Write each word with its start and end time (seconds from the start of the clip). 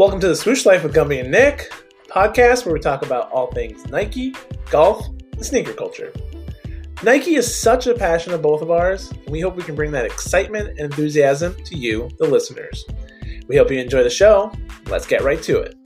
Welcome 0.00 0.20
to 0.20 0.28
the 0.28 0.34
Swoosh 0.34 0.64
Life 0.64 0.82
with 0.82 0.94
Gumby 0.94 1.20
and 1.20 1.30
Nick, 1.30 1.70
podcast 2.08 2.64
where 2.64 2.72
we 2.72 2.80
talk 2.80 3.04
about 3.04 3.30
all 3.32 3.48
things 3.48 3.86
Nike, 3.88 4.34
golf, 4.70 5.06
and 5.32 5.44
sneaker 5.44 5.74
culture. 5.74 6.10
Nike 7.02 7.34
is 7.34 7.54
such 7.54 7.86
a 7.86 7.92
passion 7.92 8.32
of 8.32 8.40
both 8.40 8.62
of 8.62 8.70
ours, 8.70 9.10
and 9.10 9.28
we 9.28 9.40
hope 9.40 9.56
we 9.56 9.62
can 9.62 9.74
bring 9.74 9.90
that 9.90 10.06
excitement 10.06 10.70
and 10.70 10.80
enthusiasm 10.80 11.54
to 11.66 11.76
you, 11.76 12.08
the 12.18 12.26
listeners. 12.26 12.82
We 13.46 13.58
hope 13.58 13.70
you 13.70 13.78
enjoy 13.78 14.02
the 14.02 14.08
show. 14.08 14.50
Let's 14.86 15.06
get 15.06 15.20
right 15.20 15.42
to 15.42 15.58
it. 15.58 15.76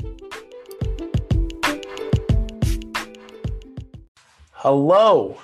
Hello. 4.53 5.39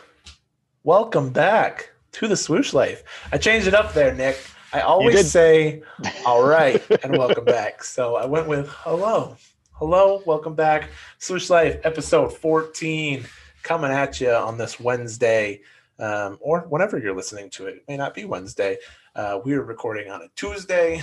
Welcome 0.85 1.31
back 1.31 1.91
to 2.13 2.29
the 2.29 2.37
Swoosh 2.37 2.73
Life. 2.73 3.03
I 3.33 3.39
changed 3.39 3.67
it 3.67 3.75
up 3.75 3.95
there, 3.95 4.15
Nick. 4.15 4.39
I 4.73 4.81
always 4.83 5.31
say, 5.31 5.83
all 6.25 6.47
right, 6.47 6.81
and 7.03 7.17
welcome 7.19 7.45
back. 7.45 7.83
So 7.83 8.15
I 8.17 8.25
went 8.27 8.47
with 8.47 8.69
hello. 8.69 9.37
Hello, 9.73 10.23
welcome 10.27 10.55
back. 10.55 10.91
Swoosh 11.19 11.51
Life, 11.51 11.81
episode 11.85 12.37
14, 12.37 13.25
coming 13.63 13.91
at 13.91 14.21
you 14.21 14.31
on 14.31 14.59
this 14.59 14.79
Wednesday, 14.79 15.63
um, 15.99 16.39
or 16.41 16.61
whenever 16.69 16.99
you're 16.99 17.17
listening 17.17 17.51
to 17.51 17.67
it. 17.67 17.77
It 17.77 17.85
may 17.89 17.97
not 17.97 18.15
be 18.15 18.25
Wednesday. 18.25 18.77
Uh, 19.17 19.41
we 19.45 19.55
are 19.55 19.63
recording 19.63 20.11
on 20.11 20.23
a 20.23 20.29
Tuesday. 20.37 21.03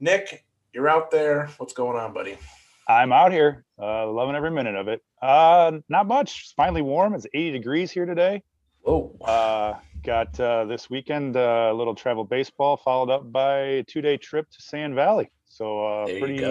Nick, 0.00 0.44
you're 0.72 0.88
out 0.88 1.10
there. 1.10 1.50
What's 1.58 1.74
going 1.74 1.98
on, 1.98 2.14
buddy? 2.14 2.38
I'm 2.86 3.12
out 3.12 3.32
here, 3.32 3.64
uh, 3.78 4.10
loving 4.10 4.34
every 4.34 4.50
minute 4.50 4.76
of 4.76 4.88
it. 4.88 5.02
Uh, 5.20 5.72
not 5.90 6.06
much. 6.06 6.42
It's 6.44 6.52
finally 6.52 6.80
warm. 6.80 7.12
It's 7.14 7.26
80 7.34 7.50
degrees 7.50 7.90
here 7.90 8.06
today. 8.06 8.42
Oh, 8.86 9.14
Uh, 9.20 9.74
got 10.08 10.40
uh, 10.40 10.64
this 10.64 10.88
weekend 10.88 11.36
uh, 11.36 11.68
a 11.70 11.74
little 11.74 11.94
travel 11.94 12.24
baseball, 12.24 12.78
followed 12.78 13.10
up 13.10 13.30
by 13.30 13.58
a 13.58 13.82
two 13.82 14.00
day 14.00 14.16
trip 14.16 14.48
to 14.50 14.62
Sand 14.62 14.94
Valley. 14.94 15.30
So 15.46 15.86
uh, 15.86 16.06
pretty 16.06 16.42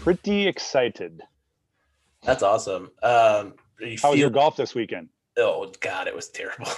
pretty 0.00 0.48
excited. 0.48 1.20
That's 2.22 2.42
awesome. 2.42 2.90
Um, 3.02 3.54
you 3.80 3.98
How 4.02 4.12
was 4.12 4.20
your 4.20 4.30
golf 4.30 4.56
this 4.56 4.74
weekend? 4.74 5.08
oh 5.36 5.70
god 5.80 6.06
it 6.06 6.14
was 6.14 6.28
terrible 6.28 6.70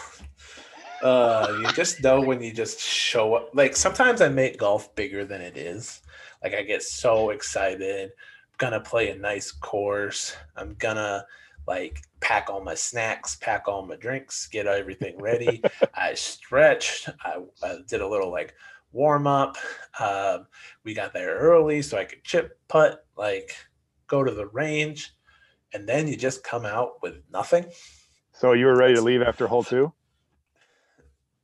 uh 1.03 1.47
you 1.61 1.73
just 1.73 2.03
know 2.03 2.21
when 2.21 2.43
you 2.43 2.53
just 2.53 2.81
show 2.81 3.35
up 3.35 3.51
like 3.55 3.77
sometimes 3.77 4.21
i 4.21 4.29
make 4.29 4.59
golf 4.59 4.95
bigger 4.97 5.25
than 5.25 5.41
it 5.41 5.57
is 5.57 6.03
like 6.43 6.55
i 6.55 6.63
get 6.63 6.83
so 6.83 7.31
excited 7.31 8.11
i'm 8.11 8.55
gonna 8.59 8.81
play 8.81 9.11
a 9.11 9.17
nice 9.17 9.53
course 9.53 10.35
i'm 10.57 10.75
gonna 10.79 11.25
like 11.67 12.03
pack 12.21 12.51
all 12.51 12.63
my 12.63 12.75
snacks 12.75 13.37
pack 13.37 13.69
all 13.69 13.87
my 13.87 13.97
drinks 13.97 14.47
get 14.49 14.67
everything 14.67 15.17
ready 15.21 15.63
i 15.95 16.15
stretched 16.15 17.09
I, 17.23 17.39
I 17.63 17.79
did 17.87 18.01
a 18.01 18.09
little 18.09 18.31
like 18.31 18.55
warm 18.93 19.27
up 19.27 19.57
um, 20.01 20.47
we 20.85 20.95
got 20.95 21.13
there 21.13 21.37
early 21.37 21.83
so 21.83 21.99
i 21.99 22.05
could 22.05 22.25
chip 22.25 22.59
putt 22.69 23.05
like 23.17 23.53
go 24.07 24.25
to 24.25 24.33
the 24.33 24.47
range 24.47 25.15
and 25.73 25.89
then 25.89 26.09
you 26.09 26.17
just 26.17 26.43
come 26.43 26.65
out 26.65 27.03
with 27.03 27.17
nothing 27.33 27.67
So 28.33 28.53
you 28.53 28.67
were 28.67 28.77
ready 28.77 28.95
to 28.95 29.03
leave 29.03 29.21
after 29.23 29.47
hole 29.47 29.63
two? 29.65 29.93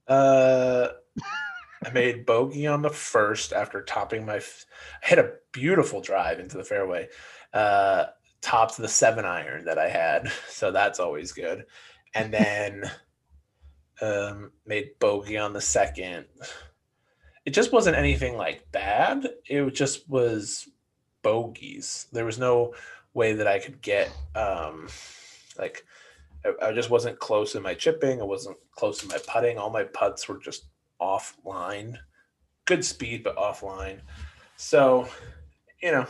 Uh, 0.07 0.89
I 1.85 1.91
made 1.91 2.27
bogey 2.27 2.67
on 2.67 2.83
the 2.83 2.91
first 2.91 3.53
after 3.53 3.83
topping 3.83 4.25
my. 4.25 4.37
f- 4.37 4.65
I 5.03 5.09
hit 5.09 5.19
a 5.19 5.33
beautiful 5.53 6.01
drive 6.01 6.41
into 6.41 6.57
the 6.57 6.65
fairway. 6.65 7.09
Uh, 7.53 8.07
topped 8.45 8.77
the 8.77 8.89
seven 8.89 9.25
iron 9.25 9.65
that 9.65 9.79
I 9.79 9.89
had, 9.89 10.31
so 10.49 10.71
that's 10.71 11.01
always 11.01 11.33
good. 11.33 11.65
And 12.15 12.33
then 12.35 12.91
um, 14.01 14.53
made 14.67 14.99
bogey 15.01 15.39
on 15.39 15.53
the 15.53 15.61
second. 15.61 16.27
It 17.45 17.51
just 17.51 17.73
wasn't 17.73 17.97
anything 17.97 18.37
like 18.37 18.71
bad. 18.73 19.27
It 19.47 19.75
just 19.75 20.09
was 20.09 20.69
bogeys. 21.23 22.07
There 22.13 22.25
was 22.25 22.39
no 22.39 22.75
way 23.13 23.33
that 23.35 23.47
I 23.47 23.59
could 23.59 23.81
get 23.81 24.11
um, 24.35 24.89
like 25.59 25.85
I, 26.45 26.69
I 26.69 26.73
just 26.73 26.91
wasn't 26.91 27.19
close 27.19 27.55
in 27.55 27.63
my 27.63 27.75
chipping. 27.75 28.21
I 28.21 28.25
wasn't 28.25 28.57
close 28.73 29.03
in 29.03 29.09
my 29.09 29.19
putting. 29.27 29.59
All 29.59 29.71
my 29.71 29.85
putts 29.85 30.29
were 30.29 30.39
just 30.39 30.67
offline. 31.01 31.97
Good 32.65 32.85
speed, 32.85 33.23
but 33.23 33.37
offline. 33.37 34.01
So, 34.57 35.09
you 35.83 35.93
know, 35.93 36.07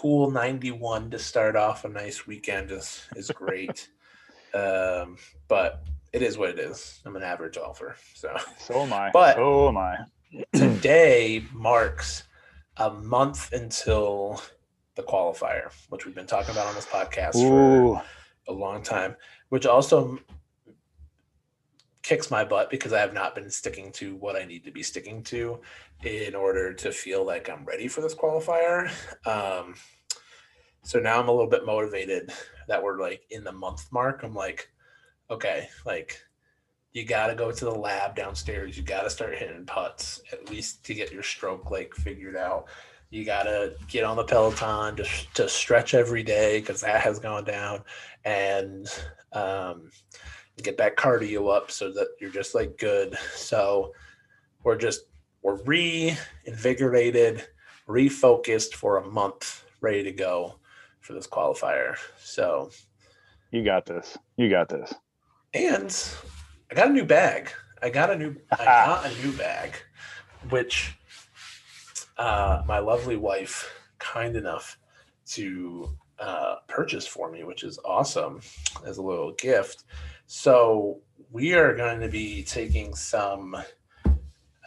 cool 0.00 0.30
91 0.30 1.10
to 1.10 1.18
start 1.18 1.56
off 1.56 1.84
a 1.84 1.88
nice 1.88 2.26
weekend 2.26 2.70
is 2.70 3.06
is 3.16 3.30
great. 3.30 3.90
um, 4.54 5.18
but 5.46 5.82
it 6.14 6.22
is 6.22 6.38
what 6.38 6.48
it 6.48 6.58
is. 6.58 7.00
I'm 7.04 7.16
an 7.16 7.22
average 7.22 7.56
golfer. 7.56 7.96
So 8.14 8.34
So 8.58 8.80
am 8.80 8.92
I. 8.94 9.10
But- 9.12 9.36
so 9.36 9.68
am 9.68 9.76
I. 9.76 9.98
today 10.54 11.44
marks 11.52 12.22
a 12.78 12.88
month 12.90 13.52
until 13.52 14.40
the 14.94 15.02
qualifier, 15.02 15.70
which 15.90 16.06
we've 16.06 16.14
been 16.14 16.26
talking 16.26 16.52
about 16.52 16.66
on 16.66 16.74
this 16.74 16.86
podcast 16.86 17.32
for 17.34 18.02
a 18.48 18.52
long 18.52 18.82
time, 18.82 19.16
which 19.50 19.66
also 19.66 20.18
kicks 22.10 22.28
my 22.28 22.42
butt 22.42 22.70
because 22.70 22.92
I 22.92 22.98
have 22.98 23.14
not 23.14 23.36
been 23.36 23.48
sticking 23.48 23.92
to 23.92 24.16
what 24.16 24.34
I 24.34 24.44
need 24.44 24.64
to 24.64 24.72
be 24.72 24.82
sticking 24.82 25.22
to 25.24 25.60
in 26.02 26.34
order 26.34 26.74
to 26.74 26.90
feel 26.90 27.24
like 27.24 27.48
I'm 27.48 27.64
ready 27.64 27.86
for 27.86 28.00
this 28.00 28.16
qualifier. 28.16 28.90
Um, 29.28 29.76
so 30.82 30.98
now 30.98 31.20
I'm 31.20 31.28
a 31.28 31.30
little 31.30 31.48
bit 31.48 31.64
motivated 31.64 32.32
that 32.66 32.82
we're 32.82 33.00
like 33.00 33.22
in 33.30 33.44
the 33.44 33.52
month 33.52 33.92
mark. 33.92 34.24
I'm 34.24 34.34
like, 34.34 34.72
okay, 35.30 35.68
like 35.86 36.20
you 36.94 37.04
got 37.04 37.28
to 37.28 37.36
go 37.36 37.52
to 37.52 37.64
the 37.64 37.70
lab 37.70 38.16
downstairs. 38.16 38.76
You 38.76 38.82
got 38.82 39.02
to 39.02 39.10
start 39.10 39.38
hitting 39.38 39.64
putts 39.64 40.20
at 40.32 40.50
least 40.50 40.82
to 40.86 40.94
get 40.94 41.12
your 41.12 41.22
stroke 41.22 41.70
like 41.70 41.94
figured 41.94 42.34
out. 42.34 42.64
You 43.10 43.24
got 43.24 43.44
to 43.44 43.74
get 43.86 44.02
on 44.02 44.16
the 44.16 44.24
Peloton 44.24 44.96
to, 44.96 45.08
to 45.34 45.48
stretch 45.48 45.94
every 45.94 46.24
day 46.24 46.58
because 46.58 46.80
that 46.80 47.02
has 47.02 47.20
gone 47.20 47.44
down 47.44 47.84
and 48.24 48.88
um, 49.32 49.92
get 50.62 50.78
that 50.78 50.96
cardio 50.96 51.54
up 51.54 51.70
so 51.70 51.90
that 51.92 52.08
you're 52.20 52.30
just 52.30 52.54
like 52.54 52.78
good. 52.78 53.16
So 53.34 53.92
we're 54.64 54.76
just 54.76 55.02
we're 55.42 55.62
reinvigorated, 55.64 57.46
refocused 57.88 58.74
for 58.74 58.98
a 58.98 59.06
month, 59.06 59.64
ready 59.80 60.02
to 60.04 60.12
go 60.12 60.56
for 61.00 61.14
this 61.14 61.26
qualifier. 61.26 61.96
So 62.18 62.70
you 63.50 63.64
got 63.64 63.86
this. 63.86 64.18
You 64.36 64.50
got 64.50 64.68
this. 64.68 64.94
and 65.54 65.96
I 66.70 66.74
got 66.74 66.88
a 66.88 66.92
new 66.92 67.04
bag. 67.04 67.50
I 67.82 67.90
got 67.90 68.10
a 68.10 68.16
new 68.16 68.36
I 68.52 68.64
got 68.64 69.06
a 69.06 69.22
new 69.22 69.32
bag, 69.32 69.74
which 70.50 70.96
uh, 72.18 72.62
my 72.66 72.78
lovely 72.78 73.16
wife 73.16 73.72
kind 73.98 74.36
enough 74.36 74.78
to 75.26 75.88
uh, 76.18 76.56
purchase 76.68 77.06
for 77.06 77.30
me, 77.30 77.44
which 77.44 77.64
is 77.64 77.78
awesome 77.84 78.40
as 78.86 78.98
a 78.98 79.02
little 79.02 79.32
gift. 79.32 79.84
So 80.32 81.00
we 81.32 81.54
are 81.54 81.74
going 81.74 81.98
to 81.98 82.08
be 82.08 82.44
taking 82.44 82.94
some 82.94 83.56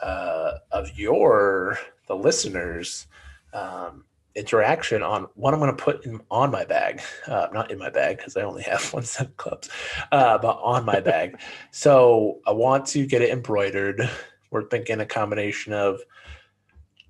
uh, 0.02 0.52
of 0.74 1.00
your 1.00 1.80
the 2.06 2.18
listeners 2.18 3.08
um, 3.54 4.04
interaction 4.36 5.02
on 5.02 5.28
what 5.36 5.54
I'm 5.54 5.62
going 5.62 5.74
to 5.74 5.82
put 5.82 6.06
in 6.06 6.20
on 6.30 6.52
my 6.52 6.66
bag, 6.66 7.00
uh, 7.28 7.48
not 7.54 7.72
in 7.72 7.80
my 7.80 7.90
bag 7.90 8.18
because 8.18 8.36
I 8.36 8.42
only 8.42 8.64
have 8.64 8.84
one 8.94 9.04
set 9.04 9.28
of 9.28 9.38
clubs, 9.38 9.70
uh, 10.12 10.38
but 10.38 10.60
on 10.62 10.84
my 10.84 11.00
bag. 11.00 11.40
So 11.72 12.42
I 12.46 12.52
want 12.52 12.86
to 12.88 13.06
get 13.06 13.22
it 13.22 13.30
embroidered. 13.30 14.10
We're 14.52 14.68
thinking 14.68 15.00
a 15.00 15.06
combination 15.06 15.72
of 15.72 16.02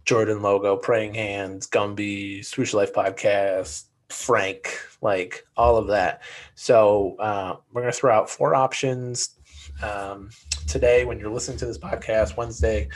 Jordan 0.05 0.43
logo, 0.43 0.77
praying 0.77 1.15
hands, 1.15 1.67
Gumby, 1.67 2.45
Swoosh 2.45 2.75
Life 2.75 2.93
podcast, 2.93 3.85
Frank, 4.13 4.79
like 5.01 5.45
all 5.57 5.77
of 5.77 5.87
that. 5.87 6.21
So 6.55 7.15
uh, 7.19 7.57
we're 7.71 7.81
gonna 7.81 7.91
throw 7.91 8.13
out 8.13 8.29
four 8.29 8.55
options 8.55 9.37
um, 9.81 10.29
today 10.67 11.05
when 11.05 11.19
you're 11.19 11.31
listening 11.31 11.57
to 11.59 11.65
this 11.65 11.77
podcast, 11.77 12.37
Wednesday 12.37 12.89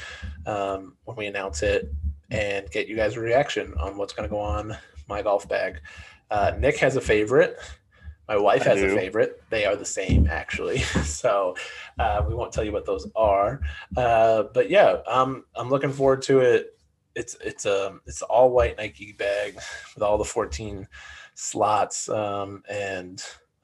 um, 0.46 0.96
when 1.06 1.18
we 1.18 1.26
announce 1.26 1.64
it, 1.64 1.92
and 2.30 2.70
get 2.72 2.88
you 2.88 2.96
guys 2.96 3.16
a 3.16 3.20
reaction 3.20 3.74
on 3.80 3.98
what's 3.98 4.14
gonna 4.14 4.28
go 4.28 4.40
on 4.40 4.78
my 5.08 5.22
golf 5.22 5.48
bag. 5.48 5.82
Uh, 6.30 6.54
Nick 6.58 6.78
has 6.78 6.96
a 6.96 7.02
favorite. 7.02 7.58
My 8.28 8.38
wife 8.38 8.64
has 8.64 8.82
a 8.82 8.90
favorite. 8.94 9.42
They 9.50 9.66
are 9.66 9.78
the 9.78 9.86
same, 9.86 10.28
actually. 10.30 10.84
So 11.18 11.56
uh, 11.98 12.24
we 12.28 12.36
won't 12.36 12.54
tell 12.54 12.64
you 12.64 12.72
what 12.72 12.86
those 12.86 13.10
are. 13.16 13.60
Uh, 13.96 14.44
but 14.54 14.70
yeah, 14.70 14.98
um, 15.08 15.46
I'm 15.56 15.70
looking 15.70 15.92
forward 15.92 16.22
to 16.24 16.40
it. 16.40 16.77
It's 17.18 17.36
it's 17.44 17.66
a 17.66 18.00
it's 18.06 18.22
an 18.22 18.28
all 18.30 18.52
white 18.52 18.78
Nike 18.78 19.12
bag 19.14 19.56
with 19.96 20.04
all 20.04 20.18
the 20.18 20.24
14 20.24 20.88
slots, 21.34 22.08
um, 22.10 22.62
and 22.70 23.22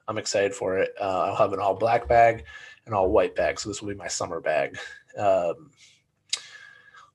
I'm 0.08 0.18
excited 0.18 0.54
for 0.54 0.78
it. 0.78 0.90
Uh, 1.00 1.22
I'll 1.26 1.36
have 1.36 1.52
an 1.52 1.60
all 1.60 1.74
black 1.74 2.08
bag, 2.08 2.44
an 2.86 2.92
all 2.92 3.10
white 3.10 3.36
bag. 3.36 3.60
So 3.60 3.68
this 3.70 3.80
will 3.80 3.90
be 3.90 3.94
my 3.94 4.08
summer 4.08 4.40
bag. 4.40 4.76
Um, 5.16 5.70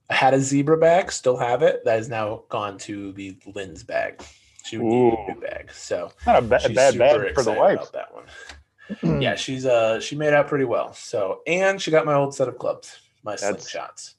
I 0.10 0.16
had 0.16 0.34
a 0.34 0.40
zebra 0.40 0.78
bag, 0.78 1.12
still 1.12 1.38
have 1.38 1.62
it. 1.62 1.84
That 1.86 1.98
has 1.98 2.10
now 2.10 2.44
gone 2.50 2.78
to 2.80 3.12
the 3.14 3.38
Lynn's 3.54 3.84
bag. 3.84 4.24
She 4.66 4.78
would 4.78 4.86
need 4.88 5.14
a 5.14 5.34
new 5.34 5.42
bag. 5.42 5.72
So 5.72 6.12
Not 6.26 6.38
a, 6.38 6.42
ba- 6.42 6.60
she's 6.62 6.76
bad 6.76 6.98
bag 6.98 7.34
for 7.36 7.44
the 7.44 7.52
wife. 7.54 7.92
that 7.92 8.14
one. 8.14 9.22
yeah, 9.22 9.36
she's 9.36 9.66
uh 9.66 10.00
she 10.00 10.16
made 10.16 10.34
out 10.34 10.48
pretty 10.48 10.66
well. 10.66 10.94
So 10.94 11.42
and 11.46 11.82
she 11.82 11.92
got 11.92 12.06
my 12.06 12.14
old 12.14 12.34
set 12.34 12.48
of 12.48 12.58
clubs, 12.58 13.00
my 13.24 13.36
That's- 13.36 13.66
slingshots. 13.72 14.14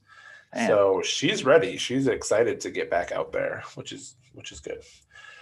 So 0.67 1.01
she's 1.01 1.43
ready. 1.45 1.77
She's 1.77 2.07
excited 2.07 2.59
to 2.61 2.69
get 2.71 2.89
back 2.89 3.11
out 3.11 3.31
there, 3.31 3.63
which 3.75 3.91
is 3.93 4.15
which 4.33 4.51
is 4.51 4.59
good. 4.59 4.81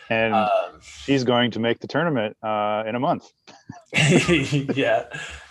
and 0.10 0.34
Um, 0.34 0.80
she's 0.82 1.24
going 1.24 1.52
to 1.52 1.60
make 1.60 1.80
the 1.80 1.88
tournament 1.88 2.38
uh, 2.44 2.84
in 2.88 2.96
a 2.96 3.00
month. 3.00 3.32
yeah, 3.94 5.06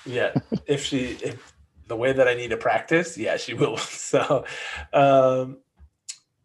yeah. 0.07 0.33
If 0.67 0.85
she, 0.85 1.19
if 1.23 1.55
the 1.89 1.97
way 1.97 2.13
that 2.13 2.29
I 2.29 2.35
need 2.35 2.51
to 2.51 2.57
practice, 2.57 3.17
yeah, 3.19 3.37
she 3.37 3.55
will. 3.55 3.77
So, 4.09 4.45
um, 4.93 5.59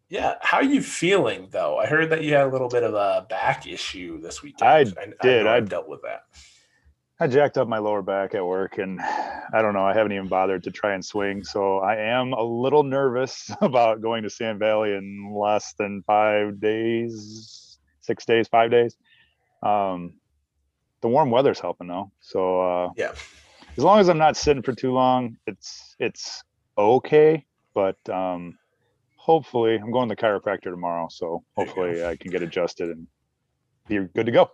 yeah. 0.10 0.36
How 0.42 0.58
are 0.58 0.64
you 0.64 0.82
feeling 0.82 1.48
though? 1.52 1.78
I 1.78 1.86
heard 1.88 2.10
that 2.12 2.24
you 2.24 2.34
had 2.34 2.46
a 2.48 2.50
little 2.50 2.70
bit 2.70 2.84
of 2.84 2.94
a 2.94 3.26
back 3.30 3.66
issue 3.68 4.22
this 4.22 4.42
weekend. 4.44 4.70
I 5.00 5.14
did. 5.22 5.48
I- 5.48 5.58
I've 5.58 5.70
dealt 5.70 5.88
with 5.88 6.02
that. 6.04 6.24
I 7.20 7.28
jacked 7.28 7.58
up 7.58 7.68
my 7.68 7.78
lower 7.78 8.02
back 8.02 8.34
at 8.34 8.46
work, 8.46 8.80
and 8.80 9.00
I 9.00 9.62
don't 9.62 9.74
know. 9.74 9.86
I 9.86 9.94
haven't 9.94 10.12
even 10.14 10.28
bothered 10.28 10.64
to 10.64 10.72
try 10.72 10.94
and 10.94 11.06
swing, 11.06 11.44
so 11.44 11.78
I 11.80 11.96
am 11.98 12.34
a 12.34 12.42
little 12.44 12.84
nervous 12.84 13.52
about 13.62 14.02
going 14.02 14.24
to 14.24 14.30
Sand 14.30 14.60
Valley 14.60 14.94
in 14.94 15.34
less 15.36 15.74
than 15.78 16.04
five 16.08 16.60
days, 16.60 17.78
six 18.02 18.26
days, 18.26 18.48
five 18.48 18.72
days. 18.72 18.96
Um, 19.62 20.14
the 21.02 21.08
warm 21.08 21.30
weather's 21.30 21.60
helping 21.60 21.88
though, 21.88 22.12
so 22.20 22.62
uh, 22.62 22.90
Yeah. 22.98 23.12
as 23.78 23.84
long 23.84 24.00
as 24.00 24.10
I'm 24.10 24.18
not 24.18 24.36
sitting 24.36 24.64
for 24.64 24.74
too 24.74 24.92
long, 24.92 25.38
it's 25.46 25.96
it's 26.00 26.44
okay. 26.78 27.46
But 27.76 27.98
um, 28.10 28.58
hopefully, 29.18 29.76
I'm 29.76 29.92
going 29.92 30.10
to 30.10 30.16
the 30.16 30.22
chiropractor 30.22 30.64
tomorrow, 30.72 31.08
so 31.12 31.44
There 31.56 31.66
you 31.68 31.74
go. 31.74 31.82
hopefully 31.82 32.04
I 32.06 32.16
can 32.16 32.32
get 32.32 32.42
adjusted 32.42 32.90
and 32.90 33.08
be 33.88 34.00
good 34.00 34.26
to 34.26 34.32
go. 34.32 34.52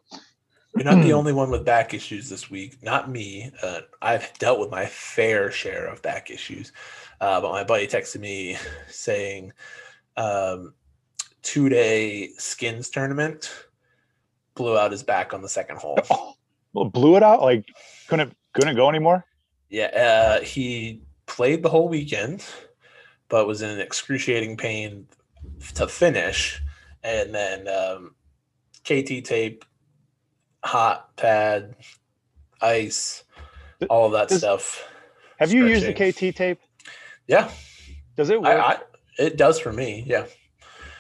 You're 0.75 0.85
not 0.85 1.03
the 1.03 1.13
only 1.13 1.33
one 1.33 1.49
with 1.49 1.65
back 1.65 1.93
issues 1.93 2.29
this 2.29 2.49
week. 2.49 2.81
Not 2.83 3.09
me. 3.09 3.51
Uh, 3.61 3.81
I've 4.01 4.31
dealt 4.37 4.59
with 4.59 4.69
my 4.69 4.85
fair 4.85 5.51
share 5.51 5.87
of 5.87 6.01
back 6.01 6.29
issues. 6.29 6.71
Uh, 7.19 7.41
but 7.41 7.51
my 7.51 7.63
buddy 7.63 7.87
texted 7.87 8.19
me 8.21 8.57
saying, 8.87 9.51
um, 10.15 10.73
two 11.41 11.69
day 11.69 12.29
skins 12.37 12.89
tournament 12.89 13.51
blew 14.55 14.77
out 14.77 14.91
his 14.91 15.03
back 15.03 15.33
on 15.33 15.41
the 15.41 15.49
second 15.49 15.77
hole. 15.77 15.99
Well, 16.73 16.85
blew 16.85 17.15
it 17.15 17.23
out. 17.23 17.41
Like 17.41 17.65
couldn't 18.07 18.31
couldn't 18.53 18.75
go 18.75 18.89
anymore. 18.89 19.25
Yeah, 19.69 19.85
uh, 19.85 20.41
he 20.43 21.01
played 21.25 21.63
the 21.63 21.69
whole 21.69 21.89
weekend, 21.89 22.45
but 23.27 23.47
was 23.47 23.63
in 23.63 23.79
excruciating 23.79 24.55
pain 24.57 25.07
to 25.73 25.87
finish. 25.87 26.61
And 27.03 27.33
then 27.33 27.67
um, 27.67 28.15
KT 28.83 29.25
tape, 29.25 29.65
hot 30.63 31.15
pad, 31.15 31.75
ice, 32.61 33.23
all 33.89 34.07
of 34.07 34.11
that 34.13 34.29
Does- 34.29 34.39
stuff. 34.39 34.87
Have 35.39 35.53
you 35.53 35.67
used 35.67 35.85
the 35.85 35.93
KT 35.93 36.35
tape? 36.35 36.59
Yeah, 37.27 37.49
Does 38.17 38.29
it 38.29 38.41
work? 38.41 38.49
I, 38.49 38.59
I, 38.73 38.77
it 39.17 39.37
does 39.37 39.57
for 39.59 39.71
me. 39.71 40.03
Yeah, 40.05 40.25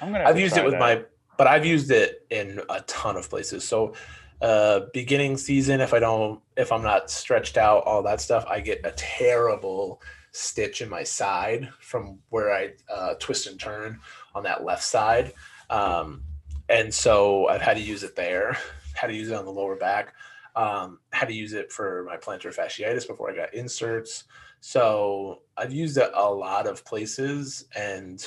I'm 0.01 0.11
gonna. 0.13 0.23
I've 0.23 0.39
used 0.39 0.55
it 0.55 0.63
with 0.63 0.73
that. 0.73 0.79
my, 0.79 1.03
but 1.37 1.47
I've 1.47 1.65
used 1.65 1.91
it 1.91 2.25
in 2.29 2.61
a 2.69 2.79
ton 2.81 3.17
of 3.17 3.29
places. 3.29 3.67
So, 3.67 3.93
uh, 4.41 4.81
beginning 4.93 5.35
season, 5.35 5.81
if 5.81 5.93
I 5.93 5.99
don't, 5.99 6.39
if 6.55 6.71
I'm 6.71 6.83
not 6.83 7.09
stretched 7.11 7.57
out, 7.57 7.83
all 7.83 8.01
that 8.03 8.21
stuff, 8.21 8.45
I 8.47 8.61
get 8.61 8.79
a 8.85 8.91
terrible 8.91 10.01
stitch 10.31 10.81
in 10.81 10.87
my 10.89 11.03
side 11.03 11.67
from 11.81 12.19
where 12.29 12.53
I 12.53 12.69
uh, 12.93 13.15
twist 13.19 13.47
and 13.47 13.59
turn 13.59 13.99
on 14.35 14.43
that 14.43 14.63
left 14.63 14.83
side. 14.83 15.33
Um, 15.69 16.23
and 16.69 16.93
so 16.93 17.47
I've 17.47 17.61
had 17.61 17.75
to 17.77 17.83
use 17.83 18.03
it 18.03 18.15
there, 18.15 18.55
had 18.99 19.07
to 19.07 19.15
use 19.15 19.29
it 19.29 19.35
on 19.35 19.45
the 19.45 19.51
lower 19.51 19.75
back, 19.75 20.13
um, 20.55 20.99
had 21.11 21.27
to 21.27 21.33
use 21.33 21.53
it 21.53 21.71
for 21.71 22.03
my 22.07 22.17
plantar 22.17 22.53
fasciitis 22.55 23.07
before 23.07 23.31
I 23.31 23.35
got 23.35 23.53
inserts. 23.53 24.25
So 24.61 25.41
I've 25.57 25.71
used 25.73 25.97
it 25.97 26.11
a 26.13 26.29
lot 26.29 26.67
of 26.67 26.83
places. 26.83 27.65
And 27.75 28.25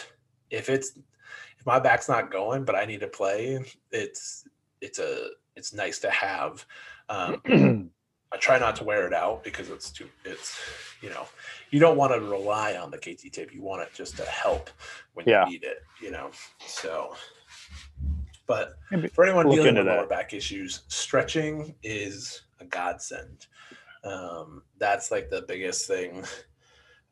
if 0.51 0.71
it's, 0.71 0.93
if 1.59 1.67
my 1.67 1.79
back's 1.79 2.09
not 2.09 2.31
going, 2.31 2.65
but 2.65 2.75
I 2.75 2.85
need 2.87 3.01
to 3.01 3.09
play, 3.09 3.63
it's, 3.91 4.45
it's 4.81 4.99
a, 4.99 5.29
it's 5.57 5.75
nice 5.75 5.99
to 6.01 6.11
have. 6.11 6.65
Um, 7.09 7.91
I 8.33 8.39
try 8.39 8.59
not 8.59 8.77
to 8.77 8.85
wear 8.85 9.07
it 9.07 9.13
out 9.13 9.45
because 9.45 9.69
it's 9.69 9.91
too 9.91 10.09
it's 10.25 10.59
you 11.03 11.11
know 11.11 11.27
you 11.71 11.79
don't 11.79 11.99
want 11.99 12.15
to 12.15 12.21
rely 12.21 12.77
on 12.77 12.91
the 12.91 12.97
KT 12.97 13.31
tape. 13.31 13.53
You 13.53 13.61
want 13.61 13.83
it 13.83 13.91
just 13.93 14.17
to 14.17 14.25
help 14.25 14.71
when 15.13 15.27
Yeah. 15.29 15.45
you 15.45 15.53
need 15.53 15.65
it. 15.65 15.83
You 16.01 16.13
know, 16.13 16.31
so. 16.67 17.15
But 18.47 18.75
for 19.13 19.25
anyone 19.25 19.47
look 19.47 19.57
dealing 19.57 19.71
into 19.71 19.83
with 19.83 19.89
lower 19.89 20.07
back 20.07 20.33
issues, 20.33 20.83
stretching 20.89 21.75
is 21.83 22.43
a 22.61 22.65
godsend. 22.65 23.47
Um, 24.05 24.63
that's 24.79 25.11
like 25.11 25.31
the 25.31 25.43
biggest 25.43 25.87
thing. 25.87 26.25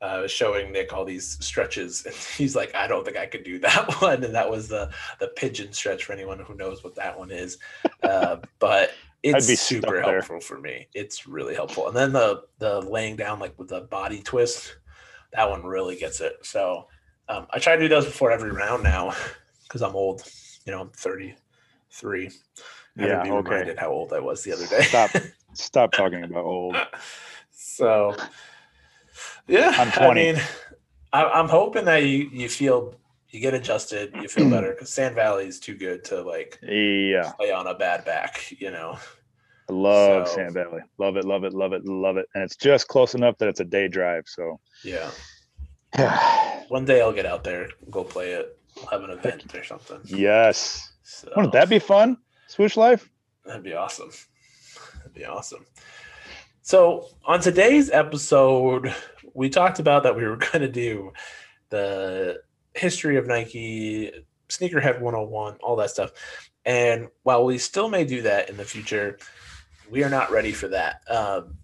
Uh, 0.02 0.20
was 0.22 0.30
showing 0.30 0.72
Nick 0.72 0.94
all 0.94 1.04
these 1.04 1.36
stretches, 1.44 2.06
and 2.06 2.14
he's 2.36 2.56
like, 2.56 2.74
"I 2.74 2.86
don't 2.86 3.04
think 3.04 3.16
I 3.16 3.26
could 3.26 3.44
do 3.44 3.58
that 3.60 4.00
one." 4.00 4.24
And 4.24 4.34
that 4.34 4.50
was 4.50 4.68
the 4.68 4.90
the 5.18 5.28
pigeon 5.28 5.72
stretch 5.72 6.04
for 6.04 6.12
anyone 6.12 6.38
who 6.40 6.54
knows 6.54 6.82
what 6.82 6.94
that 6.96 7.18
one 7.18 7.30
is. 7.30 7.58
Uh, 8.02 8.38
but 8.58 8.92
it's 9.22 9.46
be 9.46 9.56
stuck 9.56 9.82
super 9.82 9.96
there. 9.96 10.12
helpful 10.14 10.40
for 10.40 10.58
me. 10.58 10.88
It's 10.94 11.26
really 11.26 11.54
helpful. 11.54 11.88
And 11.88 11.96
then 11.96 12.12
the 12.12 12.44
the 12.58 12.80
laying 12.80 13.16
down 13.16 13.38
like 13.38 13.58
with 13.58 13.68
the 13.68 13.82
body 13.82 14.22
twist, 14.22 14.76
that 15.34 15.48
one 15.48 15.64
really 15.64 15.96
gets 15.96 16.20
it. 16.20 16.38
So 16.42 16.88
um, 17.28 17.46
I 17.50 17.58
try 17.58 17.76
to 17.76 17.82
do 17.82 17.88
those 17.88 18.06
before 18.06 18.32
every 18.32 18.50
round 18.50 18.82
now 18.82 19.14
because 19.64 19.82
I'm 19.82 19.94
old. 19.94 20.22
You 20.70 20.76
know, 20.76 20.82
I'm 20.82 20.90
33. 20.90 22.28
I 22.28 22.30
Yeah, 23.04 23.22
okay. 23.22 23.30
reminded 23.32 23.76
how 23.80 23.90
old 23.90 24.12
I 24.12 24.20
was 24.20 24.44
the 24.44 24.52
other 24.52 24.66
day. 24.68 24.82
Stop. 24.82 25.10
Stop 25.52 25.90
talking 25.90 26.22
about 26.22 26.44
old. 26.44 26.76
so 27.50 28.14
yeah, 29.48 29.72
I'm 29.76 29.90
I 30.00 30.14
mean, 30.14 30.36
I, 31.12 31.24
I'm 31.24 31.48
hoping 31.48 31.86
that 31.86 32.04
you 32.04 32.30
you 32.32 32.48
feel 32.48 32.94
you 33.30 33.40
get 33.40 33.52
adjusted, 33.52 34.12
you 34.22 34.28
feel 34.28 34.48
better 34.56 34.70
because 34.70 34.90
Sand 34.90 35.16
Valley 35.16 35.46
is 35.46 35.58
too 35.58 35.74
good 35.74 36.04
to 36.04 36.22
like 36.22 36.60
Yeah, 36.62 37.32
play 37.36 37.50
on 37.50 37.66
a 37.66 37.74
bad 37.74 38.04
back. 38.04 38.54
You 38.60 38.70
know. 38.70 38.96
I 39.68 39.72
love 39.72 40.28
So- 40.28 40.36
Sand 40.36 40.54
Valley. 40.54 40.82
Love 40.98 41.16
it. 41.16 41.24
Love 41.24 41.42
it. 41.42 41.52
Love 41.52 41.72
it. 41.72 41.84
Love 41.84 42.16
it. 42.16 42.26
And 42.36 42.44
it's 42.44 42.54
just 42.54 42.86
close 42.86 43.16
enough 43.16 43.36
that 43.38 43.48
it's 43.48 43.58
a 43.60 43.64
day 43.64 43.88
drive. 43.88 44.22
So. 44.28 44.60
Yeah. 44.84 45.10
yes. 45.98 46.64
One 46.68 46.84
day 46.84 47.00
I'll 47.00 47.12
get 47.12 47.26
out 47.26 47.42
there, 47.42 47.68
go 47.90 48.04
play 48.04 48.30
it, 48.34 48.56
we'll 48.80 48.90
have 48.90 49.08
an 49.08 49.10
event 49.10 49.54
or 49.54 49.64
something. 49.64 50.00
So 51.02 51.28
Wouldn't 51.36 51.52
that 51.52 51.68
be 51.68 51.78
fun? 51.78 52.16
Swoosh 52.48 52.76
life. 52.76 53.10
That'd 53.44 53.62
be 53.62 53.74
awesome. 53.74 54.10
That'd 54.98 55.14
be 55.14 55.24
awesome. 55.24 55.64
So 56.62 57.06
on 57.24 57.40
today's 57.40 57.90
episode, 57.90 58.94
we 59.34 59.48
talked 59.48 59.78
about 59.78 60.02
that 60.04 60.16
we 60.16 60.24
were 60.24 60.36
going 60.52 60.60
to 60.60 60.68
do 60.68 61.12
the 61.70 62.42
history 62.74 63.16
of 63.16 63.26
Nike, 63.26 64.12
Sneakerhead 64.48 65.00
101, 65.00 65.56
all 65.62 65.76
that 65.76 65.90
stuff. 65.90 66.12
And 66.64 67.08
while 67.22 67.44
we 67.44 67.58
still 67.58 67.88
may 67.88 68.04
do 68.04 68.22
that 68.22 68.50
in 68.50 68.56
the 68.56 68.64
future, 68.64 69.18
we 69.90 70.04
are 70.04 70.10
not 70.10 70.30
ready 70.30 70.52
for 70.52 70.68
that. 70.68 71.00
Um, 71.08 71.56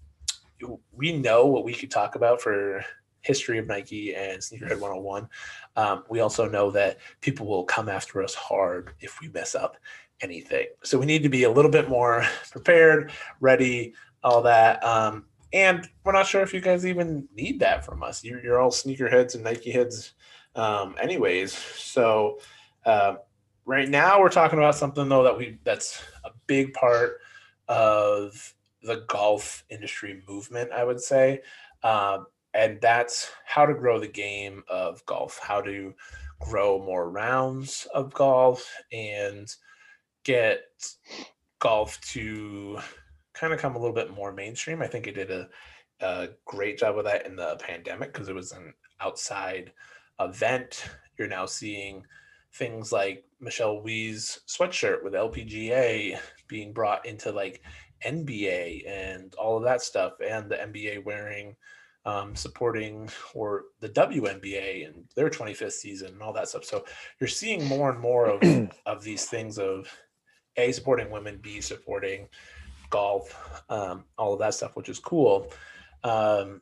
we 0.91 1.17
know 1.17 1.45
what 1.45 1.63
we 1.63 1.73
could 1.73 1.91
talk 1.91 2.15
about 2.15 2.41
for 2.41 2.83
history 3.27 3.57
of 3.59 3.67
Nike 3.67 4.15
and 4.15 4.39
Sneakerhead 4.39 4.79
101. 4.79 5.27
Um, 5.75 6.03
we 6.09 6.21
also 6.21 6.49
know 6.49 6.71
that 6.71 6.97
people 7.21 7.45
will 7.45 7.65
come 7.65 7.89
after 7.89 8.23
us 8.23 8.33
hard 8.33 8.93
if 9.01 9.19
we 9.21 9.27
mess 9.27 9.53
up 9.53 9.77
anything. 10.21 10.67
So 10.83 10.97
we 10.97 11.05
need 11.05 11.23
to 11.23 11.29
be 11.29 11.43
a 11.43 11.51
little 11.51 11.69
bit 11.69 11.89
more 11.89 12.25
prepared, 12.51 13.11
ready, 13.39 13.93
all 14.23 14.41
that. 14.43 14.83
Um, 14.83 15.25
and 15.53 15.87
we're 16.03 16.13
not 16.13 16.27
sure 16.27 16.41
if 16.41 16.53
you 16.53 16.61
guys 16.61 16.85
even 16.85 17.27
need 17.35 17.59
that 17.59 17.85
from 17.85 18.03
us. 18.03 18.23
You're, 18.23 18.43
you're 18.43 18.59
all 18.59 18.71
sneakerheads 18.71 19.35
and 19.35 19.43
Nike 19.43 19.71
heads, 19.71 20.13
um, 20.55 20.95
anyways. 20.99 21.53
So 21.53 22.39
uh, 22.85 23.15
right 23.65 23.89
now 23.89 24.19
we're 24.19 24.29
talking 24.29 24.59
about 24.59 24.75
something 24.75 25.07
though 25.07 25.23
that 25.23 25.37
we 25.37 25.59
that's 25.63 26.01
a 26.25 26.31
big 26.47 26.73
part 26.73 27.19
of 27.67 28.53
the 28.81 29.03
golf 29.07 29.63
industry 29.69 30.21
movement, 30.27 30.71
I 30.71 30.83
would 30.83 31.01
say. 31.01 31.41
Um, 31.83 32.27
and 32.53 32.79
that's 32.81 33.31
how 33.45 33.65
to 33.65 33.73
grow 33.73 33.99
the 33.99 34.07
game 34.07 34.63
of 34.69 35.05
golf, 35.05 35.39
how 35.41 35.61
to 35.61 35.93
grow 36.39 36.79
more 36.79 37.09
rounds 37.09 37.87
of 37.93 38.13
golf 38.13 38.71
and 38.91 39.53
get 40.23 40.61
golf 41.59 41.99
to 42.01 42.79
kind 43.33 43.53
of 43.53 43.59
come 43.59 43.75
a 43.75 43.79
little 43.79 43.95
bit 43.95 44.13
more 44.13 44.31
mainstream. 44.31 44.81
I 44.81 44.87
think 44.87 45.07
it 45.07 45.15
did 45.15 45.31
a, 45.31 45.49
a 46.01 46.29
great 46.45 46.77
job 46.77 46.97
of 46.97 47.05
that 47.05 47.25
in 47.25 47.35
the 47.35 47.57
pandemic 47.59 48.13
because 48.13 48.29
it 48.29 48.35
was 48.35 48.51
an 48.51 48.73
outside 48.99 49.71
event. 50.19 50.83
You're 51.17 51.27
now 51.27 51.45
seeing 51.45 52.05
things 52.53 52.91
like 52.91 53.23
Michelle 53.39 53.81
Wie's 53.81 54.39
sweatshirt 54.47 55.03
with 55.03 55.13
LPGA 55.13 56.17
being 56.47 56.73
brought 56.73 57.05
into 57.05 57.31
like 57.31 57.61
NBA 58.05 58.87
and 58.87 59.33
all 59.35 59.57
of 59.57 59.63
that 59.63 59.81
stuff, 59.81 60.13
and 60.25 60.49
the 60.49 60.55
NBA 60.55 61.03
wearing 61.03 61.55
um, 62.07 62.33
supporting 62.35 63.09
or 63.33 63.65
the 63.81 63.89
WNBA 63.89 64.87
and 64.87 65.03
their 65.15 65.29
25th 65.29 65.73
season 65.73 66.13
and 66.13 66.21
all 66.21 66.31
that 66.31 66.47
stuff. 66.47 66.63
So 66.63 66.85
you're 67.19 67.27
seeing 67.27 67.65
more 67.65 67.91
and 67.91 67.99
more 67.99 68.27
of, 68.27 68.69
of 68.85 69.03
these 69.03 69.25
things 69.25 69.59
of 69.59 69.91
a 70.55 70.71
supporting 70.71 71.11
women, 71.11 71.37
b 71.41 71.59
supporting 71.59 72.29
golf, 72.89 73.61
um, 73.69 74.05
all 74.17 74.31
of 74.31 74.39
that 74.39 74.53
stuff, 74.53 74.77
which 74.77 74.87
is 74.87 74.99
cool. 74.99 75.51
Um, 76.05 76.61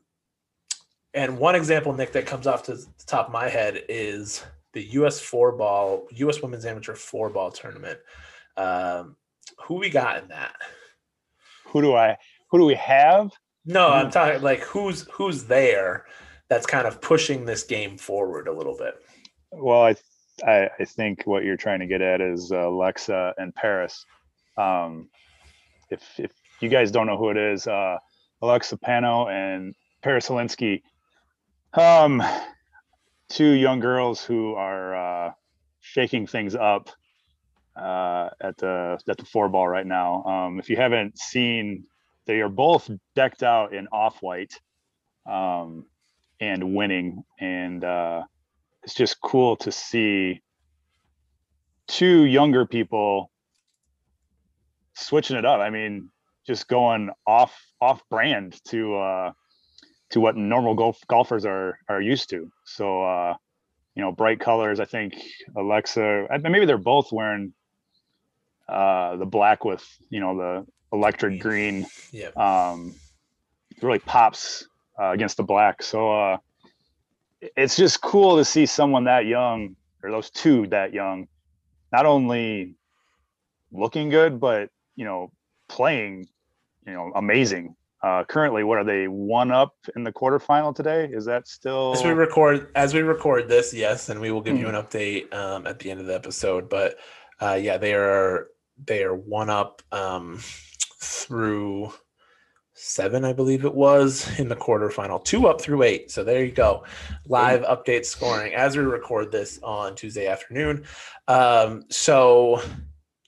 and 1.14 1.38
one 1.38 1.54
example, 1.54 1.94
Nick, 1.94 2.12
that 2.14 2.26
comes 2.26 2.48
off 2.48 2.64
to 2.64 2.74
the 2.74 2.88
top 3.06 3.28
of 3.28 3.32
my 3.32 3.48
head 3.48 3.84
is 3.88 4.44
the 4.74 4.84
U.S. 4.94 5.20
four 5.20 5.52
ball, 5.52 6.08
U.S. 6.12 6.42
Women's 6.42 6.66
Amateur 6.66 6.96
four 6.96 7.30
ball 7.30 7.52
tournament. 7.52 8.00
Um, 8.58 9.16
who 9.60 9.76
we 9.76 9.92
got 9.92 10.24
in 10.24 10.30
that? 10.30 10.56
Who 11.68 11.84
do 11.84 11.94
I? 11.96 12.18
Who 12.50 12.58
do 12.58 12.66
we 12.66 12.76
have? 12.76 13.32
No, 13.66 13.90
I'm 13.90 14.12
talking 14.12 14.42
like 14.42 14.62
who's 14.62 15.08
who's 15.12 15.46
there 15.46 16.06
that's 16.50 16.66
kind 16.66 16.88
of 16.88 17.02
pushing 17.02 17.46
this 17.46 17.64
game 17.64 17.98
forward 17.98 18.48
a 18.48 18.54
little 18.54 18.78
bit. 18.78 18.96
Well, 19.52 19.82
I 19.82 19.96
I, 20.46 20.70
I 20.80 20.86
think 20.86 21.24
what 21.26 21.44
you're 21.44 21.58
trying 21.58 21.80
to 21.80 21.88
get 21.88 22.02
at 22.02 22.22
is 22.22 22.52
uh, 22.52 22.68
Alexa 22.70 23.34
and 23.38 23.54
Paris. 23.56 24.06
Um, 24.58 25.10
if 25.90 26.02
if 26.18 26.32
you 26.60 26.70
guys 26.70 26.92
don't 26.92 27.08
know 27.08 27.18
who 27.18 27.30
it 27.30 27.38
is, 27.38 27.68
uh, 27.68 27.98
Alexa 28.42 28.78
Pano 28.78 29.30
and 29.30 29.74
Paris 30.04 30.30
Alinsky, 30.30 30.82
um, 31.74 32.22
two 33.30 33.52
young 33.52 33.80
girls 33.80 34.24
who 34.24 34.54
are 34.54 34.96
uh, 35.28 35.32
shaking 35.80 36.28
things 36.28 36.56
up 36.56 36.90
uh, 37.76 38.30
at 38.42 38.58
the 38.58 39.00
at 39.08 39.18
the 39.18 39.26
four 39.26 39.50
ball 39.50 39.68
right 39.68 39.88
now. 39.88 40.24
Um, 40.24 40.60
if 40.60 40.70
you 40.70 40.76
haven't 40.76 41.18
seen, 41.18 41.86
they 42.26 42.42
are 42.42 42.50
both 42.50 42.90
decked 43.16 43.44
out 43.44 43.74
in 43.74 43.88
off 43.92 44.22
white 44.22 44.54
um, 45.26 45.86
and 46.40 46.76
winning, 46.76 47.24
and 47.40 47.84
uh, 47.84 48.24
it's 48.84 48.96
just 48.96 49.22
cool 49.22 49.56
to 49.58 49.72
see 49.72 50.42
two 51.88 52.26
younger 52.26 52.66
people 52.66 53.32
switching 54.96 55.38
it 55.38 55.46
up. 55.46 55.60
I 55.60 55.70
mean, 55.70 56.10
just 56.46 56.68
going 56.68 57.10
off 57.26 57.56
off 57.82 58.02
brand 58.10 58.60
to 58.66 58.96
uh, 58.96 59.32
to 60.12 60.20
what 60.20 60.36
normal 60.36 60.76
golf 60.76 61.00
golfers 61.08 61.46
are 61.46 61.80
are 61.90 62.02
used 62.02 62.30
to. 62.32 62.52
So 62.66 63.04
uh, 63.04 63.36
you 63.96 64.02
know, 64.02 64.12
bright 64.12 64.40
colors. 64.40 64.80
I 64.80 64.86
think 64.86 65.16
Alexa, 65.56 66.28
maybe 66.44 66.66
they're 66.66 66.78
both 66.78 67.12
wearing 67.12 67.54
uh, 68.68 69.16
the 69.18 69.26
black 69.26 69.64
with 69.64 69.86
you 70.10 70.20
know 70.20 70.38
the 70.38 70.66
electric 70.96 71.40
green. 71.40 71.86
Yeah. 72.12 72.30
Um, 72.36 72.96
it 73.72 73.84
really 73.84 74.00
pops 74.00 74.68
uh, 75.00 75.12
against 75.12 75.38
the 75.38 75.44
black. 75.44 75.84
So 75.84 76.12
uh, 76.12 76.38
it's 77.56 77.76
just 77.76 78.02
cool 78.02 78.38
to 78.38 78.46
see 78.46 78.66
someone 78.66 79.04
that 79.06 79.26
young 79.26 79.76
or 80.04 80.12
those 80.12 80.30
two 80.30 80.68
that 80.68 80.94
young, 80.94 81.28
not 81.92 82.06
only 82.06 82.76
looking 83.72 84.10
good, 84.10 84.40
but 84.40 84.70
you 84.96 85.06
know, 85.06 85.32
playing, 85.68 86.28
you 86.88 86.94
know, 86.94 87.12
amazing. 87.16 87.76
Uh, 88.02 88.24
currently, 88.24 88.64
what 88.64 88.78
are 88.78 88.84
they 88.84 89.08
one 89.08 89.52
up 89.52 89.74
in 89.96 90.04
the 90.04 90.12
quarterfinal 90.12 90.76
today? 90.76 91.10
Is 91.12 91.26
that 91.26 91.48
still 91.48 91.94
as 91.94 92.04
we 92.04 92.12
record 92.12 92.70
as 92.76 92.94
we 92.94 93.02
record 93.02 93.50
this? 93.50 93.74
Yes, 93.74 94.10
and 94.10 94.22
we 94.22 94.30
will 94.32 94.42
give 94.42 94.58
you 94.58 94.68
Hmm. 94.70 94.76
an 94.76 94.84
update 94.84 95.34
um, 95.34 95.66
at 95.66 95.80
the 95.80 95.90
end 95.90 96.00
of 96.00 96.06
the 96.06 96.14
episode. 96.14 96.70
But 96.70 96.98
uh, 97.42 97.58
yeah, 97.60 97.78
they 97.78 97.94
are 97.96 98.48
they 98.86 99.04
are 99.04 99.16
one 99.16 99.50
up 99.50 99.82
um, 99.92 100.40
through 101.06 101.94
seven, 102.74 103.24
I 103.24 103.34
believe 103.34 103.64
it 103.66 103.74
was, 103.74 104.38
in 104.40 104.50
the 104.50 104.56
quarterfinal. 104.56 105.24
Two 105.24 105.48
up 105.48 105.62
through 105.62 105.84
eight. 105.84 106.12
So 106.12 106.24
there 106.24 106.44
you 106.44 106.52
go. 106.52 106.84
Live 107.28 107.62
update 107.62 108.06
scoring 108.06 108.54
as 108.54 108.76
we 108.76 108.84
record 108.84 109.32
this 109.32 109.60
on 109.64 109.96
Tuesday 109.96 110.28
afternoon. 110.28 110.84
Um, 111.28 111.84
so 111.90 112.62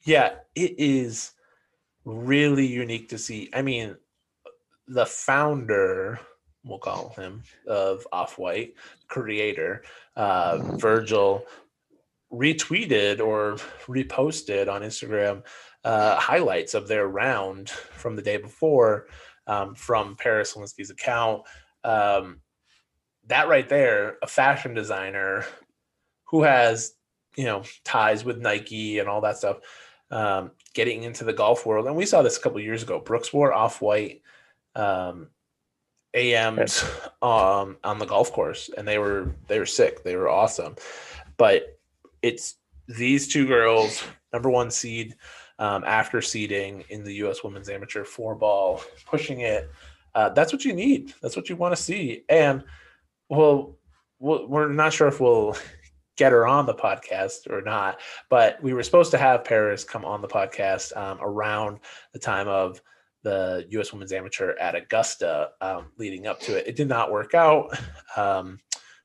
yeah, 0.04 0.36
it 0.56 0.76
is 0.78 1.32
really 2.06 2.66
unique 2.66 3.10
to 3.10 3.18
see. 3.18 3.50
I 3.54 3.62
mean, 3.62 3.96
the 4.88 5.06
founder, 5.06 6.20
we'll 6.64 6.80
call 6.80 7.10
him, 7.10 7.44
of 7.68 8.08
Off 8.12 8.38
White, 8.38 8.74
creator, 9.08 9.84
uh, 10.16 10.60
Virgil, 10.78 11.46
retweeted 12.32 13.20
or 13.20 13.56
reposted 13.88 14.70
on 14.70 14.82
Instagram 14.82 15.44
uh, 15.88 16.20
highlights 16.20 16.74
of 16.74 16.90
their 16.90 17.08
round 17.08 17.70
from 17.70 18.18
the 18.18 18.22
day 18.22 18.36
before 18.36 19.08
um, 19.48 19.74
from 19.74 20.18
Paris 20.18 20.54
Linsky's 20.54 20.90
account. 20.90 21.44
Um, 21.86 22.42
that 23.28 23.48
right 23.48 23.70
there, 23.70 24.18
a 24.22 24.28
fashion 24.28 24.74
designer 24.74 25.46
who 26.26 26.44
has, 26.44 26.96
you 27.38 27.46
know, 27.46 27.64
ties 27.86 28.26
with 28.26 28.38
Nike 28.38 29.00
and 29.00 29.08
all 29.08 29.22
that 29.22 29.38
stuff, 29.38 29.60
um, 30.12 30.52
getting 30.74 31.04
into 31.04 31.24
the 31.24 31.32
golf 31.32 31.66
world. 31.66 31.88
And 31.88 31.96
we 31.96 32.06
saw 32.06 32.22
this 32.22 32.38
a 32.38 32.42
couple 32.42 32.60
years 32.60 32.84
ago. 32.84 33.00
Brooks 33.00 33.32
wore 33.32 33.54
off 33.54 33.82
white 33.82 34.24
um, 34.76 35.30
AMs 36.14 36.84
um, 37.22 37.78
on 37.86 37.98
the 37.98 38.06
golf 38.06 38.34
course, 38.34 38.70
and 38.78 38.86
they 38.86 38.98
were 38.98 39.34
they 39.48 39.58
were 39.58 39.66
sick. 39.66 40.04
They 40.04 40.18
were 40.18 40.28
awesome. 40.28 40.76
But 41.38 41.80
it's 42.22 42.56
these 42.90 43.30
two 43.30 43.48
girls, 43.48 44.04
number 44.34 44.50
one 44.50 44.70
seed 44.70 45.16
um, 45.60 45.84
after 45.86 46.22
seeding 46.22 46.84
in 46.90 47.04
the 47.04 47.14
U.S. 47.16 47.44
Women's 47.44 47.70
Amateur 47.70 48.04
Four 48.04 48.36
Ball, 48.36 48.82
pushing 49.06 49.42
it. 49.42 49.70
Uh, 50.16 50.30
that's 50.30 50.52
what 50.52 50.66
you 50.66 50.74
need. 50.74 51.14
That's 51.22 51.36
what 51.36 51.50
you 51.50 51.56
want 51.56 51.76
to 51.76 51.82
see. 51.82 52.24
And 52.30 52.64
well, 53.30 53.78
we're 54.20 54.70
not 54.70 54.94
sure 54.94 55.08
if 55.08 55.20
we'll 55.20 55.56
get 56.18 56.32
her 56.32 56.48
on 56.48 56.66
the 56.66 56.74
podcast 56.74 57.50
or 57.50 57.62
not, 57.62 58.00
but 58.30 58.62
we 58.64 58.74
were 58.74 58.84
supposed 58.84 59.12
to 59.12 59.18
have 59.18 59.44
Paris 59.44 59.84
come 59.84 60.06
on 60.06 60.22
the 60.22 60.28
podcast 60.28 60.96
um, 60.98 61.20
around 61.22 61.80
the 62.14 62.20
time 62.20 62.48
of 62.48 62.82
the 63.24 63.66
U.S. 63.70 63.92
Women's 63.92 64.14
Amateur 64.14 64.56
at 64.60 64.76
Augusta, 64.76 65.50
um, 65.62 65.92
leading 65.98 66.28
up 66.28 66.40
to 66.42 66.58
it. 66.58 66.68
It 66.68 66.76
did 66.76 66.88
not 66.88 67.12
work 67.12 67.34
out. 67.34 67.78
Um, 68.16 68.58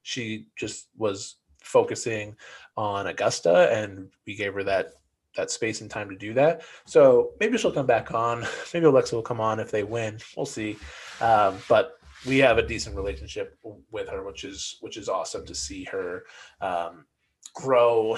she 0.02 0.46
just 0.56 0.88
was 0.96 1.36
focusing 1.62 2.34
on 2.78 3.08
Augusta, 3.08 3.70
and 3.70 4.08
we 4.26 4.34
gave 4.34 4.54
her 4.54 4.64
that 4.64 4.94
that 5.36 5.50
space 5.50 5.80
and 5.80 5.90
time 5.90 6.08
to 6.08 6.16
do 6.16 6.34
that. 6.34 6.62
So 6.84 7.32
maybe 7.40 7.58
she'll 7.58 7.72
come 7.72 7.86
back 7.86 8.12
on. 8.12 8.46
Maybe 8.74 8.86
Alexa 8.86 9.14
will 9.14 9.22
come 9.22 9.40
on 9.40 9.60
if 9.60 9.70
they 9.70 9.82
win. 9.82 10.18
We'll 10.36 10.46
see. 10.46 10.76
Um, 11.20 11.58
but 11.68 11.94
we 12.26 12.38
have 12.38 12.58
a 12.58 12.66
decent 12.66 12.96
relationship 12.96 13.58
with 13.90 14.08
her, 14.08 14.24
which 14.24 14.44
is 14.44 14.76
which 14.80 14.96
is 14.96 15.08
awesome 15.08 15.44
to 15.46 15.54
see 15.54 15.84
her 15.84 16.24
um, 16.60 17.06
grow 17.54 18.16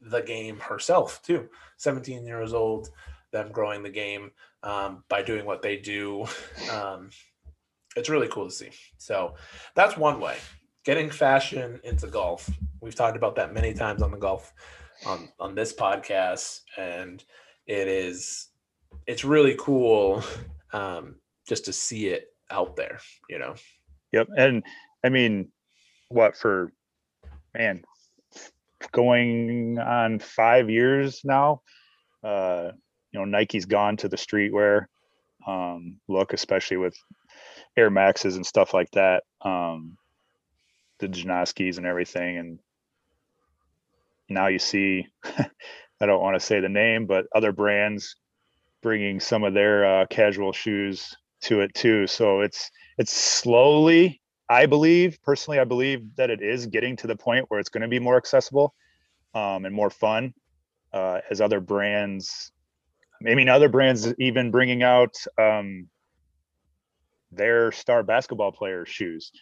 the 0.00 0.22
game 0.22 0.58
herself 0.60 1.22
too. 1.22 1.48
17 1.78 2.26
years 2.26 2.52
old, 2.52 2.90
them 3.32 3.50
growing 3.50 3.82
the 3.82 3.90
game 3.90 4.30
um, 4.62 5.02
by 5.08 5.22
doing 5.22 5.44
what 5.44 5.62
they 5.62 5.76
do. 5.76 6.26
Um, 6.70 7.10
it's 7.96 8.08
really 8.08 8.28
cool 8.28 8.46
to 8.46 8.50
see. 8.50 8.70
So 8.98 9.34
that's 9.76 9.96
one 9.96 10.18
way. 10.18 10.36
Getting 10.84 11.10
fashion 11.10 11.80
into 11.84 12.08
golf. 12.08 12.50
We've 12.80 12.94
talked 12.94 13.16
about 13.16 13.36
that 13.36 13.54
many 13.54 13.72
times 13.72 14.02
on 14.02 14.10
the 14.10 14.16
golf 14.18 14.52
on 15.06 15.28
on 15.38 15.54
this 15.54 15.72
podcast, 15.72 16.60
and 16.76 17.22
it 17.66 17.88
is 17.88 18.48
it's 19.06 19.24
really 19.24 19.56
cool 19.58 20.22
um, 20.72 21.16
just 21.46 21.64
to 21.66 21.72
see 21.72 22.08
it 22.08 22.28
out 22.50 22.76
there. 22.76 23.00
You 23.28 23.38
know, 23.38 23.54
Yep. 24.14 24.28
And 24.36 24.62
I 25.04 25.08
mean, 25.08 25.48
what 26.08 26.36
for, 26.36 26.72
man, 27.52 27.82
going 28.92 29.76
on 29.80 30.20
five 30.20 30.70
years 30.70 31.22
now, 31.24 31.62
uh, 32.22 32.70
you 33.10 33.18
know, 33.18 33.24
Nike's 33.24 33.64
gone 33.64 33.96
to 33.96 34.08
the 34.08 34.16
streetwear 34.16 34.86
um, 35.48 36.00
look, 36.08 36.32
especially 36.32 36.76
with 36.76 36.96
Air 37.76 37.90
Maxes 37.90 38.36
and 38.36 38.46
stuff 38.46 38.72
like 38.72 38.90
that, 38.92 39.24
um, 39.42 39.98
the 41.00 41.08
Janoskis 41.08 41.76
and 41.76 41.86
everything. 41.86 42.38
And 42.38 42.58
now 44.28 44.48
you 44.48 44.58
see, 44.58 45.06
I 45.24 46.06
don't 46.06 46.22
want 46.22 46.34
to 46.34 46.40
say 46.40 46.60
the 46.60 46.68
name, 46.68 47.06
but 47.06 47.26
other 47.34 47.52
brands 47.52 48.16
bringing 48.82 49.20
some 49.20 49.44
of 49.44 49.54
their 49.54 50.02
uh, 50.02 50.06
casual 50.06 50.52
shoes 50.52 51.14
to 51.42 51.60
it 51.60 51.74
too. 51.74 52.06
So 52.06 52.40
it's, 52.40 52.70
it's 52.98 53.12
slowly 53.12 54.20
I 54.48 54.66
believe 54.66 55.18
personally, 55.22 55.58
I 55.58 55.64
believe 55.64 56.16
that 56.16 56.30
it 56.30 56.42
is 56.42 56.66
getting 56.66 56.96
to 56.96 57.06
the 57.06 57.16
point 57.16 57.46
where 57.48 57.60
it's 57.60 57.70
going 57.70 57.82
to 57.82 57.88
be 57.88 57.98
more 57.98 58.16
accessible 58.16 58.74
um, 59.34 59.64
and 59.64 59.74
more 59.74 59.90
fun 59.90 60.34
uh, 60.92 61.20
as 61.30 61.40
other 61.40 61.60
brands. 61.60 62.52
I 63.26 63.34
mean, 63.34 63.48
other 63.48 63.68
brands 63.68 64.12
even 64.18 64.50
bringing 64.50 64.82
out 64.82 65.14
um, 65.38 65.88
their 67.32 67.72
star 67.72 68.02
basketball 68.02 68.52
player 68.52 68.84
shoes, 68.84 69.32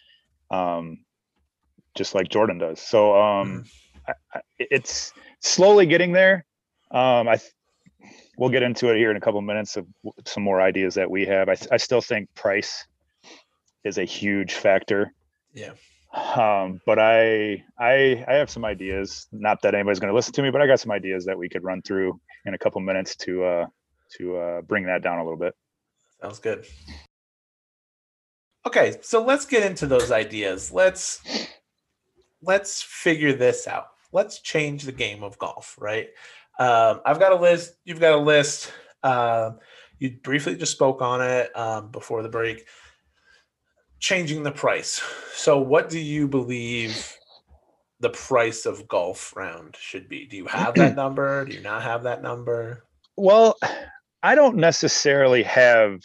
um, 0.51 1.03
just 1.95 2.15
like 2.15 2.29
Jordan 2.29 2.59
does. 2.59 2.79
So 2.79 3.19
um, 3.19 3.65
I, 3.65 3.69
I, 4.07 4.41
it's 4.57 5.13
slowly 5.39 5.85
getting 5.85 6.11
there. 6.11 6.45
Um, 6.91 7.27
I 7.27 7.39
we'll 8.37 8.49
get 8.49 8.63
into 8.63 8.89
it 8.89 8.97
here 8.97 9.11
in 9.11 9.17
a 9.17 9.21
couple 9.21 9.41
minutes 9.41 9.77
of 9.77 9.85
some 10.25 10.43
more 10.43 10.61
ideas 10.61 10.95
that 10.95 11.09
we 11.09 11.25
have. 11.25 11.49
I, 11.49 11.55
I 11.71 11.77
still 11.77 12.01
think 12.01 12.33
price 12.35 12.85
is 13.83 13.97
a 13.97 14.03
huge 14.03 14.53
factor. 14.53 15.13
Yeah. 15.53 15.73
Um, 16.35 16.79
but 16.85 16.99
I 16.99 17.63
I 17.79 18.23
I 18.27 18.33
have 18.33 18.49
some 18.49 18.65
ideas. 18.65 19.27
Not 19.31 19.61
that 19.63 19.73
anybody's 19.73 19.99
going 19.99 20.11
to 20.11 20.15
listen 20.15 20.33
to 20.33 20.43
me, 20.43 20.51
but 20.51 20.61
I 20.61 20.67
got 20.67 20.79
some 20.79 20.91
ideas 20.91 21.25
that 21.25 21.37
we 21.37 21.49
could 21.49 21.63
run 21.63 21.81
through 21.81 22.19
in 22.45 22.53
a 22.53 22.57
couple 22.57 22.81
minutes 22.81 23.15
to 23.17 23.43
uh 23.43 23.65
to 24.17 24.37
uh 24.37 24.61
bring 24.61 24.85
that 24.85 25.01
down 25.01 25.17
a 25.17 25.23
little 25.23 25.39
bit. 25.39 25.55
sounds 26.21 26.39
good. 26.39 26.65
okay, 28.67 28.97
so 29.01 29.23
let's 29.23 29.45
get 29.45 29.63
into 29.63 29.87
those 29.87 30.11
ideas. 30.11 30.71
Let's 30.71 31.21
let's 32.43 32.83
figure 32.83 33.33
this 33.33 33.67
out. 33.67 33.87
Let's 34.13 34.39
change 34.39 34.83
the 34.83 34.91
game 34.91 35.23
of 35.23 35.37
golf, 35.37 35.75
right? 35.79 36.07
Um, 36.59 37.01
I've 37.05 37.19
got 37.19 37.31
a 37.31 37.35
list. 37.35 37.73
You've 37.83 37.99
got 37.99 38.13
a 38.13 38.21
list. 38.21 38.71
Um, 39.01 39.59
you 39.99 40.11
briefly 40.23 40.55
just 40.55 40.71
spoke 40.71 41.01
on 41.01 41.21
it 41.21 41.55
um, 41.57 41.89
before 41.91 42.21
the 42.23 42.29
break. 42.29 42.65
Changing 43.99 44.43
the 44.43 44.51
price. 44.51 45.01
So, 45.33 45.59
what 45.59 45.89
do 45.89 45.99
you 45.99 46.27
believe 46.27 47.17
the 47.99 48.09
price 48.09 48.65
of 48.65 48.87
golf 48.87 49.33
round 49.35 49.77
should 49.79 50.09
be? 50.09 50.25
Do 50.25 50.37
you 50.37 50.45
have 50.45 50.75
that 50.75 50.95
number? 50.95 51.45
Do 51.45 51.55
you 51.55 51.61
not 51.61 51.83
have 51.83 52.03
that 52.03 52.21
number? 52.21 52.83
Well, 53.15 53.57
I 54.21 54.35
don't 54.35 54.57
necessarily 54.57 55.43
have 55.43 56.01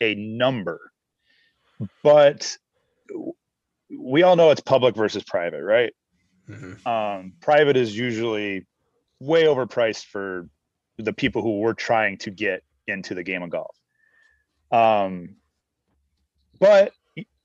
a 0.00 0.14
number, 0.14 0.92
but 2.02 2.56
we 3.90 4.22
all 4.22 4.36
know 4.36 4.50
it's 4.50 4.60
public 4.60 4.94
versus 4.94 5.24
private, 5.24 5.62
right? 5.62 5.92
Mhm. 6.50 6.86
Um, 6.86 7.32
private 7.40 7.76
is 7.76 7.96
usually 7.96 8.66
way 9.20 9.44
overpriced 9.44 10.06
for 10.06 10.48
the 10.98 11.12
people 11.12 11.42
who 11.42 11.60
we're 11.60 11.74
trying 11.74 12.18
to 12.18 12.30
get 12.30 12.62
into 12.86 13.14
the 13.14 13.22
game 13.22 13.42
of 13.42 13.50
golf. 13.50 13.76
Um, 14.72 15.36
but 16.58 16.92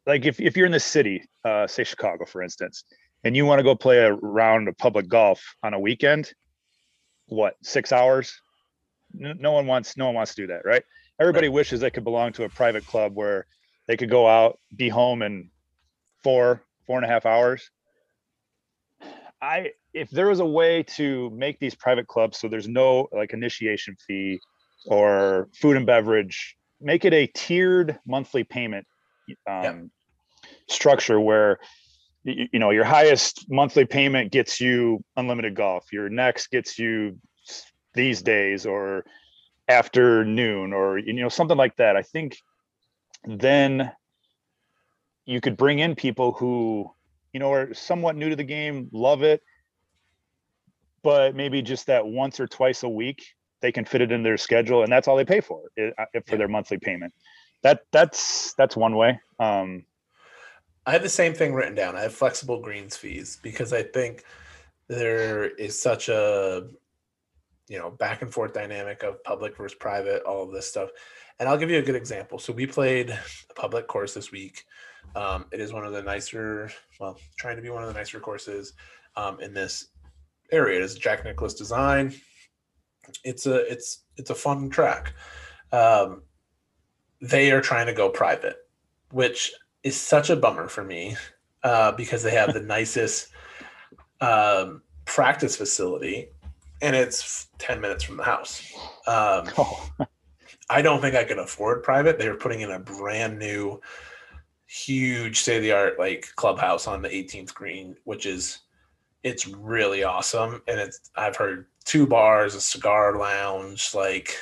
like 0.06 0.26
if, 0.26 0.40
if 0.40 0.58
you're 0.58 0.66
in 0.66 0.72
the 0.72 0.80
city, 0.80 1.24
uh, 1.44 1.68
say 1.68 1.84
Chicago, 1.84 2.26
for 2.26 2.42
instance, 2.42 2.84
and 3.24 3.36
you 3.36 3.46
want 3.46 3.60
to 3.60 3.64
go 3.64 3.76
play 3.76 4.00
a 4.00 4.14
round 4.14 4.68
of 4.68 4.78
public 4.78 5.08
golf 5.08 5.56
on 5.64 5.74
a 5.74 5.80
weekend, 5.80 6.34
what, 7.28 7.56
six 7.64 7.92
hours? 7.92 8.40
No, 9.14 9.34
no 9.34 9.52
one 9.52 9.68
wants, 9.68 9.98
no 9.98 10.06
one 10.06 10.16
wants 10.16 10.36
to 10.36 10.42
do 10.44 10.48
that, 10.48 10.66
right? 10.66 10.84
Everybody 11.20 11.50
wishes 11.50 11.80
they 11.80 11.90
could 11.90 12.04
belong 12.04 12.34
to 12.34 12.44
a 12.44 12.50
private 12.50 12.86
club 12.86 13.16
where 13.16 13.48
they 13.88 13.98
could 13.98 14.10
go 14.10 14.28
out, 14.28 14.60
be 14.76 14.90
home 14.90 15.22
in 15.22 15.50
four, 16.24 16.62
four 16.86 16.98
and 16.98 17.06
a 17.06 17.08
half 17.08 17.26
hours. 17.26 17.72
I 19.42 19.72
if 19.94 20.10
there 20.10 20.28
was 20.28 20.40
a 20.40 20.46
way 20.46 20.84
to 20.84 21.30
make 21.32 21.60
these 21.60 21.76
private 21.76 22.08
clubs 22.08 22.40
so 22.40 22.48
there's 22.48 22.68
no 22.68 23.08
like 23.12 23.34
initiation 23.34 23.96
fee 24.08 24.40
or 24.88 25.50
food 25.60 25.78
and 25.78 25.86
beverage, 25.86 26.56
make 26.82 27.06
it 27.06 27.14
a 27.14 27.28
tiered 27.28 28.00
monthly 28.06 28.44
payment 28.44 28.86
um, 29.50 29.92
structure 30.70 31.20
where 31.20 31.60
y- 32.26 32.48
you 32.52 32.60
know 32.60 32.70
your 32.72 32.84
highest 32.84 33.46
monthly 33.50 33.86
payment 33.86 34.32
gets 34.32 34.62
you 34.62 35.04
unlimited 35.18 35.56
golf, 35.56 35.86
your 35.92 36.10
next 36.10 36.52
gets 36.52 36.78
you 36.78 37.18
these 37.94 38.22
days 38.22 38.66
or 38.66 39.06
afternoon 39.68 40.74
or 40.74 40.98
you 40.98 41.14
know 41.14 41.30
something 41.30 41.58
like 41.58 41.76
that. 41.78 41.96
I 41.96 42.04
think 42.04 42.38
then 43.26 43.92
you 45.26 45.42
could 45.42 45.58
bring 45.58 45.80
in 45.80 45.96
people 45.96 46.32
who 46.34 46.92
you 47.36 47.40
know 47.40 47.52
are 47.52 47.74
somewhat 47.74 48.16
new 48.16 48.30
to 48.30 48.36
the 48.38 48.46
game 48.46 48.90
love 48.94 49.22
it 49.22 49.44
but 51.04 51.36
maybe 51.36 51.62
just 51.62 51.86
that 51.88 52.08
once 52.08 52.40
or 52.40 52.48
twice 52.48 52.84
a 52.84 52.90
week 52.90 53.26
they 53.62 53.74
can 53.74 53.84
fit 53.84 54.00
it 54.00 54.10
in 54.10 54.24
their 54.24 54.38
schedule 54.38 54.84
and 54.84 54.92
that's 54.92 55.06
all 55.06 55.18
they 55.18 55.26
pay 55.26 55.42
for 55.42 55.64
it, 55.76 55.94
for 56.26 56.38
their 56.38 56.48
monthly 56.48 56.78
payment 56.78 57.14
that 57.62 57.82
that's 57.92 58.54
that's 58.54 58.78
one 58.78 58.96
way 58.96 59.20
um 59.42 59.84
I 60.86 60.94
have 60.94 61.04
the 61.04 61.10
same 61.10 61.34
thing 61.34 61.56
written 61.56 61.74
down. 61.74 61.96
I 61.96 62.02
have 62.02 62.14
flexible 62.14 62.62
greens 62.62 62.96
fees 62.96 63.40
because 63.42 63.74
I 63.74 63.82
think 63.82 64.24
there 64.88 65.46
is 65.46 65.82
such 65.82 66.10
a 66.10 66.68
you 67.68 67.80
know 67.80 67.90
back 67.90 68.22
and 68.22 68.32
forth 68.32 68.54
dynamic 68.54 69.02
of 69.04 69.24
public 69.24 69.58
versus 69.58 69.76
private, 69.78 70.22
all 70.24 70.44
of 70.44 70.52
this 70.52 70.68
stuff. 70.68 70.92
And 71.40 71.50
I'll 71.50 71.58
give 71.58 71.72
you 71.72 71.80
a 71.80 71.82
good 71.82 71.96
example. 71.96 72.38
So 72.38 72.54
we 72.54 72.68
played 72.68 73.10
a 73.10 73.54
public 73.56 73.88
course 73.88 74.14
this 74.14 74.32
week. 74.32 74.64
Um, 75.16 75.46
it 75.52 75.60
is 75.60 75.74
one 75.74 75.86
of 75.86 75.94
the 75.94 76.02
nicer, 76.02 76.72
well, 77.00 77.18
trying 77.38 77.56
to 77.56 77.62
be 77.62 77.70
one 77.70 77.84
of 77.84 77.88
the 77.88 77.94
nicer 77.94 78.20
courses 78.20 78.74
um, 79.16 79.40
in 79.40 79.54
this 79.54 79.88
area. 80.52 80.80
It 80.80 80.84
is 80.84 80.96
Jack 80.96 81.24
Nicklaus 81.24 81.54
design. 81.54 82.14
It's 83.24 83.46
a 83.46 83.72
it's 83.72 84.04
it's 84.18 84.30
a 84.30 84.36
fun 84.36 84.70
track. 84.70 85.14
Um, 85.72 86.24
they 87.22 87.52
are 87.52 87.62
trying 87.62 87.86
to 87.88 87.94
go 87.94 88.10
private, 88.10 88.58
which 89.12 89.52
is 89.84 89.96
such 89.96 90.30
a 90.30 90.36
bummer 90.36 90.68
for 90.68 90.84
me 90.84 91.16
uh, 91.64 91.92
because 91.92 92.24
they 92.24 92.32
have 92.32 92.54
the 92.54 92.60
nicest 92.76 93.30
um, 94.22 94.82
practice 95.06 95.56
facility 95.56 96.30
and 96.82 96.96
it's 96.96 97.48
10 97.60 97.80
minutes 97.80 98.04
from 98.04 98.18
the 98.18 98.24
house. 98.24 98.62
Um, 99.08 99.50
oh, 99.58 99.90
I 100.70 100.82
don't 100.82 101.02
think 101.02 101.16
I 101.16 101.24
can 101.24 101.40
afford 101.40 101.84
private. 101.84 102.18
They 102.18 102.28
are 102.28 102.36
putting 102.36 102.62
in 102.62 102.72
a 102.72 102.80
brand 102.80 103.40
new, 103.40 103.80
huge 104.76 105.40
state 105.40 105.58
of 105.58 105.64
the 105.64 105.72
art 105.72 105.98
like 105.98 106.28
clubhouse 106.36 106.88
on 106.88 107.02
the 107.02 107.10
18th 107.10 107.54
green, 107.54 107.96
which 108.04 108.26
is 108.26 108.60
it's 109.24 109.48
really 109.48 110.04
awesome. 110.04 110.62
And 110.68 110.80
it's 110.80 111.12
I've 111.16 111.36
heard 111.36 111.68
two 111.86 112.06
bars, 112.06 112.56
a 112.56 112.62
cigar 112.62 113.18
lounge, 113.18 113.96
like 113.96 114.36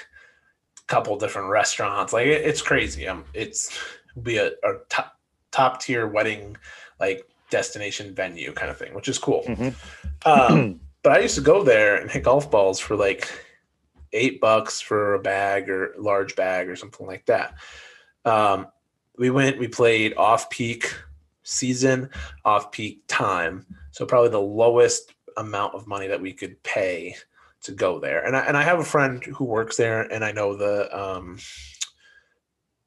a 0.79 0.85
couple 0.87 1.17
different 1.17 1.49
restaurants. 1.49 2.13
Like 2.13 2.27
it, 2.27 2.41
it's 2.45 2.61
crazy. 2.61 3.07
Um, 3.07 3.25
it's 3.33 3.77
be 4.21 4.37
a, 4.37 4.47
a 4.47 4.79
top 4.89 5.17
top 5.51 5.81
tier 5.81 6.07
wedding 6.07 6.57
like 6.99 7.27
destination 7.51 8.15
venue 8.15 8.53
kind 8.53 8.71
of 8.71 8.77
thing, 8.77 8.93
which 8.95 9.07
is 9.07 9.19
cool. 9.19 9.43
mhm. 9.47 9.75
Um, 10.25 10.79
but 11.03 11.11
I 11.11 11.19
used 11.19 11.35
to 11.35 11.41
go 11.41 11.63
there 11.63 11.97
and 11.97 12.09
hit 12.09 12.23
golf 12.23 12.49
balls 12.49 12.79
for 12.79 12.95
like 12.95 13.29
eight 14.13 14.41
bucks 14.41 14.81
for 14.81 15.13
a 15.13 15.19
bag 15.19 15.69
or 15.69 15.93
large 15.97 16.35
bag 16.35 16.69
or 16.69 16.75
something 16.75 17.05
like 17.05 17.25
that. 17.27 17.55
Um, 18.25 18.67
we 19.17 19.29
went, 19.29 19.59
we 19.59 19.67
played 19.67 20.15
off 20.15 20.49
peak 20.49 20.93
season, 21.43 22.09
off 22.45 22.71
peak 22.71 23.03
time. 23.07 23.65
So 23.91 24.05
probably 24.05 24.29
the 24.29 24.41
lowest 24.41 25.13
amount 25.37 25.75
of 25.75 25.87
money 25.87 26.07
that 26.07 26.21
we 26.21 26.33
could 26.33 26.61
pay 26.63 27.15
to 27.63 27.71
go 27.71 27.99
there. 27.99 28.25
And 28.25 28.35
I, 28.35 28.41
and 28.41 28.57
I 28.57 28.63
have 28.63 28.79
a 28.79 28.85
friend 28.85 29.23
who 29.23 29.45
works 29.45 29.77
there 29.77 30.01
and 30.01 30.23
I 30.23 30.31
know 30.31 30.55
the 30.55 30.97
um, 30.97 31.37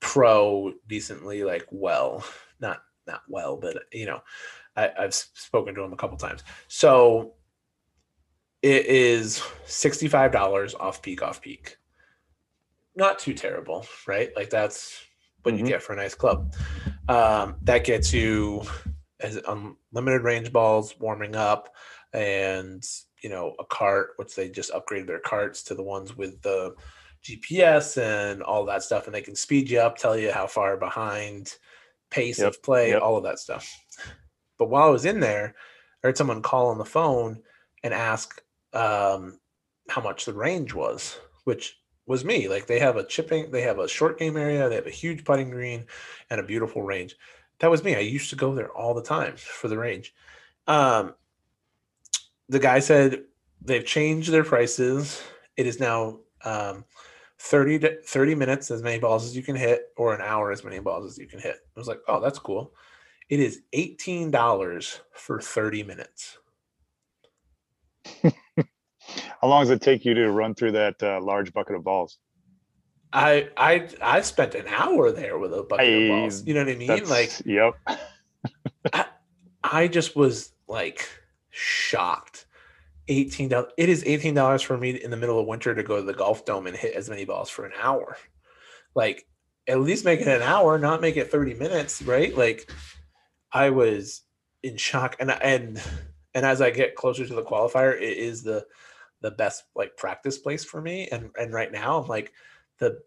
pro 0.01 0.73
decently 0.89 1.45
like 1.45 1.67
well, 1.71 2.25
not, 2.61 2.83
not 3.07 3.23
well, 3.29 3.57
but 3.57 3.77
you 3.93 4.07
know, 4.07 4.21
I, 4.77 4.91
I've 4.99 5.15
spoken 5.15 5.75
to 5.75 5.83
him 5.83 5.93
a 5.93 5.97
couple 5.97 6.19
times. 6.19 6.43
So 6.69 7.35
it 8.63 8.87
is 8.87 9.41
$65 9.67 10.75
off 10.79 11.03
peak, 11.03 11.23
off 11.23 11.41
peak. 11.41 11.77
Not 12.95 13.19
too 13.19 13.35
terrible, 13.35 13.87
right? 14.07 14.31
Like 14.35 14.51
that's 14.51 15.06
what 15.47 15.55
Mhm. 15.55 15.59
you 15.61 15.67
get 15.67 15.81
for 15.83 15.93
a 15.93 15.97
nice 15.97 16.15
club. 16.15 16.53
Um, 17.09 17.57
that 17.63 17.85
gets 17.85 18.13
you 18.13 18.63
as 19.21 19.37
unlimited 19.47 20.23
range 20.23 20.53
balls 20.53 20.99
warming 20.99 21.37
up 21.37 21.73
and 22.13 22.85
you 23.23 23.31
know 23.31 23.55
a 23.61 23.65
cart 23.65 24.11
which 24.17 24.35
they 24.35 24.49
just 24.49 24.73
upgraded 24.73 25.07
their 25.07 25.21
carts 25.21 25.63
to 25.63 25.75
the 25.75 25.83
ones 25.83 26.17
with 26.17 26.41
the 26.43 26.75
gps 27.25 27.97
and 28.01 28.43
all 28.43 28.65
that 28.67 28.83
stuff 28.83 29.07
and 29.07 29.15
they 29.15 29.23
can 29.23 29.35
speed 29.35 29.71
you 29.71 29.81
up 29.81 29.97
tell 29.97 30.17
you 30.19 30.31
how 30.31 30.47
far 30.47 30.77
behind 30.77 31.55
pace 32.11 32.39
Yep, 32.39 32.49
of 32.49 32.63
play 32.63 32.91
yep. 32.91 33.03
all 33.03 33.17
of 33.17 33.25
that 33.25 33.39
stuff 33.39 33.67
but 34.59 34.69
while 34.69 34.87
i 34.87 34.91
was 34.91 35.07
in 35.07 35.19
there 35.19 35.55
i 36.05 36.07
heard 36.09 36.17
someone 36.17 36.43
call 36.43 36.69
on 36.69 36.79
the 36.79 36.85
phone 36.85 37.43
and 37.83 37.95
ask 37.95 38.41
um, 38.75 39.41
how 39.89 40.03
much 40.03 40.25
the 40.27 40.35
range 40.35 40.75
was 40.75 41.19
which 41.45 41.77
was 42.07 42.25
me. 42.25 42.49
Like 42.49 42.67
they 42.67 42.79
have 42.79 42.97
a 42.97 43.05
chipping 43.05 43.51
they 43.51 43.63
have 43.63 43.79
a 43.79 43.89
short 43.89 44.19
game 44.19 44.37
area 44.37 44.69
they 44.69 44.77
have 44.77 44.87
a 44.87 44.91
huge 44.91 45.25
putting 45.25 45.51
green 45.51 45.85
and 46.31 46.41
a 46.41 46.45
beautiful 46.45 46.83
range. 46.83 47.17
That 47.59 47.71
was 47.71 47.83
me. 47.85 47.97
I 47.97 48.01
used 48.01 48.31
to 48.31 48.37
go 48.37 48.55
there 48.55 48.71
all 48.71 48.95
the 48.95 49.03
time 49.03 49.37
for 49.37 49.69
the 49.69 49.79
range. 49.79 50.15
Um, 50.67 51.15
the 52.49 52.59
guy 52.59 52.79
said 52.79 53.25
they've 53.61 53.85
changed 53.85 54.31
their 54.31 54.45
prices. 54.45 55.23
It 55.57 55.67
is 55.67 55.81
now 55.81 56.21
um, 56.45 56.85
30 57.39 57.79
to 57.81 58.03
30 58.03 58.35
minutes 58.35 58.71
as 58.71 58.83
many 58.83 58.99
balls 58.99 59.25
as 59.25 59.37
you 59.37 59.43
can 59.43 59.57
hit 59.57 59.93
or 59.97 60.15
an 60.15 60.21
hour 60.21 60.53
as 60.53 60.65
many 60.65 60.79
balls 60.79 61.07
as 61.11 61.19
you 61.19 61.27
can 61.27 61.41
hit. 61.41 61.57
I 61.77 61.81
was 61.81 61.89
like 61.89 62.01
oh 62.09 62.21
that's 62.21 62.39
cool. 62.39 62.73
It 63.29 63.41
is 63.41 63.63
$18 63.75 65.01
for 65.13 65.41
30 65.41 65.83
minutes 65.83 66.39
how 69.47 69.51
long 69.51 69.63
does 69.63 69.71
it 69.71 69.81
take 69.81 70.05
you 70.05 70.13
to 70.15 70.31
run 70.31 70.55
through 70.55 70.73
that 70.73 71.01
uh, 71.03 71.21
large 71.21 71.53
bucket 71.53 71.77
of 71.77 71.85
balls 71.85 72.19
i 73.13 73.49
i 73.57 73.89
i 74.03 74.21
spent 74.21 74.55
an 74.55 74.67
hour 74.69 75.13
there 75.13 75.39
with 75.39 75.55
a 75.55 75.63
bucket 75.63 75.87
I- 75.87 75.91
of 75.91 76.09
balls 76.09 76.45
you 76.47 76.55
know 76.55 76.65
what 76.65 76.73
i 76.73 76.77
mean 76.77 77.09
like 77.09 77.33
yep 77.45 77.75
I, 78.93 79.07
I 79.63 79.89
just 79.89 80.17
was 80.17 80.53
like 80.69 81.09
shocked. 81.51 82.47
Eighteen 83.09 83.49
dollars. 83.49 83.73
It 83.77 83.89
is 83.89 84.03
eighteen 84.05 84.35
dollars 84.35 84.63
for 84.63 84.77
me 84.77 84.91
in 84.91 85.11
the 85.11 85.17
middle 85.17 85.39
of 85.39 85.47
winter 85.47 85.75
to 85.75 85.83
go 85.83 85.97
to 85.97 86.03
the 86.03 86.13
golf 86.13 86.45
dome 86.45 86.67
and 86.67 86.77
hit 86.77 86.95
as 86.95 87.09
many 87.09 87.25
balls 87.25 87.49
for 87.49 87.65
an 87.65 87.73
hour. 87.81 88.17
Like, 88.95 89.27
at 89.69 89.81
least 89.81 90.05
make 90.05 90.21
it 90.21 90.29
an 90.29 90.43
hour, 90.43 90.79
not 90.79 91.01
make 91.01 91.17
it 91.17 91.31
thirty 91.31 91.55
minutes, 91.55 92.03
right? 92.03 92.37
Like, 92.37 92.71
I 93.53 93.71
was 93.71 94.23
in 94.63 94.77
shock, 94.77 95.17
and 95.21 95.31
and 95.31 95.81
and 96.35 96.45
as 96.45 96.61
I 96.61 96.71
get 96.71 96.97
closer 96.97 97.25
to 97.25 97.35
the 97.35 97.45
qualifier, 97.45 97.95
it 97.95 98.19
is 98.19 98.43
the 98.43 98.67
the 99.21 99.31
best 99.31 99.65
like 99.75 99.97
practice 99.97 100.39
place 100.39 100.65
for 100.65 100.81
me. 100.81 101.09
And 101.09 101.31
and 101.39 101.53
right 101.53 101.73
now, 101.73 102.05
like 102.09 102.33
the 102.79 103.03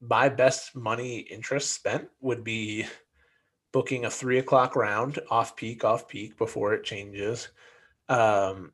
my 0.00 0.28
best 0.28 0.76
money 0.76 1.18
interest 1.18 1.72
spent 1.72 2.08
would 2.20 2.44
be 2.44 2.86
booking 3.72 4.04
a 4.04 4.10
three 4.10 4.38
o'clock 4.38 4.76
round 4.76 5.18
off 5.30 5.56
peak, 5.56 5.84
off 5.84 6.08
peak 6.08 6.38
before 6.38 6.74
it 6.74 6.84
changes. 6.84 7.48
Um, 8.08 8.72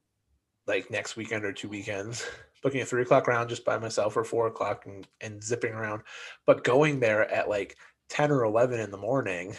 like 0.67 0.91
next 0.91 1.17
weekend 1.17 1.45
or 1.45 1.53
two 1.53 1.69
weekends, 1.69 2.27
booking 2.63 2.83
a 2.83 2.85
three 2.85 3.03
o'clock 3.03 3.27
round 3.27 3.49
just 3.49 3.65
by 3.65 3.79
myself 3.79 4.17
or 4.17 4.25
four 4.25 4.47
o'clock 4.47 4.87
and, 4.87 5.07
and 5.21 5.43
zipping 5.43 5.73
around, 5.73 6.03
but 6.47 6.65
going 6.65 7.01
there 7.01 7.31
at 7.31 7.49
like 7.49 7.77
10 8.09 8.31
or 8.31 8.45
11 8.45 8.81
in 8.81 8.91
the 8.91 8.97
morning, 8.97 9.55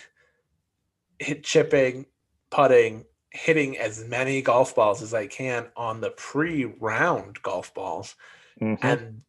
hit 1.19 1.43
chipping, 1.43 2.05
putting, 2.49 3.05
hitting 3.35 3.77
as 3.77 4.03
many 4.05 4.41
golf 4.41 4.73
balls 4.75 5.01
as 5.01 5.13
I 5.13 5.27
can 5.27 5.67
on 5.75 6.01
the 6.01 6.11
pre 6.11 6.65
round 6.65 7.41
golf 7.41 7.73
balls 7.73 8.15
Mhm. 8.61 8.79
and 8.81 9.21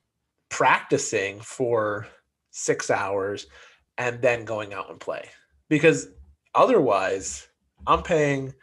practicing 0.49 1.41
for 1.41 2.07
six 2.51 2.91
hours 2.91 3.47
and 3.99 4.23
then 4.23 4.45
going 4.45 4.73
out 4.73 4.89
and 4.91 5.01
play 5.01 5.29
because 5.69 6.09
otherwise 6.55 7.49
i'm 7.87 8.03
paying 8.03 8.55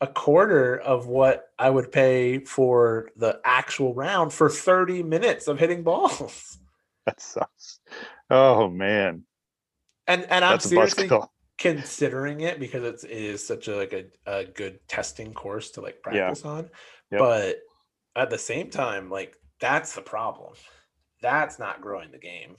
a 0.00 0.06
quarter 0.06 0.76
of 0.78 1.06
what 1.06 1.50
i 1.58 1.70
would 1.70 1.90
pay 1.92 2.40
for 2.40 3.08
the 3.16 3.40
actual 3.44 3.94
round 3.94 4.32
for 4.32 4.50
30 4.50 5.02
minutes 5.02 5.46
of 5.48 5.58
hitting 5.58 5.82
balls 5.82 6.58
That 7.06 7.20
sucks. 7.20 7.80
Oh 8.28 8.68
man, 8.68 9.24
and 10.06 10.24
and 10.24 10.44
i'm 10.44 10.52
that's 10.54 10.68
seriously. 10.68 11.08
Considering 11.58 12.40
it 12.42 12.60
because 12.60 12.84
it's, 12.84 13.04
it 13.04 13.10
is 13.10 13.46
such 13.46 13.68
a 13.68 13.76
like 13.76 13.92
a, 13.92 14.04
a 14.26 14.44
good 14.44 14.78
testing 14.88 15.34
course 15.34 15.70
to 15.72 15.80
like 15.80 15.96
Yeah. 15.96 16.28
practice 16.28 16.44
on 16.44 16.70
Yep. 17.10 17.18
but 17.20 17.56
at 18.16 18.30
the 18.30 18.38
same 18.38 18.70
time 18.70 19.10
like 19.10 19.36
that's 19.60 19.94
the 19.94 20.02
problem. 20.02 20.54
That's 21.20 21.58
not 21.58 21.80
growing 21.80 22.12
the 22.12 22.18
game. 22.18 22.56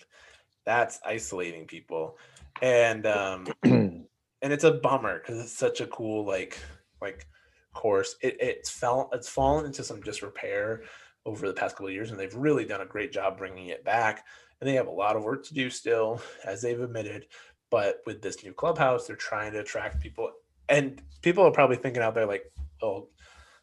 That's 0.65 0.99
isolating 1.05 1.65
people. 1.65 2.17
And 2.61 3.05
um 3.05 3.47
and 3.63 4.07
it's 4.41 4.65
a 4.65 4.71
bummer 4.73 5.19
because 5.19 5.39
it's 5.39 5.53
such 5.53 5.79
a 5.79 5.87
cool 5.87 6.25
like 6.25 6.59
like 7.01 7.25
course. 7.73 8.15
It, 8.21 8.37
it's 8.41 8.69
fell 8.69 9.09
it's 9.13 9.29
fallen 9.29 9.65
into 9.65 9.83
some 9.83 10.01
disrepair 10.01 10.83
over 11.25 11.47
the 11.47 11.53
past 11.53 11.75
couple 11.75 11.87
of 11.87 11.93
years 11.93 12.11
and 12.11 12.19
they've 12.19 12.35
really 12.35 12.65
done 12.65 12.81
a 12.81 12.85
great 12.85 13.13
job 13.13 13.37
bringing 13.37 13.67
it 13.67 13.85
back 13.85 14.25
and 14.59 14.67
they 14.69 14.73
have 14.73 14.87
a 14.87 14.91
lot 14.91 15.15
of 15.15 15.23
work 15.23 15.45
to 15.45 15.53
do 15.53 15.69
still 15.69 16.21
as 16.45 16.61
they've 16.61 16.81
admitted 16.81 17.27
but 17.69 18.01
with 18.05 18.21
this 18.21 18.43
new 18.43 18.53
clubhouse 18.53 19.07
they're 19.07 19.15
trying 19.15 19.51
to 19.53 19.59
attract 19.59 20.01
people 20.01 20.31
and 20.69 21.01
people 21.21 21.43
are 21.43 21.51
probably 21.51 21.75
thinking 21.77 22.01
out 22.01 22.13
there 22.15 22.25
like 22.25 22.51
oh 22.81 23.07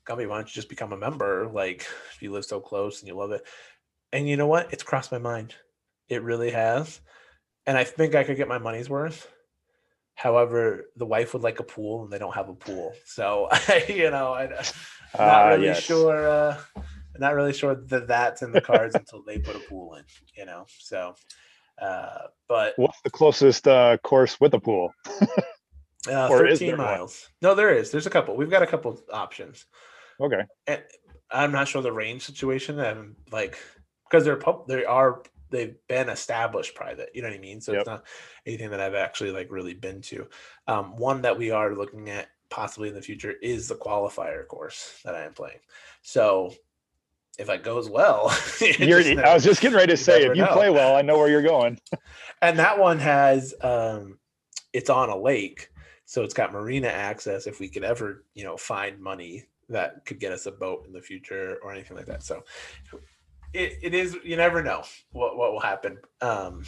Gumby, 0.06 0.28
why 0.28 0.36
don't 0.36 0.46
you 0.48 0.54
just 0.54 0.68
become 0.68 0.92
a 0.92 0.96
member? 0.96 1.48
Like 1.52 1.80
if 2.14 2.22
you 2.22 2.30
live 2.30 2.44
so 2.44 2.60
close 2.60 3.00
and 3.00 3.08
you 3.08 3.16
love 3.16 3.32
it. 3.32 3.42
And 4.12 4.28
you 4.28 4.36
know 4.36 4.46
what? 4.46 4.72
It's 4.72 4.84
crossed 4.84 5.10
my 5.10 5.18
mind. 5.18 5.54
It 6.08 6.22
really 6.22 6.50
has. 6.52 7.00
And 7.66 7.76
i 7.76 7.82
think 7.82 8.14
i 8.14 8.22
could 8.22 8.36
get 8.36 8.46
my 8.48 8.58
money's 8.58 8.88
worth. 8.88 9.28
However 10.14 10.84
the 10.96 11.06
wife 11.06 11.32
would 11.34 11.42
like 11.42 11.58
a 11.58 11.64
pool 11.64 12.04
and 12.04 12.12
they 12.12 12.18
don't 12.18 12.34
have 12.34 12.48
a 12.48 12.54
pool. 12.54 12.94
So 13.04 13.48
you 13.88 14.10
know 14.10 14.32
I, 14.32 14.44
i'm 14.44 15.26
not 15.26 15.42
Ah, 15.44 15.48
really 15.48 15.64
yes. 15.66 15.82
sure 15.82 16.28
uh 16.28 16.56
I'm 16.76 17.20
not 17.20 17.34
really 17.34 17.54
sure 17.54 17.74
that 17.74 18.06
that's 18.06 18.42
in 18.42 18.52
the 18.52 18.60
cards 18.60 18.94
until 18.94 19.22
they 19.26 19.38
put 19.38 19.56
a 19.56 19.60
pool 19.60 19.94
in 19.94 20.04
you 20.36 20.46
know? 20.46 20.66
So 20.78 21.14
uh 21.80 22.26
but 22.48 22.74
What's 22.76 23.00
the 23.02 23.10
closest 23.10 23.66
uh, 23.68 23.96
course 23.98 24.40
with 24.40 24.54
a 24.54 24.60
pool? 24.60 24.94
uh, 26.10 26.28
or 26.30 26.46
is 26.46 26.58
13 26.60 26.68
there 26.68 26.76
one? 26.76 26.86
miles 26.86 27.28
no 27.42 27.54
there 27.54 27.74
is 27.74 27.90
there's 27.90 28.06
a 28.06 28.10
couple 28.10 28.36
we've 28.36 28.50
got 28.50 28.62
a 28.62 28.66
couple 28.66 28.98
options 29.12 29.66
Okay. 30.20 30.42
and 30.66 30.82
I'm 31.30 31.52
not 31.52 31.68
sure 31.68 31.82
the 31.82 31.92
range 31.92 32.22
situation 32.22 32.78
I'm 32.80 33.16
like 33.32 33.58
because 34.08 34.24
they're 34.24 34.36
pub 34.36 34.66
they 34.68 34.84
are 34.84 35.22
they've 35.50 35.76
been 35.88 36.08
established 36.08 36.74
private 36.74 37.10
you 37.14 37.22
know 37.22 37.28
what 37.28 37.36
I 37.36 37.40
mean 37.40 37.60
so 37.60 37.72
Yep. 37.72 37.80
it's 37.80 37.86
not 37.88 38.04
anything 38.46 38.70
that 38.70 38.80
I've 38.80 38.94
actually 38.94 39.32
like 39.32 39.50
really 39.50 39.74
been 39.74 40.00
to 40.02 40.28
um 40.68 40.96
one 40.96 41.22
that 41.22 41.36
we 41.36 41.50
are 41.50 41.74
looking 41.74 42.08
at 42.10 42.28
possibly 42.48 42.88
in 42.88 42.94
the 42.94 43.02
future 43.02 43.34
is 43.42 43.66
the 43.66 43.74
qualifier 43.74 44.46
course 44.46 45.00
that 45.04 45.14
I 45.16 45.24
am 45.24 45.32
playing 45.34 45.58
so 46.02 46.54
if 47.38 47.48
it 47.48 47.62
goes 47.62 47.88
well 47.88 48.28
just 48.60 49.08
I 49.18 49.34
was 49.34 49.44
just 49.44 49.60
getting 49.60 49.76
ready 49.76 49.92
to 49.92 49.96
say, 49.96 50.24
if 50.24 50.36
you 50.36 50.42
know. 50.42 50.52
play 50.52 50.70
well, 50.70 50.96
I 50.96 51.02
know 51.02 51.18
where 51.18 51.28
you're 51.28 51.42
going. 51.42 51.78
and 52.42 52.58
that 52.58 52.78
one 52.78 52.98
has 52.98 53.54
um 53.62 54.18
it's 54.72 54.90
on 54.90 55.10
a 55.10 55.16
lake 55.16 55.70
so 56.04 56.22
it's 56.22 56.34
got 56.34 56.52
marina 56.52 56.88
access 56.88 57.46
if 57.46 57.60
we 57.60 57.68
could 57.68 57.84
ever 57.84 58.24
you 58.34 58.44
know 58.44 58.56
find 58.56 59.00
money 59.00 59.44
that 59.68 60.04
could 60.04 60.20
get 60.20 60.32
us 60.32 60.46
a 60.46 60.52
boat 60.52 60.84
in 60.86 60.92
the 60.92 61.00
future 61.00 61.58
or 61.62 61.72
anything 61.72 61.96
like 61.96 62.06
that 62.06 62.22
so 62.22 62.44
it, 63.52 63.78
it 63.82 63.94
is 63.94 64.16
you 64.22 64.36
never 64.36 64.62
know 64.62 64.82
what, 65.12 65.36
what 65.36 65.52
will 65.52 65.60
happen 65.60 65.98
um 66.20 66.62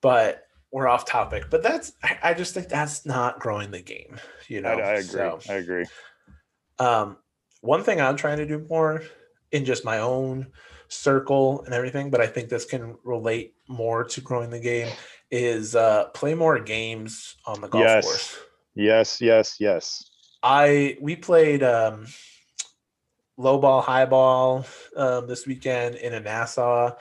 but 0.00 0.46
we're 0.72 0.88
off 0.88 1.04
topic 1.04 1.44
but 1.50 1.62
that's 1.62 1.92
I, 2.02 2.18
I 2.22 2.34
just 2.34 2.54
think 2.54 2.68
that's 2.68 3.06
not 3.06 3.40
growing 3.40 3.70
the 3.70 3.82
game 3.82 4.18
you 4.48 4.60
know 4.60 4.70
I, 4.70 4.80
I 4.80 4.92
agree. 4.94 5.02
So, 5.04 5.38
I 5.48 5.54
agree. 5.54 5.84
um, 6.78 7.18
one 7.60 7.82
thing 7.82 8.00
I'm 8.00 8.16
trying 8.16 8.38
to 8.38 8.46
do 8.46 8.66
more 8.68 9.02
in 9.52 9.64
just 9.64 9.84
my 9.84 9.98
own 9.98 10.46
circle 10.88 11.62
and 11.64 11.74
everything, 11.74 12.10
but 12.10 12.20
I 12.20 12.26
think 12.26 12.48
this 12.48 12.64
can 12.64 12.96
relate 13.04 13.54
more 13.68 14.04
to 14.04 14.20
growing 14.20 14.50
the 14.50 14.60
game 14.60 14.88
is 15.30 15.76
uh, 15.76 16.06
play 16.06 16.34
more 16.34 16.58
games 16.58 17.36
on 17.46 17.60
the 17.60 17.68
golf 17.68 17.84
Yes. 17.84 18.04
course. 18.04 18.36
Yes, 18.74 19.20
yes, 19.20 19.56
yes. 19.58 20.10
I 20.42 20.96
we 21.00 21.16
played 21.16 21.62
um, 21.62 22.06
low 23.36 23.58
ball, 23.58 23.80
high 23.80 24.06
ball 24.06 24.64
um, 24.96 25.26
this 25.26 25.46
weekend 25.46 25.96
in 25.96 26.14
a 26.14 26.20
Nassau, 26.20 26.92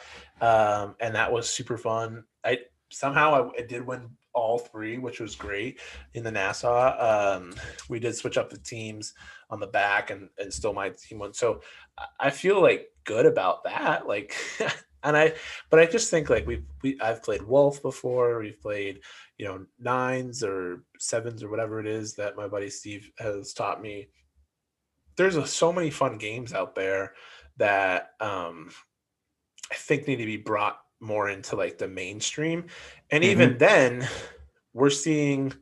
um, 0.42 0.96
and 1.00 1.16
that 1.16 1.32
was 1.32 1.50
super 1.50 1.78
fun. 1.78 2.24
I 2.44 2.60
somehow 2.90 3.52
I, 3.52 3.60
I 3.60 3.66
did 3.66 3.86
win 3.86 4.10
all 4.38 4.60
three, 4.60 5.00
which 5.00 5.20
was 5.20 5.36
great 5.36 5.80
in 6.14 6.24
the 6.24 6.32
Nassau. 6.32 6.96
Um, 7.00 7.56
we 7.90 8.00
did 8.00 8.16
switch 8.16 8.38
up 8.38 8.52
the 8.52 8.60
teams 8.60 9.14
on 9.50 9.60
the 9.60 9.68
back, 9.68 10.12
and 10.12 10.30
and 10.38 10.54
still 10.54 10.74
my 10.74 10.90
team 10.90 11.20
won. 11.20 11.34
So 11.34 11.62
I- 12.20 12.30
feel 12.30 12.62
like 12.62 12.90
good 13.04 13.26
about 13.26 13.64
that. 13.64 14.08
Like. 14.08 14.36
And 15.04 15.16
I, 15.16 15.36
but 15.70 15.80
I 15.80 15.86
just 15.86 16.10
think 16.10 16.30
like 16.30 16.48
we've 16.48 16.66
we 16.82 17.00
I've 17.00 17.24
played 17.24 17.44
Wolf 17.44 17.82
before. 17.84 18.40
We've 18.40 18.60
played, 18.60 19.00
you 19.38 19.46
know, 19.46 19.66
nines 19.80 20.44
or 20.44 20.84
sevens 20.98 21.44
or 21.44 21.50
whatever 21.50 21.80
it 21.80 21.86
is 21.86 22.16
that 22.16 22.36
my 22.36 22.48
buddy 22.48 22.70
Steve 22.70 23.10
has 23.20 23.54
taught 23.54 23.82
me. 23.82 24.10
There's 25.16 25.38
a, 25.38 25.46
so 25.46 25.72
many 25.72 25.92
fun 25.92 26.18
games 26.18 26.52
out 26.52 26.74
there 26.74 27.14
that 27.58 28.10
um, 28.20 28.72
I 29.72 29.76
think 29.76 30.08
need 30.08 30.18
to 30.18 30.26
be 30.26 30.36
brought 30.36 30.80
more 31.00 31.30
into 31.30 31.56
like 31.56 31.78
the 31.78 31.88
mainstream. 31.88 32.66
And 33.12 33.24
even 33.24 33.58
then, 33.58 34.08
we're 34.74 34.90
seeing 34.90 35.54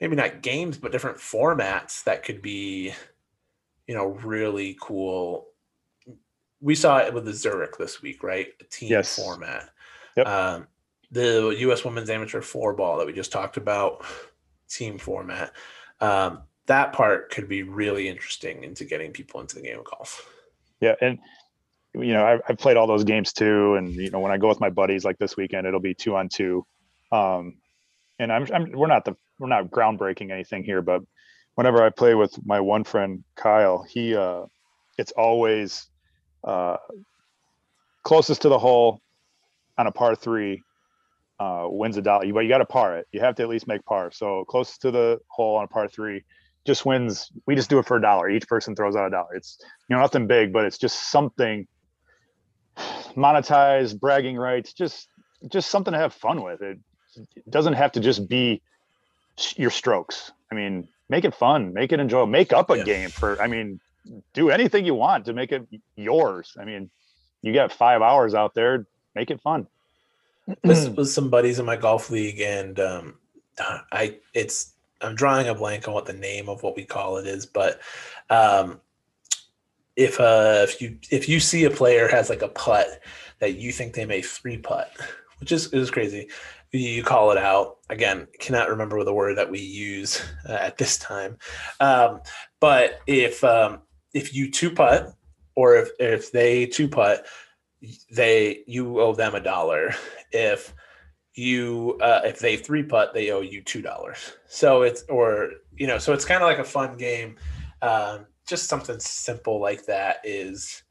maybe 0.00 0.16
not 0.16 0.42
games, 0.42 0.78
but 0.78 0.92
different 0.92 1.18
formats 1.18 2.04
that 2.04 2.24
could 2.24 2.42
be, 2.42 2.92
you 3.86 3.94
know, 3.94 4.06
really 4.06 4.76
cool. 4.80 5.48
We 6.60 6.74
saw 6.74 6.98
it 6.98 7.12
with 7.14 7.24
the 7.24 7.32
Zurich 7.32 7.76
this 7.78 8.02
week, 8.02 8.22
right? 8.22 8.48
A 8.60 8.64
team 8.64 8.90
Yes. 8.90 9.16
format. 9.16 9.70
Yep. 10.16 10.26
Um, 10.26 10.66
the 11.10 11.54
U.S. 11.60 11.84
Women's 11.84 12.10
Amateur 12.10 12.40
Four 12.40 12.72
Ball 12.74 12.98
that 12.98 13.06
we 13.06 13.12
just 13.12 13.32
talked 13.32 13.56
about, 13.56 14.04
team 14.68 14.98
format. 14.98 15.52
Um, 16.00 16.42
that 16.66 16.92
part 16.92 17.30
could 17.30 17.48
be 17.48 17.62
really 17.62 18.08
interesting 18.08 18.64
into 18.64 18.84
getting 18.84 19.12
people 19.12 19.40
into 19.40 19.56
the 19.56 19.62
game 19.62 19.78
of 19.78 19.84
golf. 19.84 20.28
Yeah, 20.80 20.94
and 21.00 21.18
you 21.94 22.12
know, 22.14 22.24
I've, 22.24 22.40
I've 22.48 22.58
played 22.58 22.76
all 22.76 22.86
those 22.86 23.04
games 23.04 23.32
too, 23.32 23.74
and 23.74 23.94
you 23.94 24.10
know, 24.10 24.20
when 24.20 24.32
I 24.32 24.38
go 24.38 24.48
with 24.48 24.60
my 24.60 24.70
buddies, 24.70 25.04
like 25.04 25.18
this 25.18 25.36
weekend, 25.36 25.66
it'll 25.66 25.80
be 25.80 25.94
two 25.94 26.16
on 26.16 26.28
two. 26.28 26.64
Um, 27.10 27.54
and 28.18 28.32
I'm, 28.32 28.46
I'm 28.52 28.72
we're 28.72 28.86
not 28.86 29.04
the 29.04 29.16
we're 29.38 29.48
not 29.48 29.70
groundbreaking 29.70 30.30
anything 30.30 30.64
here, 30.64 30.82
but 30.82 31.02
whenever 31.54 31.82
I 31.82 31.90
play 31.90 32.14
with 32.14 32.34
my 32.44 32.60
one 32.60 32.84
friend 32.84 33.24
Kyle, 33.36 33.84
he 33.88 34.16
uh, 34.16 34.44
it's 34.98 35.12
always 35.12 35.86
uh, 36.44 36.76
closest 38.04 38.42
to 38.42 38.48
the 38.48 38.58
hole 38.58 39.00
on 39.78 39.86
a 39.86 39.92
par 39.92 40.14
three 40.14 40.62
uh, 41.40 41.66
wins 41.68 41.96
a 41.96 42.02
dollar. 42.02 42.32
But 42.32 42.40
you 42.40 42.48
got 42.48 42.58
to 42.58 42.66
par 42.66 42.98
it. 42.98 43.06
You 43.12 43.20
have 43.20 43.34
to 43.36 43.42
at 43.42 43.48
least 43.48 43.66
make 43.66 43.84
par. 43.84 44.10
So 44.12 44.44
closest 44.48 44.82
to 44.82 44.90
the 44.90 45.18
hole 45.28 45.56
on 45.56 45.64
a 45.64 45.68
par 45.68 45.88
three 45.88 46.22
just 46.66 46.86
wins. 46.86 47.30
We 47.46 47.54
just 47.54 47.70
do 47.70 47.78
it 47.78 47.86
for 47.86 47.96
a 47.96 48.02
dollar. 48.02 48.30
Each 48.30 48.46
person 48.46 48.76
throws 48.76 48.96
out 48.96 49.06
a 49.06 49.10
dollar. 49.10 49.34
It's 49.34 49.58
you 49.88 49.96
know 49.96 50.02
nothing 50.02 50.26
big, 50.26 50.52
but 50.52 50.64
it's 50.64 50.78
just 50.78 51.10
something 51.10 51.66
monetized 53.16 54.00
bragging 54.00 54.36
rights. 54.36 54.72
Just 54.72 55.08
just 55.48 55.70
something 55.70 55.92
to 55.92 55.98
have 55.98 56.14
fun 56.14 56.42
with. 56.42 56.62
It, 56.62 56.78
it 57.36 57.50
doesn't 57.50 57.74
have 57.74 57.92
to 57.92 58.00
just 58.00 58.28
be 58.28 58.62
your 59.56 59.70
strokes. 59.70 60.32
I 60.50 60.54
mean, 60.54 60.88
make 61.08 61.24
it 61.24 61.34
fun, 61.34 61.72
make 61.72 61.92
it 61.92 62.00
enjoyable, 62.00 62.30
make 62.30 62.52
up 62.52 62.70
a 62.70 62.84
game 62.84 63.10
for. 63.10 63.40
I 63.40 63.46
mean, 63.46 63.80
do 64.34 64.50
anything 64.50 64.84
you 64.84 64.94
want 64.94 65.26
to 65.26 65.32
make 65.32 65.52
it 65.52 65.66
yours. 65.96 66.56
I 66.58 66.64
mean, 66.64 66.90
you 67.42 67.52
got 67.52 67.72
five 67.72 68.02
hours 68.02 68.34
out 68.34 68.54
there, 68.54 68.86
make 69.14 69.30
it 69.30 69.40
fun. 69.40 69.66
this 70.62 70.88
was 70.88 71.12
some 71.12 71.30
buddies 71.30 71.58
in 71.58 71.66
my 71.66 71.76
golf 71.76 72.10
league 72.10 72.40
and 72.40 72.80
um 72.80 73.14
i 73.92 74.16
it's 74.34 74.72
i'm 75.00 75.14
drawing 75.14 75.48
a 75.48 75.54
blank 75.54 75.86
on 75.86 75.94
what 75.94 76.06
the 76.06 76.12
name 76.12 76.48
of 76.48 76.62
what 76.62 76.74
we 76.74 76.84
call 76.84 77.16
it 77.16 77.26
is 77.26 77.46
but 77.46 77.80
um 78.30 78.80
if 79.96 80.20
uh 80.20 80.60
if 80.62 80.80
you 80.80 80.98
if 81.10 81.28
you 81.28 81.40
see 81.40 81.64
a 81.64 81.70
player 81.70 82.08
has 82.08 82.30
like 82.30 82.42
a 82.42 82.48
putt 82.48 82.86
that 83.40 83.56
you 83.56 83.72
think 83.72 83.94
they 83.94 84.06
may 84.06 84.22
three 84.22 84.56
putt 84.56 84.90
which 85.38 85.52
is 85.52 85.72
is 85.72 85.90
crazy 85.90 86.28
you 86.72 87.02
call 87.02 87.30
it 87.30 87.38
out. 87.38 87.78
Again 87.90 88.26
cannot 88.40 88.70
remember 88.70 89.04
the 89.04 89.12
word 89.12 89.36
that 89.36 89.50
we 89.50 89.60
use 89.60 90.22
uh, 90.48 90.52
at 90.52 90.78
this 90.78 90.98
time. 90.98 91.36
Um, 91.80 92.20
but 92.60 93.00
if 93.06 93.44
um, 93.44 93.80
if 94.14 94.34
you 94.34 94.50
two 94.50 94.70
putt 94.70 95.12
or 95.54 95.76
if 95.76 95.90
if 95.98 96.32
they 96.32 96.66
two 96.66 96.88
putt 96.88 97.26
they 98.10 98.62
you 98.66 99.00
owe 99.00 99.14
them 99.14 99.34
a 99.34 99.40
dollar. 99.40 99.94
If 100.32 100.72
you 101.34 101.98
uh, 102.00 102.22
if 102.24 102.38
they 102.38 102.56
three 102.56 102.82
putt 102.82 103.12
they 103.12 103.30
owe 103.30 103.42
you 103.42 103.60
two 103.62 103.82
dollars. 103.82 104.32
So 104.46 104.82
it's 104.82 105.02
or 105.10 105.50
you 105.76 105.86
know 105.86 105.98
so 105.98 106.14
it's 106.14 106.24
kind 106.24 106.42
of 106.42 106.48
like 106.48 106.58
a 106.58 106.64
fun 106.64 106.96
game. 106.96 107.36
Um, 107.82 108.26
just 108.52 108.68
something 108.68 109.00
simple 109.00 109.58
like 109.58 109.86
that 109.86 110.18
is 110.24 110.82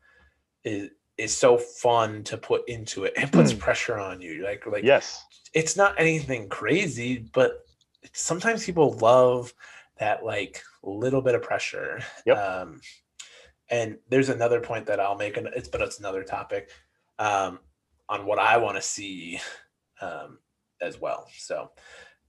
is 0.64 0.90
is 1.20 1.38
so 1.38 1.60
fun 1.60 2.24
to 2.24 2.36
put 2.36 2.68
into 2.68 3.04
it. 3.04 3.14
It 3.16 3.32
puts 3.32 3.54
pressure 3.54 4.00
on 4.00 4.20
you 4.20 4.44
like 4.44 4.66
like 4.66 4.84
yes. 4.84 5.24
it's 5.54 5.78
not 5.78 5.94
anything 6.00 6.50
crazy 6.50 7.30
but 7.34 7.64
sometimes 8.14 8.66
people 8.66 8.94
love 8.94 9.54
that 10.00 10.26
like 10.26 10.64
little 10.82 11.22
bit 11.22 11.36
of 11.36 11.44
pressure. 11.44 12.00
Yep. 12.26 12.38
um 12.38 12.82
and 13.70 14.00
there's 14.10 14.30
another 14.30 14.60
point 14.60 14.88
that 14.88 15.00
i'll 15.00 15.16
make 15.16 15.38
and 15.38 15.48
it's 15.56 15.68
but 15.68 15.82
it's 15.82 16.00
another 16.00 16.24
topic 16.24 16.72
um 17.20 17.60
on 18.10 18.26
what 18.26 18.40
i 18.40 18.58
want 18.58 18.76
to 18.76 18.82
see 18.82 19.40
um 20.02 20.40
as 20.82 21.00
well 21.00 21.28
so. 21.38 21.70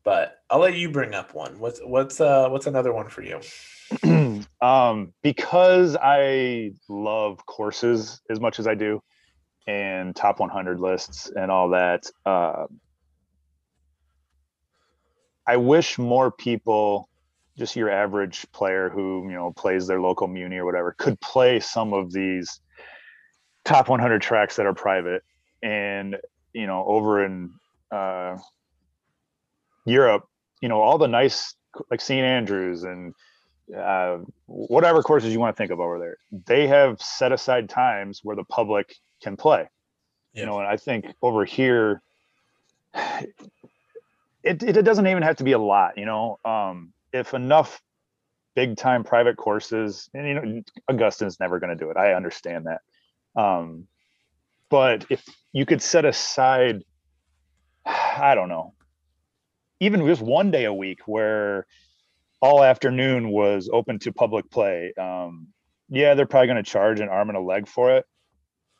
But 0.04 0.42
i'll 0.50 0.58
let 0.58 0.76
you 0.76 0.90
bring 0.90 1.14
up 1.14 1.32
one. 1.32 1.58
What's 1.58 1.80
what's 1.82 2.20
uh 2.20 2.50
what's 2.50 2.66
another 2.66 2.92
one 2.92 3.08
for 3.08 3.22
you 3.22 3.40
um, 4.62 5.12
because 5.22 5.96
I 6.00 6.70
love 6.88 7.44
courses 7.44 8.22
as 8.30 8.40
much 8.40 8.60
as 8.60 8.68
I 8.68 8.74
do, 8.74 9.02
and 9.66 10.14
top 10.14 10.38
100 10.40 10.80
lists 10.80 11.30
and 11.34 11.50
all 11.50 11.70
that. 11.70 12.06
Uh, 12.24 12.66
I 15.46 15.56
wish 15.56 15.98
more 15.98 16.30
people, 16.30 17.08
just 17.58 17.74
your 17.74 17.90
average 17.90 18.46
player 18.52 18.88
who 18.88 19.24
you 19.28 19.34
know 19.34 19.52
plays 19.52 19.88
their 19.88 20.00
local 20.00 20.28
muni 20.28 20.56
or 20.56 20.64
whatever, 20.64 20.94
could 20.96 21.20
play 21.20 21.58
some 21.58 21.92
of 21.92 22.12
these 22.12 22.60
top 23.64 23.88
100 23.88 24.22
tracks 24.22 24.56
that 24.56 24.66
are 24.66 24.74
private. 24.74 25.22
And 25.60 26.16
you 26.52 26.68
know, 26.68 26.84
over 26.86 27.24
in 27.24 27.50
uh, 27.90 28.36
Europe, 29.84 30.24
you 30.60 30.68
know, 30.68 30.80
all 30.80 30.98
the 30.98 31.08
nice 31.08 31.56
like 31.90 32.00
St. 32.00 32.24
Andrews 32.24 32.84
and 32.84 33.12
uh, 33.76 34.18
whatever 34.46 35.02
courses 35.02 35.32
you 35.32 35.40
want 35.40 35.54
to 35.54 35.60
think 35.60 35.70
of 35.70 35.80
over 35.80 35.98
there, 35.98 36.16
they 36.46 36.66
have 36.66 37.00
set 37.00 37.32
aside 37.32 37.68
times 37.68 38.20
where 38.22 38.36
the 38.36 38.44
public 38.44 38.94
can 39.22 39.36
play. 39.36 39.68
Yeah. 40.32 40.40
You 40.40 40.46
know, 40.46 40.58
and 40.58 40.68
I 40.68 40.76
think 40.76 41.06
over 41.22 41.44
here, 41.44 42.02
it, 42.94 44.62
it 44.62 44.84
doesn't 44.84 45.06
even 45.06 45.22
have 45.22 45.36
to 45.36 45.44
be 45.44 45.52
a 45.52 45.58
lot. 45.58 45.96
You 45.98 46.06
know, 46.06 46.38
um, 46.44 46.92
if 47.12 47.34
enough 47.34 47.80
big 48.54 48.76
time 48.76 49.04
private 49.04 49.36
courses, 49.36 50.10
and 50.14 50.26
you 50.26 50.34
know, 50.34 50.62
Augustine's 50.88 51.40
never 51.40 51.58
going 51.58 51.76
to 51.76 51.84
do 51.84 51.90
it. 51.90 51.96
I 51.96 52.14
understand 52.14 52.66
that. 52.66 53.40
Um, 53.40 53.86
but 54.68 55.06
if 55.10 55.24
you 55.52 55.66
could 55.66 55.82
set 55.82 56.04
aside, 56.04 56.82
I 57.86 58.34
don't 58.34 58.48
know, 58.48 58.74
even 59.80 60.06
just 60.06 60.22
one 60.22 60.50
day 60.50 60.64
a 60.64 60.72
week 60.72 61.00
where 61.06 61.66
all 62.42 62.62
afternoon 62.62 63.30
was 63.30 63.70
open 63.72 63.98
to 64.00 64.12
public 64.12 64.50
play. 64.50 64.92
Um, 65.00 65.48
yeah, 65.88 66.14
they're 66.14 66.26
probably 66.26 66.48
going 66.48 66.62
to 66.62 66.70
charge 66.70 67.00
an 67.00 67.08
arm 67.08 67.30
and 67.30 67.38
a 67.38 67.40
leg 67.40 67.66
for 67.68 67.96
it, 67.96 68.04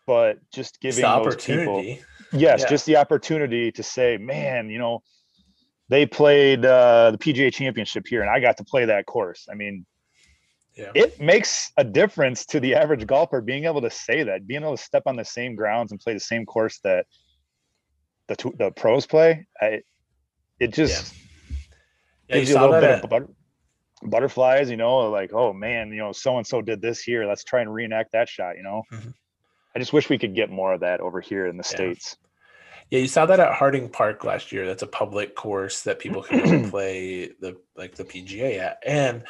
but 0.07 0.38
just 0.53 0.81
giving 0.81 1.03
the 1.03 1.22
those 1.22 1.37
people, 1.37 1.77
opportunity 1.77 2.05
yes, 2.33 2.62
Yeah. 2.62 2.68
just 2.68 2.87
the 2.87 2.96
opportunity 2.96 3.70
to 3.72 3.83
say, 3.83 4.16
man, 4.16 4.68
you 4.70 4.79
know, 4.79 5.03
they 5.88 6.07
played 6.07 6.64
uh, 6.64 7.11
the 7.11 7.18
PGA 7.18 7.53
Championship 7.53 8.07
here, 8.07 8.22
and 8.22 8.31
I 8.31 8.40
got 8.40 8.57
to 8.59 8.64
play 8.64 8.87
that 8.87 9.07
course. 9.07 9.46
I 9.51 9.55
mean, 9.55 9.85
yeah 10.75 10.90
it 10.94 11.20
makes 11.20 11.70
a 11.77 11.85
difference 11.85 12.46
to 12.46 12.59
the 12.59 12.75
average 12.75 13.07
golfer 13.07 13.42
being 13.42 13.66
able 13.66 13.83
to 13.83 13.90
say 13.90 14.22
that, 14.22 14.46
being 14.46 14.62
able 14.62 14.77
to 14.77 14.83
step 14.83 15.03
on 15.07 15.16
the 15.16 15.25
same 15.25 15.55
grounds 15.55 15.92
and 15.92 16.01
play 16.01 16.14
the 16.14 16.20
same 16.20 16.46
course 16.46 16.79
that 16.83 17.07
the 18.29 18.53
the 18.59 18.70
pros 18.70 19.07
play. 19.07 19.46
I, 19.61 19.83
it 20.59 20.72
just 20.72 21.14
yeah 22.29 22.37
you 22.37 22.40
gives 22.40 22.51
you 22.51 22.57
a 22.57 22.61
little 22.61 22.81
bit 22.81 22.85
at, 22.85 23.05
of 23.05 23.11
butter, 23.11 23.29
butterflies, 24.02 24.70
you 24.70 24.76
know, 24.76 25.10
like, 25.10 25.32
oh 25.32 25.52
man, 25.52 25.90
you 25.90 25.98
know, 25.98 26.12
so 26.12 26.36
and 26.38 26.46
so 26.46 26.60
did 26.62 26.80
this 26.82 27.00
here. 27.02 27.26
Let's 27.26 27.44
try 27.44 27.60
and 27.60 27.72
reenact 27.72 28.12
that 28.12 28.28
shot, 28.28 28.56
you 28.56 28.62
know. 28.62 28.82
Mhm. 28.92 29.14
I 29.74 29.78
just 29.78 29.92
wish 29.92 30.08
we 30.10 30.18
could 30.18 30.34
get 30.34 30.50
more 30.50 30.72
of 30.74 30.80
that 30.80 31.00
over 31.00 31.20
here 31.20 31.46
in 31.46 31.56
the 31.56 31.62
Yeah. 31.64 31.76
States. 31.76 32.16
Yeah, 32.90 32.98
you 32.98 33.06
saw 33.06 33.24
that 33.26 33.40
at 33.40 33.54
Harding 33.54 33.88
Park 33.88 34.22
last 34.24 34.52
year. 34.52 34.66
That's 34.66 34.82
a 34.82 34.86
public 34.86 35.34
course 35.34 35.82
that 35.84 35.98
people 35.98 36.22
can 36.22 36.68
play 36.70 37.28
the 37.40 37.56
like 37.76 37.94
the 37.94 38.04
PGA 38.04 38.58
at. 38.58 38.78
And 38.86 39.24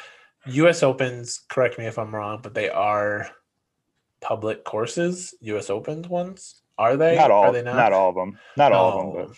US 0.47 0.83
Opens, 0.83 1.45
correct 1.47 1.77
me 1.79 1.85
if 1.85 1.97
I'm 1.97 2.13
wrong, 2.13 2.39
but 2.43 2.53
they 2.53 2.69
are 2.69 3.29
public 4.21 4.63
courses, 4.65 5.33
US 5.41 5.69
Opens 5.69 6.09
ones. 6.09 6.61
Are 6.77 6.97
they? 6.97 7.15
Not 7.15 7.31
all, 7.31 7.43
Are 7.45 7.51
they 7.53 7.61
not? 7.61 7.75
not 7.75 7.93
all 7.93 8.09
of 8.09 8.15
them, 8.15 8.37
not 8.57 8.71
all 8.73 8.99
of 8.99 9.15
them, 9.27 9.35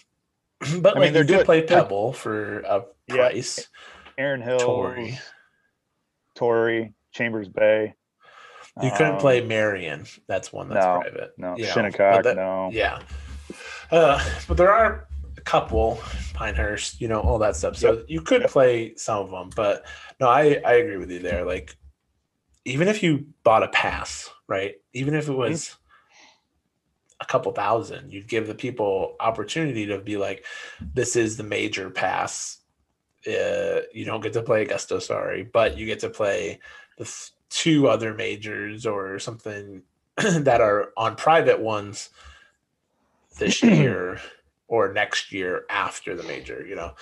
but 0.61 0.81
but 0.81 0.91
I 0.91 0.99
mean, 0.99 1.03
like 1.07 1.13
they're 1.13 1.21
you 1.23 1.27
doing- 1.27 1.45
play 1.45 1.61
Pebble 1.61 2.13
for 2.13 2.59
a 2.61 2.85
Yeah. 3.07 3.29
Erin 4.17 4.41
Hill, 4.41 4.59
Tory, 4.59 5.19
Torrey, 6.35 6.93
Chambers 7.11 7.49
Bay. 7.49 7.95
You 8.81 8.91
couldn't 8.97 9.19
play 9.19 9.41
um, 9.41 9.47
Merion. 9.47 10.05
That's 10.27 10.51
one 10.51 10.67
that's 10.67 10.85
no, 10.85 10.99
private. 10.99 11.31
No, 11.37 11.55
you 11.57 11.63
know, 11.65 11.71
Shinnecock, 11.71 12.23
that- 12.23 12.35
no. 12.35 12.69
Yeah. 12.73 12.99
Uh, 13.89 14.21
but 14.47 14.57
there 14.57 14.71
are 14.73 15.07
a 15.37 15.41
couple, 15.41 15.99
Pinehurst, 16.33 16.99
you 16.99 17.07
know, 17.07 17.21
all 17.21 17.37
that 17.39 17.55
stuff. 17.55 17.77
So 17.77 18.03
you 18.07 18.21
could 18.21 18.41
Yep. 18.41 18.49
play 18.49 18.95
some 18.95 19.19
of 19.19 19.31
them, 19.31 19.49
but 19.55 19.85
no, 20.19 20.27
I, 20.27 20.59
I 20.65 20.73
agree 20.73 20.97
with 20.97 21.09
you 21.11 21.19
there. 21.19 21.45
Like, 21.45 21.77
even 22.65 22.87
if 22.89 23.01
you 23.03 23.27
bought 23.43 23.63
a 23.63 23.67
pass, 23.69 24.29
right? 24.47 24.75
Even 24.93 25.13
if 25.13 25.25
it 25.27 25.31
Mm-hmm. 25.31 25.39
was 25.39 25.75
a 27.21 27.25
couple 27.25 27.51
thousand, 27.53 28.11
you'd 28.11 28.27
give 28.27 28.47
the 28.47 28.55
people 28.55 29.15
opportunity 29.21 29.85
to 29.85 29.99
be 29.99 30.17
like, 30.17 30.43
this 30.81 31.15
is 31.15 31.37
the 31.37 31.43
major 31.43 31.89
pass. 31.89 32.57
Uh, 33.27 33.81
you 33.93 34.05
don't 34.05 34.21
get 34.21 34.33
to 34.33 34.41
play 34.43 34.63
Augusta, 34.63 35.01
sorry, 35.01 35.43
but 35.43 35.77
you 35.77 35.85
get 35.85 35.99
to 35.99 36.09
play 36.09 36.59
the 36.97 37.05
th- 37.05 37.31
two 37.49 37.87
other 37.87 38.13
majors 38.13 38.85
or 38.85 39.17
something 39.19 39.81
that 40.17 40.61
are 40.61 40.91
on 40.97 41.15
private 41.15 41.59
ones 41.59 42.09
this 43.39 43.61
year 43.63 44.19
or 44.67 44.91
next 44.93 45.31
year 45.31 45.65
after 45.69 46.15
the 46.15 46.23
major 46.23 46.65
you 46.65 46.75
know 46.75 46.93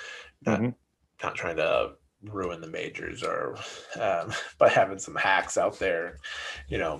not, 0.46 0.60
Mhm. 0.60 0.76
not 1.24 1.36
trying 1.36 1.56
to 1.58 1.92
ruin 2.24 2.60
the 2.62 2.68
majors 2.68 3.24
or 3.24 3.56
um, 4.00 4.32
by 4.58 4.70
having 4.70 5.00
some 5.00 5.16
hacks 5.16 5.58
out 5.58 5.80
there 5.80 6.18
you 6.68 6.78
know 6.78 7.00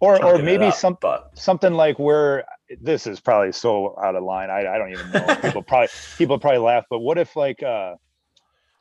Or 0.00 0.22
or 0.24 0.38
maybe 0.38 0.66
up, 0.66 0.74
some 0.74 0.96
but 1.00 1.30
something 1.38 1.72
like 1.74 1.98
where 1.98 2.44
this 2.80 3.06
is 3.06 3.18
probably 3.20 3.52
so 3.52 3.96
out 4.02 4.14
of 4.14 4.22
line. 4.22 4.50
I, 4.50 4.60
I 4.74 4.78
don't 4.78 4.92
even 4.92 5.10
know. 5.10 5.36
people 5.42 5.62
probably 5.62 5.88
people 6.16 6.38
probably 6.38 6.58
laugh, 6.60 6.84
but 6.90 7.00
what 7.00 7.18
if 7.18 7.34
like 7.34 7.62
uh 7.62 7.94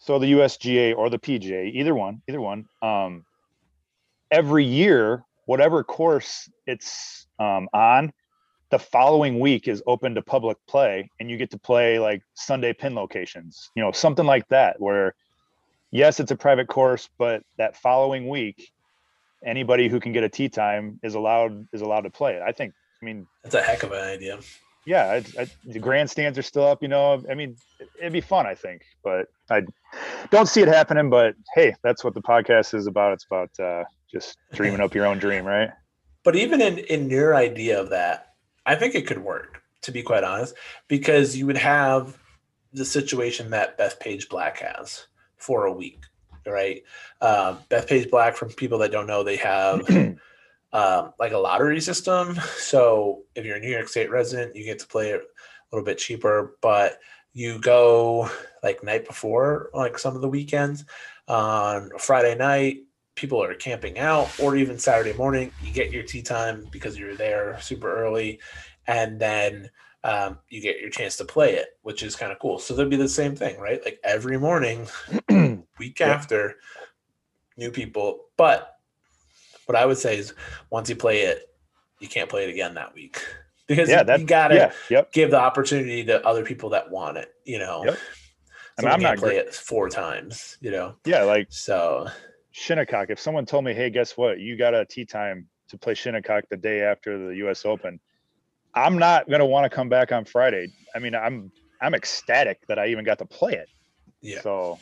so 0.07 0.17
the 0.19 0.31
USGA 0.31 0.95
or 0.95 1.09
the 1.09 1.19
PGA, 1.19 1.69
either 1.73 1.93
one, 1.93 2.21
either 2.29 2.39
one, 2.39 2.65
um 2.81 3.25
every 4.31 4.63
year, 4.63 5.23
whatever 5.45 5.83
course 5.83 6.49
it's 6.65 7.27
um 7.39 7.67
on, 7.73 8.13
the 8.71 8.79
following 8.79 9.39
week 9.41 9.67
is 9.67 9.83
open 9.85 10.15
to 10.15 10.21
public 10.21 10.57
play 10.65 11.09
and 11.19 11.29
you 11.29 11.35
get 11.35 11.51
to 11.51 11.59
play 11.59 11.99
like 11.99 12.21
Sunday 12.35 12.71
pin 12.71 12.95
locations, 12.95 13.69
you 13.75 13.83
know, 13.83 13.91
something 13.91 14.25
like 14.25 14.47
that 14.47 14.79
where 14.79 15.13
yes, 15.91 16.21
it's 16.21 16.31
a 16.31 16.37
private 16.37 16.69
course, 16.69 17.09
but 17.17 17.43
that 17.57 17.75
following 17.75 18.29
week 18.29 18.71
anybody 19.45 19.89
who 19.89 19.99
can 19.99 20.13
get 20.13 20.23
a 20.23 20.29
tea 20.29 20.47
time 20.47 20.99
is 21.03 21.15
allowed 21.15 21.67
is 21.73 21.81
allowed 21.81 22.01
to 22.01 22.09
play 22.09 22.35
it. 22.35 22.41
I 22.41 22.53
think. 22.53 22.73
I 23.01 23.05
mean, 23.05 23.27
that's 23.43 23.55
a 23.55 23.61
heck 23.61 23.83
of 23.83 23.91
an 23.91 24.01
idea 24.01 24.39
yeah, 24.87 25.21
I, 25.37 25.41
I, 25.41 25.47
the 25.65 25.79
grandstands 25.79 26.37
are 26.39 26.43
still 26.43 26.65
up. 26.65 26.81
You 26.81 26.87
know, 26.87 27.23
I 27.29 27.35
mean, 27.35 27.55
it, 27.79 27.89
it'd 27.99 28.13
be 28.13 28.21
fun. 28.21 28.47
I 28.47 28.55
think, 28.55 28.81
but 29.03 29.27
I 29.51 29.61
don't 30.31 30.47
see 30.47 30.61
it 30.61 30.67
happening. 30.67 31.09
But 31.09 31.35
hey, 31.53 31.75
that's 31.83 32.03
what 32.03 32.15
the 32.15 32.21
podcast 32.21 32.73
is 32.73 32.87
about. 32.87 33.13
It's 33.13 33.25
about 33.25 33.51
uh, 33.59 33.83
just 34.11 34.37
dreaming 34.53 34.81
up 34.81 34.95
your 34.95 35.05
own 35.05 35.19
dream, 35.19 35.45
right? 35.45 35.69
but 36.27 36.35
even 36.35 36.59
in 36.59 36.77
in 36.79 37.09
your 37.09 37.33
idea 37.37 37.79
of 37.79 37.89
that 37.89 38.33
i 38.65 38.75
think 38.75 38.93
it 38.93 39.07
could 39.07 39.23
work 39.23 39.63
to 39.81 39.93
be 39.93 40.03
quite 40.03 40.25
honest 40.25 40.53
because 40.89 41.37
you 41.37 41.45
would 41.45 41.55
have 41.55 42.17
the 42.73 42.83
situation 42.83 43.49
that 43.49 43.77
beth 43.77 43.97
page 44.01 44.27
black 44.27 44.59
has 44.59 45.07
for 45.37 45.65
a 45.65 45.71
week 45.71 46.03
right 46.45 46.83
um, 47.21 47.59
beth 47.69 47.87
page 47.87 48.11
black 48.11 48.35
from 48.35 48.49
people 48.49 48.77
that 48.77 48.91
don't 48.91 49.07
know 49.07 49.23
they 49.23 49.37
have 49.37 49.87
um, 50.73 51.13
like 51.19 51.31
a 51.31 51.37
lottery 51.37 51.79
system 51.81 52.35
so 52.57 53.23
if 53.35 53.45
you're 53.45 53.57
a 53.57 53.59
new 53.59 53.71
york 53.71 53.87
state 53.87 54.09
resident 54.09 54.55
you 54.55 54.63
get 54.63 54.79
to 54.79 54.87
play 54.87 55.09
it 55.09 55.21
a 55.21 55.75
little 55.75 55.85
bit 55.85 55.97
cheaper 55.97 56.57
but 56.61 56.99
you 57.33 57.59
go 57.59 58.29
like 58.63 58.83
night 58.83 59.05
before 59.07 59.69
like 59.73 59.97
some 59.97 60.15
of 60.15 60.21
the 60.21 60.29
weekends 60.29 60.85
on 61.27 61.89
friday 61.97 62.35
night 62.35 62.77
people 63.15 63.41
are 63.41 63.53
camping 63.55 63.97
out 63.99 64.29
or 64.39 64.55
even 64.55 64.77
saturday 64.77 65.13
morning 65.13 65.51
you 65.63 65.71
get 65.71 65.91
your 65.91 66.03
tea 66.03 66.21
time 66.21 66.67
because 66.71 66.97
you're 66.97 67.15
there 67.15 67.57
super 67.61 67.91
early 68.03 68.39
and 68.87 69.19
then 69.19 69.69
um, 70.03 70.39
you 70.49 70.61
get 70.61 70.79
your 70.79 70.89
chance 70.89 71.17
to 71.17 71.25
play 71.25 71.55
it, 71.55 71.77
which 71.81 72.01
is 72.01 72.15
kind 72.15 72.31
of 72.31 72.39
cool. 72.39 72.59
So 72.59 72.73
there'll 72.73 72.89
be 72.89 72.95
the 72.95 73.09
same 73.09 73.35
thing, 73.35 73.59
right? 73.59 73.83
Like 73.83 73.99
every 74.03 74.39
morning, 74.39 74.87
week 75.79 75.99
yep. 75.99 76.09
after, 76.09 76.55
new 77.57 77.71
people. 77.71 78.25
But 78.37 78.76
what 79.67 79.75
I 79.75 79.85
would 79.85 79.97
say 79.97 80.17
is 80.17 80.33
once 80.69 80.89
you 80.89 80.95
play 80.95 81.21
it, 81.21 81.49
you 81.99 82.07
can't 82.07 82.29
play 82.29 82.45
it 82.45 82.49
again 82.49 82.73
that 82.75 82.93
week 82.93 83.21
because 83.67 83.89
yeah, 83.89 84.17
you 84.17 84.25
got 84.25 84.49
to 84.49 84.55
yeah, 84.55 84.71
yep. 84.89 85.11
give 85.11 85.31
the 85.31 85.39
opportunity 85.39 86.03
to 86.05 86.25
other 86.25 86.43
people 86.43 86.69
that 86.71 86.89
want 86.89 87.17
it. 87.17 87.33
You 87.45 87.59
know, 87.59 87.83
yep. 87.85 87.97
I 88.79 88.81
mean, 88.81 88.91
I'm 88.91 89.01
not 89.01 89.17
play 89.17 89.35
great. 89.35 89.47
it 89.47 89.53
four 89.53 89.89
times. 89.89 90.57
You 90.61 90.71
know, 90.71 90.95
yeah, 91.05 91.23
like 91.23 91.47
so. 91.49 92.07
Shinnecock. 92.51 93.11
If 93.11 93.19
someone 93.19 93.45
told 93.45 93.65
me, 93.65 93.73
"Hey, 93.73 93.89
guess 93.91 94.17
what? 94.17 94.39
You 94.39 94.57
got 94.57 94.73
a 94.73 94.83
tee 94.85 95.05
time 95.05 95.47
to 95.69 95.77
play 95.77 95.93
Shinnecock 95.93 96.45
the 96.49 96.57
day 96.57 96.81
after 96.81 97.27
the 97.27 97.35
U.S. 97.37 97.65
Open," 97.65 97.99
I'm 98.73 98.97
not 98.97 99.27
going 99.27 99.39
to 99.39 99.45
want 99.45 99.69
to 99.69 99.75
come 99.75 99.89
back 99.89 100.11
on 100.11 100.25
Friday. 100.25 100.67
I 100.95 100.99
mean, 100.99 101.13
I'm 101.13 101.51
I'm 101.81 101.93
ecstatic 101.93 102.65
that 102.67 102.79
I 102.79 102.87
even 102.87 103.05
got 103.05 103.19
to 103.19 103.25
play 103.25 103.53
it. 103.53 103.69
Yeah. 104.21 104.41
So 104.41 104.79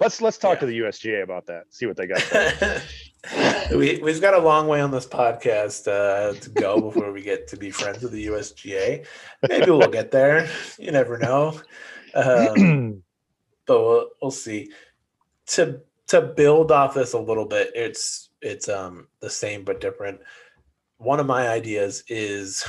let's 0.00 0.20
let's 0.20 0.38
talk 0.38 0.56
yeah. 0.56 0.60
to 0.60 0.66
the 0.66 0.78
USGA 0.80 1.22
about 1.22 1.46
that. 1.46 1.64
See 1.70 1.86
what 1.86 1.96
they 1.96 2.06
got. 2.06 2.22
we 3.70 3.98
we've 4.02 4.20
got 4.20 4.34
a 4.34 4.38
long 4.38 4.66
way 4.68 4.80
on 4.80 4.90
this 4.90 5.06
podcast 5.06 5.88
uh, 5.88 6.38
to 6.38 6.50
go 6.50 6.80
before 6.80 7.12
we 7.12 7.22
get 7.22 7.48
to 7.48 7.56
be 7.56 7.70
friends 7.70 8.02
with 8.02 8.12
the 8.12 8.26
USGA. 8.26 9.06
Maybe 9.48 9.70
we'll 9.70 9.88
get 9.88 10.10
there. 10.10 10.48
You 10.78 10.92
never 10.92 11.18
know. 11.18 11.60
Um, 12.14 13.02
but 13.66 13.80
we'll 13.80 14.10
we'll 14.20 14.30
see. 14.30 14.70
To 15.46 15.80
to 16.08 16.20
build 16.20 16.70
off 16.70 16.94
this 16.94 17.14
a 17.14 17.18
little 17.18 17.46
bit, 17.46 17.70
it's 17.74 18.30
it's 18.42 18.68
um 18.68 19.08
the 19.20 19.30
same 19.30 19.64
but 19.64 19.80
different. 19.80 20.20
One 20.98 21.20
of 21.20 21.26
my 21.26 21.48
ideas 21.48 22.04
is 22.08 22.64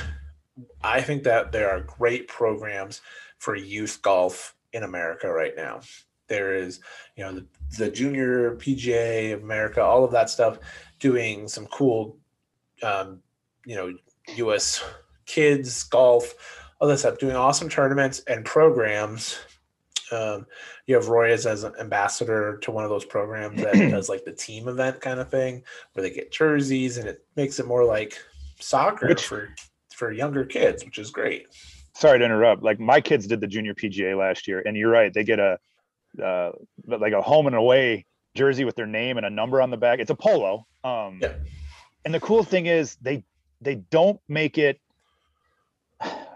I 0.82 1.02
think 1.02 1.24
that 1.24 1.52
there 1.52 1.70
are 1.70 1.80
great 1.80 2.28
programs 2.28 3.02
for 3.38 3.54
youth 3.54 4.00
golf 4.02 4.54
in 4.72 4.82
America 4.82 5.30
right 5.30 5.54
now. 5.56 5.80
There 6.28 6.54
is, 6.54 6.80
you 7.16 7.24
know, 7.24 7.34
the, 7.34 7.46
the 7.78 7.90
junior 7.90 8.56
PGA 8.56 9.34
of 9.34 9.42
America, 9.42 9.82
all 9.82 10.04
of 10.04 10.12
that 10.12 10.30
stuff, 10.30 10.58
doing 10.98 11.48
some 11.48 11.66
cool, 11.66 12.16
um, 12.82 13.20
you 13.64 13.74
know, 13.74 13.92
U.S. 14.36 14.82
kids 15.26 15.84
golf, 15.84 16.34
all 16.80 16.88
that 16.88 16.98
stuff, 16.98 17.18
doing 17.18 17.36
awesome 17.36 17.68
tournaments 17.68 18.20
and 18.26 18.44
programs. 18.44 19.38
Um, 20.12 20.46
you 20.86 20.94
have 20.94 21.08
Roy 21.08 21.32
as, 21.32 21.46
as 21.46 21.64
an 21.64 21.72
ambassador 21.80 22.58
to 22.58 22.70
one 22.70 22.84
of 22.84 22.90
those 22.90 23.04
programs 23.04 23.60
that 23.62 23.72
does 23.90 24.08
like 24.08 24.24
the 24.24 24.32
team 24.32 24.68
event 24.68 25.00
kind 25.00 25.20
of 25.20 25.30
thing, 25.30 25.62
where 25.92 26.02
they 26.02 26.14
get 26.14 26.30
jerseys 26.30 26.98
and 26.98 27.08
it 27.08 27.24
makes 27.34 27.58
it 27.58 27.66
more 27.66 27.84
like 27.84 28.16
soccer 28.60 29.08
Which, 29.08 29.24
for 29.24 29.48
for 29.94 30.12
younger 30.12 30.44
kids, 30.44 30.84
which 30.84 30.98
is 30.98 31.10
great. 31.10 31.46
Sorry 31.94 32.18
to 32.18 32.24
interrupt. 32.24 32.62
Like 32.62 32.78
my 32.78 33.00
kids 33.00 33.26
did 33.26 33.40
the 33.40 33.46
junior 33.46 33.74
PGA 33.74 34.16
last 34.16 34.46
year, 34.46 34.62
and 34.66 34.76
you're 34.76 34.90
right. 34.90 35.12
They 35.12 35.24
get 35.24 35.38
a 35.38 35.58
uh, 36.22 36.52
like 36.86 37.12
a 37.12 37.22
home 37.22 37.46
and 37.46 37.56
away 37.56 38.06
jersey 38.34 38.64
with 38.64 38.76
their 38.76 38.86
name 38.86 39.16
and 39.16 39.26
a 39.26 39.30
number 39.30 39.60
on 39.60 39.70
the 39.70 39.76
back. 39.76 39.98
It's 39.98 40.10
a 40.10 40.14
polo. 40.14 40.66
Um, 40.84 41.20
yeah. 41.22 41.34
And 42.04 42.14
the 42.14 42.20
cool 42.20 42.44
thing 42.44 42.66
is 42.66 42.96
they 43.00 43.24
they 43.60 43.76
don't 43.76 44.20
make 44.28 44.58
it. 44.58 44.80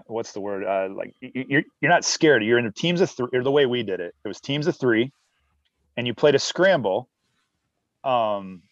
What's 0.07 0.33
the 0.33 0.41
word? 0.41 0.65
Uh, 0.65 0.93
like 0.95 1.15
you're 1.21 1.63
you're 1.81 1.91
not 1.91 2.05
scared. 2.05 2.43
You're 2.43 2.59
in 2.59 2.73
teams 2.73 3.01
of 3.01 3.11
three. 3.11 3.29
Or 3.33 3.43
the 3.43 3.51
way 3.51 3.67
we 3.67 3.83
did 3.83 4.01
it, 4.01 4.15
it 4.25 4.29
was 4.29 4.41
teams 4.41 4.67
of 4.67 4.77
three, 4.77 5.13
and 5.97 6.07
you 6.07 6.15
played 6.15 6.35
a 6.35 6.41
scramble. 6.41 7.09
Um, 8.03 8.63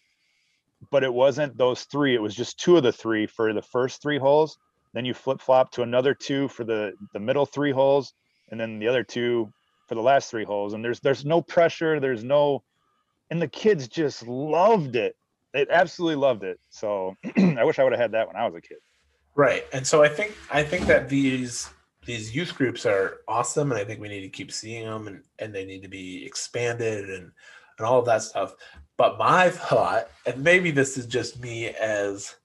but 0.91 1.03
it 1.03 1.13
wasn't 1.13 1.57
those 1.57 1.83
three. 1.83 2.15
It 2.15 2.21
was 2.21 2.35
just 2.35 2.59
two 2.59 2.77
of 2.77 2.83
the 2.83 2.91
three 2.91 3.27
for 3.27 3.53
the 3.53 3.61
first 3.61 4.01
three 4.01 4.17
holes, 4.17 4.57
then 4.93 5.05
you 5.05 5.13
flip 5.13 5.39
flop 5.39 5.71
to 5.71 5.83
another 5.83 6.13
two 6.13 6.47
for 6.47 6.63
the 6.63 6.93
the 7.13 7.19
middle 7.19 7.45
three 7.45 7.71
holes, 7.71 8.13
and 8.49 8.59
then 8.59 8.79
the 8.79 8.87
other 8.87 9.03
two 9.03 9.51
for 9.89 9.95
the 9.95 10.01
last 10.01 10.29
three 10.29 10.45
holes. 10.45 10.73
And 10.73 10.85
there's 10.85 11.01
there's 11.01 11.25
no 11.25 11.41
pressure. 11.41 11.99
There's 11.99 12.23
no, 12.23 12.63
and 13.29 13.41
the 13.41 13.47
kids 13.47 13.87
just 13.87 14.25
loved 14.25 14.95
it. 14.95 15.15
They 15.51 15.65
absolutely 15.69 16.15
loved 16.15 16.43
it. 16.43 16.59
So 16.69 17.17
I 17.37 17.63
wish 17.65 17.79
I 17.79 17.83
would 17.83 17.91
have 17.91 17.99
had 17.99 18.11
that 18.13 18.27
when 18.27 18.35
I 18.37 18.45
was 18.45 18.55
a 18.55 18.61
kid. 18.61 18.77
Right, 19.35 19.65
and 19.73 19.85
so 19.85 20.03
I 20.03 20.09
think 20.09 20.37
I 20.51 20.63
think 20.63 20.85
that 20.85 21.09
these 21.09 21.69
these 22.05 22.33
youth 22.33 22.55
groups 22.55 22.85
are 22.85 23.17
awesome, 23.27 23.71
and 23.71 23.81
I 23.81 23.83
think 23.83 23.99
we 23.99 24.07
need 24.07 24.21
to 24.21 24.29
keep 24.29 24.51
seeing 24.51 24.85
them, 24.85 25.07
and 25.07 25.23
and 25.39 25.53
they 25.53 25.65
need 25.65 25.81
to 25.81 25.89
be 25.89 26.25
expanded 26.25 27.09
and 27.09 27.31
and 27.77 27.87
all 27.87 27.99
of 27.99 28.05
that 28.05 28.21
stuff. 28.21 28.53
But 28.95 29.17
my 29.17 29.49
thought, 29.49 30.09
and 30.25 30.43
maybe 30.43 30.71
this 30.71 30.97
is 30.97 31.07
just 31.07 31.39
me 31.41 31.69
as 31.69 32.35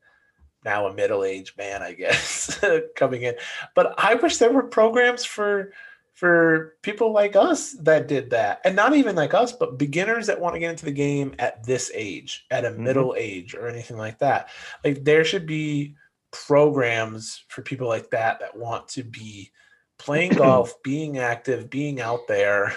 now 0.64 0.86
a 0.86 0.94
middle-aged 0.94 1.58
man, 1.58 1.82
I 1.82 1.92
guess, 1.92 2.58
coming 2.96 3.22
in. 3.22 3.34
But 3.74 3.94
I 3.98 4.14
wish 4.14 4.38
there 4.38 4.52
were 4.52 4.62
programs 4.62 5.24
for 5.24 5.72
for 6.14 6.76
people 6.82 7.12
like 7.12 7.34
us 7.34 7.72
that 7.80 8.06
did 8.06 8.30
that. 8.30 8.60
And 8.64 8.76
not 8.76 8.94
even 8.94 9.16
like 9.16 9.34
us, 9.34 9.52
but 9.52 9.78
beginners 9.78 10.28
that 10.28 10.40
want 10.40 10.54
to 10.54 10.60
get 10.60 10.70
into 10.70 10.84
the 10.84 10.92
game 10.92 11.34
at 11.40 11.64
this 11.64 11.90
age, 11.92 12.46
at 12.50 12.64
a 12.64 12.70
mm-hmm. 12.70 12.84
middle 12.84 13.14
age 13.18 13.54
or 13.54 13.68
anything 13.68 13.98
like 13.98 14.18
that. 14.20 14.48
Like 14.84 15.04
there 15.04 15.24
should 15.24 15.44
be 15.44 15.96
programs 16.30 17.44
for 17.48 17.62
people 17.62 17.88
like 17.88 18.10
that 18.10 18.38
that 18.40 18.56
want 18.56 18.88
to 18.88 19.02
be 19.02 19.50
playing 19.98 20.32
golf, 20.36 20.80
being 20.84 21.18
active, 21.18 21.68
being 21.68 22.00
out 22.00 22.28
there 22.28 22.72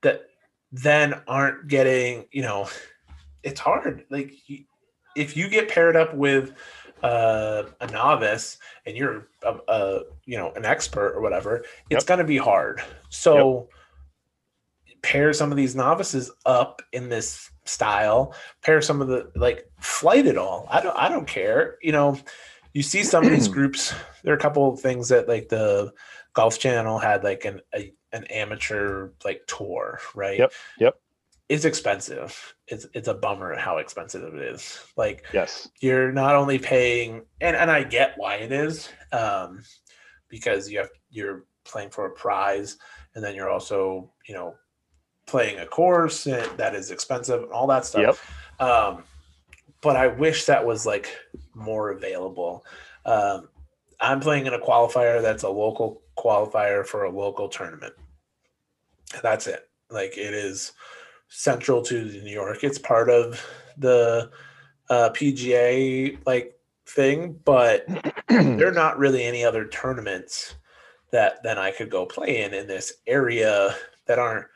that 0.00 0.22
then 0.72 1.20
aren't 1.28 1.68
getting, 1.68 2.26
you 2.32 2.42
know, 2.42 2.68
it's 3.42 3.60
hard. 3.60 4.06
Like 4.08 4.32
if 5.14 5.36
you 5.36 5.50
get 5.50 5.68
paired 5.68 5.94
up 5.94 6.14
with 6.14 6.54
uh, 7.04 7.64
a 7.80 7.86
novice 7.88 8.56
and 8.86 8.96
you're 8.96 9.28
a, 9.42 9.56
a, 9.68 10.00
you 10.24 10.38
know 10.38 10.52
an 10.52 10.64
expert 10.64 11.14
or 11.14 11.20
whatever, 11.20 11.58
it's 11.90 12.02
yep. 12.02 12.06
going 12.06 12.18
to 12.18 12.24
be 12.24 12.38
hard. 12.38 12.82
So 13.10 13.68
yep. 14.86 15.02
pair 15.02 15.32
some 15.34 15.50
of 15.50 15.58
these 15.58 15.76
novices 15.76 16.30
up 16.46 16.80
in 16.92 17.10
this 17.10 17.50
style. 17.64 18.34
Pair 18.62 18.80
some 18.80 19.02
of 19.02 19.08
the 19.08 19.30
like 19.36 19.70
flight 19.80 20.26
it 20.26 20.38
all. 20.38 20.66
I 20.70 20.80
don't 20.80 20.96
I 20.96 21.10
don't 21.10 21.26
care. 21.26 21.76
You 21.82 21.92
know, 21.92 22.18
you 22.72 22.82
see 22.82 23.02
some 23.02 23.24
of 23.24 23.30
these 23.30 23.48
groups. 23.56 23.94
There 24.22 24.32
are 24.32 24.36
a 24.38 24.40
couple 24.40 24.72
of 24.72 24.80
things 24.80 25.10
that 25.10 25.28
like 25.28 25.50
the 25.50 25.92
Golf 26.32 26.58
Channel 26.58 26.98
had 26.98 27.22
like 27.22 27.44
an 27.44 27.60
a, 27.74 27.92
an 28.14 28.24
amateur 28.24 29.10
like 29.26 29.42
tour, 29.46 30.00
right? 30.14 30.38
Yep. 30.38 30.52
Yep 30.80 30.98
is 31.48 31.64
expensive. 31.64 32.53
It's 32.66 32.86
it's 32.94 33.08
a 33.08 33.14
bummer 33.14 33.54
how 33.56 33.78
expensive 33.78 34.22
it 34.34 34.40
is. 34.40 34.80
Like 34.96 35.26
yes, 35.32 35.68
you're 35.80 36.12
not 36.12 36.34
only 36.34 36.58
paying 36.58 37.22
and, 37.40 37.56
and 37.56 37.70
I 37.70 37.82
get 37.84 38.14
why 38.16 38.36
it 38.36 38.52
is. 38.52 38.88
Um 39.12 39.62
because 40.28 40.70
you 40.70 40.78
have 40.78 40.88
you're 41.10 41.44
playing 41.64 41.90
for 41.90 42.06
a 42.06 42.10
prize 42.10 42.78
and 43.14 43.22
then 43.22 43.34
you're 43.34 43.50
also, 43.50 44.10
you 44.26 44.34
know, 44.34 44.54
playing 45.26 45.58
a 45.58 45.66
course 45.66 46.24
that 46.24 46.74
is 46.74 46.90
expensive 46.90 47.42
and 47.42 47.52
all 47.52 47.66
that 47.66 47.84
stuff. 47.84 48.30
Yep. 48.60 48.68
Um 48.68 49.04
but 49.82 49.96
I 49.96 50.06
wish 50.06 50.46
that 50.46 50.64
was 50.64 50.86
like 50.86 51.14
more 51.54 51.90
available. 51.90 52.64
Um 53.04 53.48
I'm 54.00 54.20
playing 54.20 54.46
in 54.46 54.54
a 54.54 54.58
qualifier 54.58 55.20
that's 55.20 55.42
a 55.42 55.48
local 55.48 56.02
qualifier 56.16 56.86
for 56.86 57.04
a 57.04 57.10
local 57.10 57.48
tournament. 57.48 57.94
That's 59.22 59.46
it. 59.46 59.68
Like 59.90 60.16
it 60.16 60.34
is 60.34 60.72
central 61.28 61.82
to 61.82 62.04
New 62.04 62.32
York. 62.32 62.64
It's 62.64 62.78
part 62.78 63.10
of 63.10 63.44
the 63.76 64.30
uh, 64.90 65.10
PGA 65.10 66.18
like 66.26 66.58
thing, 66.86 67.38
but 67.44 67.86
there 68.28 68.68
are 68.68 68.72
not 68.72 68.98
really 68.98 69.24
any 69.24 69.44
other 69.44 69.66
tournaments 69.66 70.54
that 71.10 71.42
then 71.42 71.58
I 71.58 71.70
could 71.70 71.90
go 71.90 72.06
play 72.06 72.42
in 72.42 72.54
in 72.54 72.66
this 72.66 72.94
area 73.06 73.74
that 74.06 74.18
aren't 74.18 74.46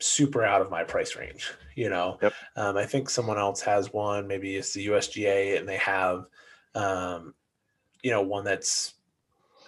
super 0.00 0.42
out 0.44 0.60
of 0.60 0.70
my 0.70 0.84
price 0.84 1.16
range. 1.16 1.52
You 1.74 1.88
know, 1.88 2.18
yep. 2.20 2.34
um, 2.56 2.76
I 2.76 2.84
think 2.84 3.08
someone 3.08 3.38
else 3.38 3.62
has 3.62 3.92
one. 3.92 4.26
Maybe 4.26 4.56
it's 4.56 4.74
the 4.74 4.86
USGA, 4.88 5.58
and 5.58 5.66
they 5.66 5.78
have, 5.78 6.26
um, 6.74 7.34
you 8.02 8.10
know, 8.10 8.20
one 8.20 8.44
that's 8.44 8.94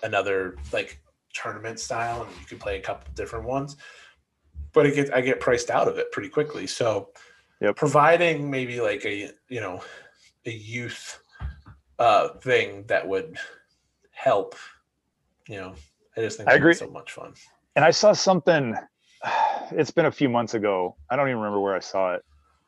another 0.02 0.56
like 0.72 1.00
tournament 1.32 1.80
style, 1.80 2.22
and 2.22 2.30
you 2.38 2.46
can 2.46 2.58
play 2.58 2.76
a 2.76 2.82
couple 2.82 3.10
different 3.14 3.46
ones 3.46 3.76
but 4.74 4.84
it 4.84 4.94
gets 4.94 5.10
I 5.10 5.22
get 5.22 5.40
priced 5.40 5.70
out 5.70 5.88
of 5.88 5.96
it 5.96 6.12
pretty 6.12 6.28
quickly. 6.28 6.66
So 6.66 7.10
yep. 7.60 7.76
providing 7.76 8.50
maybe 8.50 8.80
like 8.80 9.06
a 9.06 9.30
you 9.48 9.60
know 9.60 9.82
a 10.44 10.50
youth 10.50 11.22
uh 11.98 12.28
thing 12.40 12.84
that 12.88 13.08
would 13.08 13.38
help, 14.10 14.56
you 15.48 15.56
know, 15.56 15.74
I 16.16 16.20
just 16.20 16.36
think 16.36 16.50
I 16.50 16.54
agree. 16.54 16.74
so 16.74 16.90
much 16.90 17.12
fun. 17.12 17.32
And 17.76 17.84
I 17.84 17.90
saw 17.90 18.12
something. 18.12 18.74
It's 19.70 19.90
been 19.90 20.04
a 20.04 20.12
few 20.12 20.28
months 20.28 20.52
ago. 20.52 20.94
I 21.08 21.16
don't 21.16 21.26
even 21.26 21.38
remember 21.38 21.58
where 21.58 21.74
I 21.74 21.80
saw 21.80 22.12
it. 22.16 22.22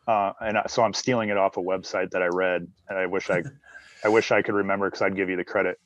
Uh, 0.08 0.32
and 0.40 0.56
I, 0.56 0.64
so 0.66 0.82
I'm 0.82 0.94
stealing 0.94 1.28
it 1.28 1.36
off 1.36 1.58
a 1.58 1.60
website 1.60 2.10
that 2.12 2.22
I 2.22 2.28
read, 2.28 2.66
and 2.88 2.98
I 2.98 3.04
wish 3.04 3.28
I, 3.28 3.42
I 4.04 4.08
wish 4.08 4.32
I 4.32 4.40
could 4.40 4.54
remember 4.54 4.88
because 4.88 5.02
I'd 5.02 5.14
give 5.14 5.28
you 5.28 5.36
the 5.36 5.44
credit. 5.44 5.78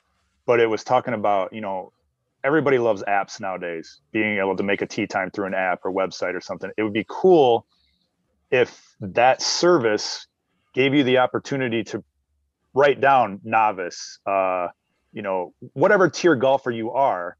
But 0.47 0.61
it 0.61 0.67
was 0.67 0.85
talking 0.85 1.13
about 1.13 1.53
you 1.53 1.61
know 1.61 1.93
everybody 2.45 2.79
loves 2.79 3.03
apps 3.05 3.41
nowadays 3.41 4.01
being 4.13 4.39
able 4.39 4.57
to 4.57 4.63
make 4.63 4.83
a 4.83 4.87
tee 4.87 5.07
time 5.07 5.31
through 5.31 5.47
an 5.47 5.55
app 5.55 5.81
or 5.85 5.93
website 5.93 6.35
or 6.35 6.41
something 6.41 6.71
it 6.77 6.83
would 6.83 6.93
be 6.93 7.05
cool 7.09 7.67
if 8.51 8.95
that 9.01 9.41
service 9.43 10.27
gave 10.75 10.95
you 10.95 11.05
the 11.05 11.19
opportunity 11.19 11.85
to 11.85 12.03
write 12.75 13.01
down 13.01 13.41
novice 13.45 14.19
uh, 14.27 14.69
you 15.13 15.23
know, 15.23 15.53
whatever 15.73 16.09
tier 16.09 16.37
golfer 16.37 16.71
you 16.71 16.93
are. 16.93 17.37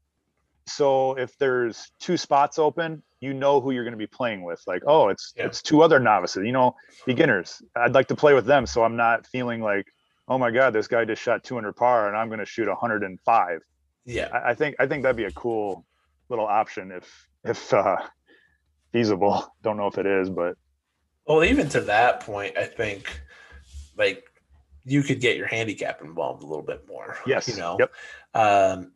So 0.67 1.13
if 1.17 1.37
there's 1.37 1.91
two 1.99 2.17
spots 2.17 2.59
open, 2.59 3.01
you 3.19 3.33
know 3.33 3.61
who 3.61 3.71
you're 3.71 3.83
going 3.83 3.93
to 3.93 3.97
be 3.97 4.07
playing 4.07 4.43
with. 4.43 4.61
Like, 4.67 4.83
oh, 4.85 5.09
it's 5.09 5.33
Yeah. 5.35 5.45
it's 5.45 5.61
two 5.61 5.81
other 5.81 5.99
novices, 5.99 6.45
you 6.45 6.51
know, 6.51 6.75
beginners. 7.05 7.61
I'd 7.75 7.93
like 7.93 8.07
to 8.07 8.15
play 8.15 8.33
with 8.33 8.45
them, 8.45 8.65
so 8.65 8.83
I'm 8.83 8.95
not 8.95 9.27
feeling 9.27 9.61
like, 9.61 9.85
oh 10.27 10.37
my 10.37 10.51
god, 10.51 10.73
this 10.73 10.87
guy 10.87 11.05
just 11.05 11.21
shot 11.21 11.43
200 11.43 11.73
par 11.75 12.07
and 12.07 12.15
I'm 12.17 12.27
going 12.27 12.39
to 12.39 12.45
shoot 12.45 12.67
105. 12.67 13.59
Yeah. 14.05 14.29
I, 14.33 14.51
I 14.51 14.53
think 14.55 14.75
I 14.79 14.87
think 14.87 15.03
that'd 15.03 15.15
be 15.15 15.25
a 15.25 15.31
cool 15.31 15.85
little 16.29 16.45
option 16.47 16.91
if 16.91 17.27
if 17.43 17.73
uh, 17.73 17.97
feasible. 18.91 19.53
Don't 19.63 19.77
know 19.77 19.87
if 19.87 19.97
it 19.97 20.05
is, 20.05 20.29
but 20.29 20.55
Well, 21.27 21.43
even 21.43 21.69
to 21.69 21.81
that 21.81 22.21
point, 22.21 22.57
I 22.57 22.65
think 22.65 23.21
like 23.97 24.25
you 24.83 25.03
could 25.03 25.19
get 25.21 25.37
your 25.37 25.47
handicap 25.47 26.01
involved 26.01 26.43
a 26.43 26.47
little 26.47 26.63
bit 26.65 26.87
more. 26.87 27.17
yes, 27.25 27.47
You 27.47 27.57
know, 27.57 27.77
yep, 27.79 27.91
um, 28.33 28.93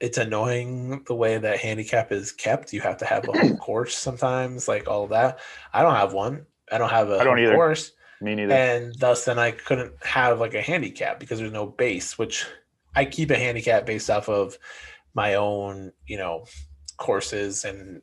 it's 0.00 0.18
annoying 0.18 1.04
the 1.06 1.14
way 1.14 1.38
that 1.38 1.58
handicap 1.60 2.10
is 2.12 2.32
kept. 2.32 2.72
You 2.72 2.80
have 2.80 2.96
to 2.98 3.04
have 3.04 3.28
a 3.28 3.32
home 3.38 3.56
course 3.58 3.96
sometimes, 3.96 4.66
like 4.68 4.88
all 4.88 5.04
of 5.04 5.10
that. 5.10 5.38
I 5.72 5.82
don't 5.82 5.94
have 5.94 6.12
one. 6.12 6.46
I 6.70 6.78
don't 6.78 6.90
have 6.90 7.10
a 7.10 7.18
I 7.18 7.24
don't 7.24 7.38
either. 7.38 7.54
course, 7.54 7.92
me 8.20 8.34
neither. 8.34 8.52
and 8.54 8.94
thus 8.98 9.24
then 9.24 9.38
I 9.38 9.52
couldn't 9.52 9.92
have 10.04 10.40
like 10.40 10.54
a 10.54 10.60
handicap 10.62 11.18
because 11.20 11.38
there's 11.38 11.52
no 11.52 11.66
base. 11.66 12.18
Which 12.18 12.46
I 12.94 13.04
keep 13.04 13.30
a 13.30 13.36
handicap 13.36 13.86
based 13.86 14.10
off 14.10 14.28
of 14.28 14.58
my 15.14 15.34
own, 15.34 15.92
you 16.06 16.18
know, 16.18 16.44
courses, 16.96 17.64
and 17.64 18.02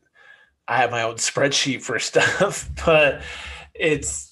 I 0.68 0.78
have 0.78 0.92
my 0.92 1.04
own 1.04 1.16
spreadsheet 1.30 1.82
for 1.82 2.00
stuff. 2.00 2.70
But 2.86 3.22
it's 3.74 4.32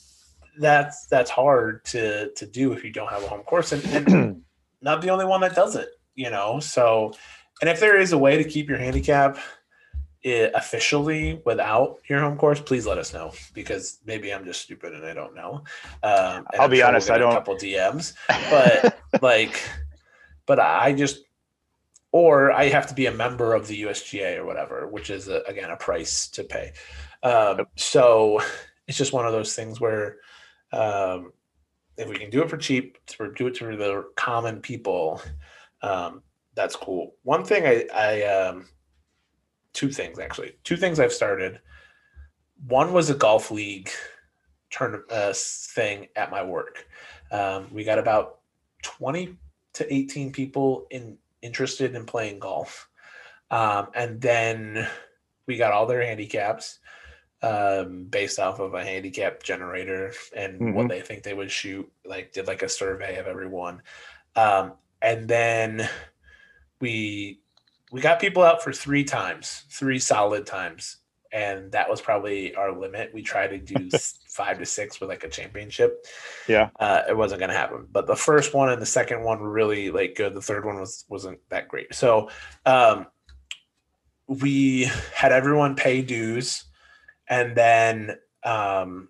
that's 0.60 1.08
that's 1.08 1.30
hard 1.32 1.84
to 1.86 2.32
to 2.36 2.46
do 2.46 2.74
if 2.74 2.84
you 2.84 2.92
don't 2.92 3.10
have 3.10 3.24
a 3.24 3.28
home 3.28 3.42
course, 3.44 3.72
and, 3.72 3.84
and 4.10 4.42
not 4.82 5.02
the 5.02 5.10
only 5.10 5.26
one 5.26 5.42
that 5.42 5.56
does 5.56 5.76
it, 5.76 5.90
you 6.16 6.30
know. 6.30 6.60
So, 6.60 7.14
and 7.62 7.70
if 7.70 7.80
there 7.80 8.00
is 8.00 8.12
a 8.14 8.18
way 8.18 8.38
to 8.42 8.48
keep 8.48 8.70
your 8.70 8.78
handicap 8.78 9.38
eh, 10.24 10.50
officially 10.54 11.42
without 11.46 11.98
your 12.10 12.20
home 12.20 12.38
course, 12.38 12.62
please 12.62 12.86
let 12.86 12.98
us 12.98 13.14
know 13.14 13.32
because 13.54 14.00
maybe 14.06 14.34
I'm 14.34 14.46
just 14.46 14.62
stupid 14.62 14.94
and 14.94 15.06
I 15.06 15.14
don't 15.14 15.36
know. 15.36 15.64
Um, 16.04 16.46
I'll 16.54 16.62
I'm 16.62 16.70
be 16.70 16.78
sure 16.78 16.86
we'll 16.86 16.88
honest, 16.90 17.08
get 17.08 17.16
I 17.16 17.18
don't- 17.20 17.32
A 17.32 17.36
couple 17.36 17.56
DMs, 17.56 18.14
but 18.50 19.00
like, 19.22 19.60
but 20.46 20.60
I 20.60 20.94
just. 20.94 21.26
Or 22.16 22.52
I 22.52 22.66
have 22.70 22.86
to 22.88 22.94
be 22.94 23.08
a 23.08 23.12
member 23.12 23.56
of 23.56 23.68
the 23.68 23.82
USGA 23.82 24.38
or 24.38 24.46
whatever, 24.46 24.88
which 24.88 25.10
is 25.10 25.30
a, 25.30 25.42
again 25.48 25.72
a 25.72 25.76
price 25.76 26.28
to 26.28 26.44
pay. 26.44 26.74
Um, 27.24 27.66
so 27.76 28.40
it's 28.88 29.00
just 29.00 29.14
one 29.14 29.26
of 29.26 29.32
those 29.32 29.56
things 29.56 29.82
where 29.82 30.18
um, 30.72 31.34
if 31.98 32.08
we 32.08 32.18
can 32.18 32.30
do 32.30 32.42
it 32.42 32.50
for 32.50 32.58
cheap, 32.58 32.98
to 33.08 33.32
do 33.36 33.48
it 33.48 33.56
to 33.56 33.78
the 33.78 34.06
common 34.16 34.60
people, 34.60 35.22
um, 35.82 36.22
that's 36.56 36.76
cool. 36.76 37.16
One 37.24 37.44
thing 37.44 37.66
I, 37.66 37.88
I 37.94 38.24
um, 38.24 38.68
two 39.74 39.90
things 39.90 40.20
actually, 40.20 40.56
two 40.64 40.78
things 40.78 41.00
I've 41.00 41.14
started. 41.14 41.60
One 42.68 42.94
was 42.94 43.10
a 43.10 43.16
golf 43.16 43.52
league 43.52 43.90
turn 44.70 45.02
uh, 45.10 45.34
thing 45.36 46.08
at 46.16 46.32
my 46.32 46.44
work. 46.44 46.88
Um, 47.32 47.68
we 47.72 47.84
got 47.84 48.00
about 48.00 48.40
twenty 48.82 49.38
to 49.74 49.94
eighteen 49.94 50.32
people 50.32 50.88
in 50.92 51.18
interested 51.42 51.94
in 51.96 52.06
playing 52.06 52.40
golf, 52.40 52.90
um, 53.52 53.88
and 53.96 54.22
then 54.22 54.88
we 55.46 55.58
got 55.58 55.74
all 55.74 55.86
their 55.86 56.04
handicaps 56.04 56.80
um, 57.42 58.06
based 58.06 58.40
off 58.40 58.60
of 58.60 58.74
a 58.74 58.84
handicap 58.84 59.44
generator 59.44 60.14
and 60.34 60.74
what 60.74 60.86
Mhm. 60.86 60.90
they 60.90 61.02
think 61.02 61.24
they 61.24 61.34
would 61.34 61.52
shoot. 61.52 61.92
Like 62.06 62.32
did 62.32 62.48
like 62.48 62.64
a 62.64 62.70
survey 62.70 63.18
of 63.18 63.28
everyone, 63.28 63.82
um, 64.36 64.74
and 65.02 65.28
then 65.28 65.90
we 66.80 67.42
we 67.92 68.02
got 68.02 68.20
people 68.20 68.42
out 68.44 68.64
for 68.64 68.74
three 68.74 69.04
times, 69.04 69.66
three 69.70 70.00
solid 70.00 70.46
times, 70.48 70.98
and 71.32 71.72
that 71.74 71.90
was 71.90 72.02
probably 72.02 72.56
our 72.56 72.72
limit. 72.72 73.14
We 73.14 73.22
tried 73.22 73.50
to 73.50 73.58
do 73.60 73.90
five 74.34 74.58
to 74.58 74.66
six 74.66 75.00
with 75.00 75.10
like 75.10 75.24
a 75.24 75.30
championship. 75.30 76.06
Yeah. 76.48 76.70
uh, 76.80 77.04
it 77.08 77.16
wasn't 77.16 77.40
going 77.40 77.52
to 77.52 77.58
happen. 77.58 77.88
But 77.92 78.08
the 78.08 78.16
first 78.16 78.54
one 78.54 78.70
and 78.70 78.82
the 78.82 78.86
second 78.86 79.24
one 79.24 79.40
were 79.40 79.52
really 79.52 79.92
like 79.92 80.16
good. 80.16 80.34
The 80.34 80.42
third 80.42 80.66
one 80.66 80.80
was 80.80 81.06
wasn't 81.08 81.40
that 81.50 81.68
great. 81.68 81.94
So 81.94 82.30
um, 82.66 83.06
we 84.28 84.90
had 85.14 85.32
everyone 85.32 85.76
pay 85.76 86.02
dues, 86.02 86.64
and 87.28 87.56
then 87.56 88.18
um, 88.44 89.10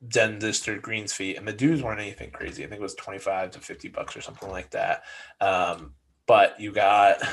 then 0.00 0.38
this 0.38 0.60
their 0.60 0.78
greens 0.78 1.12
fee, 1.12 1.34
and 1.34 1.46
the 1.46 1.52
dues 1.52 1.82
weren't 1.82 2.00
anything 2.00 2.30
crazy. 2.30 2.64
I 2.64 2.68
think 2.68 2.80
it 2.80 2.82
was 2.82 2.94
twenty 2.94 3.18
five 3.18 3.50
to 3.52 3.60
fifty 3.60 3.88
bucks 3.88 4.16
or 4.16 4.20
something 4.20 4.50
like 4.50 4.70
that. 4.70 5.02
Um, 5.40 5.94
but 6.26 6.60
you 6.60 6.72
got 6.72 7.22
a 7.22 7.28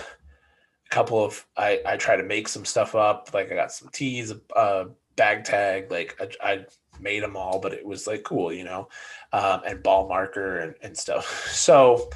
couple 0.90 1.24
of 1.24 1.46
I 1.56 1.82
I 1.86 1.98
try 1.98 2.16
to 2.16 2.24
make 2.24 2.48
some 2.48 2.66
stuff 2.66 2.96
up. 2.96 3.30
Like 3.34 3.52
I 3.52 3.56
got 3.56 3.72
some 3.72 3.90
tees, 3.90 4.34
a 4.56 4.88
bag 5.16 5.44
tag. 5.44 5.92
Like 5.92 6.20
I, 6.20 6.52
I 6.52 6.66
made 7.00 7.24
them 7.24 7.36
all, 7.36 7.60
but 7.60 7.74
it 7.74 7.86
was 7.86 8.08
like 8.08 8.24
cool, 8.24 8.52
you 8.52 8.64
know, 8.64 8.90
um, 9.34 9.62
and 9.66 9.84
ball 9.84 10.08
marker 10.08 10.60
and, 10.60 10.76
and 10.82 10.98
stuff. 10.98 11.50
So 11.56 12.10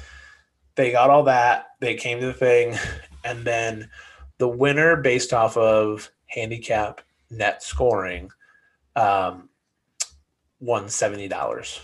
they 0.76 0.92
got 0.92 1.10
all 1.10 1.24
that. 1.24 1.66
They 1.80 1.94
came 1.94 2.20
to 2.20 2.26
the 2.26 2.32
thing, 2.32 2.76
and 3.24 3.44
then 3.44 3.90
the 4.38 4.48
winner, 4.48 4.96
based 4.96 5.32
off 5.32 5.56
of 5.56 6.10
handicap 6.26 7.00
net 7.30 7.62
scoring, 7.62 8.30
um, 8.96 9.48
won 10.60 10.88
seventy 10.88 11.28
dollars, 11.28 11.80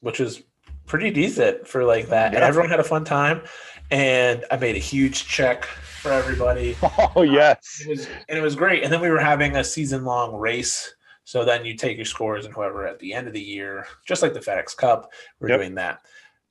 which 0.00 0.20
is 0.20 0.42
pretty 0.86 1.10
decent 1.10 1.66
for 1.66 1.84
like 1.84 2.08
that. 2.08 2.34
And 2.34 2.44
everyone 2.44 2.70
had 2.70 2.80
a 2.80 2.84
fun 2.84 3.04
time, 3.04 3.42
and 3.90 4.44
I 4.50 4.56
made 4.56 4.76
a 4.76 4.80
huge 4.80 5.26
check 5.26 5.66
for 6.02 6.12
everybody. 6.12 6.76
oh 7.16 7.22
yes, 7.22 7.80
It 7.84 7.88
was 7.88 8.06
and 8.28 8.36
it 8.38 8.42
was 8.42 8.56
great. 8.56 8.82
And 8.82 8.92
then 8.92 9.00
we 9.00 9.10
were 9.10 9.20
having 9.20 9.56
a 9.56 9.64
season 9.64 10.04
long 10.04 10.34
race. 10.34 10.94
So 11.24 11.44
then 11.44 11.64
you 11.64 11.74
take 11.76 11.96
your 11.96 12.04
scores 12.04 12.44
and 12.44 12.52
whoever 12.52 12.86
at 12.86 12.98
the 12.98 13.14
end 13.14 13.28
of 13.28 13.32
the 13.32 13.40
year, 13.40 13.86
just 14.06 14.22
like 14.22 14.34
the 14.34 14.40
FedEx 14.40 14.76
Cup, 14.76 15.12
we're 15.38 15.48
Yep. 15.50 15.60
doing 15.60 15.74
that. 15.76 16.00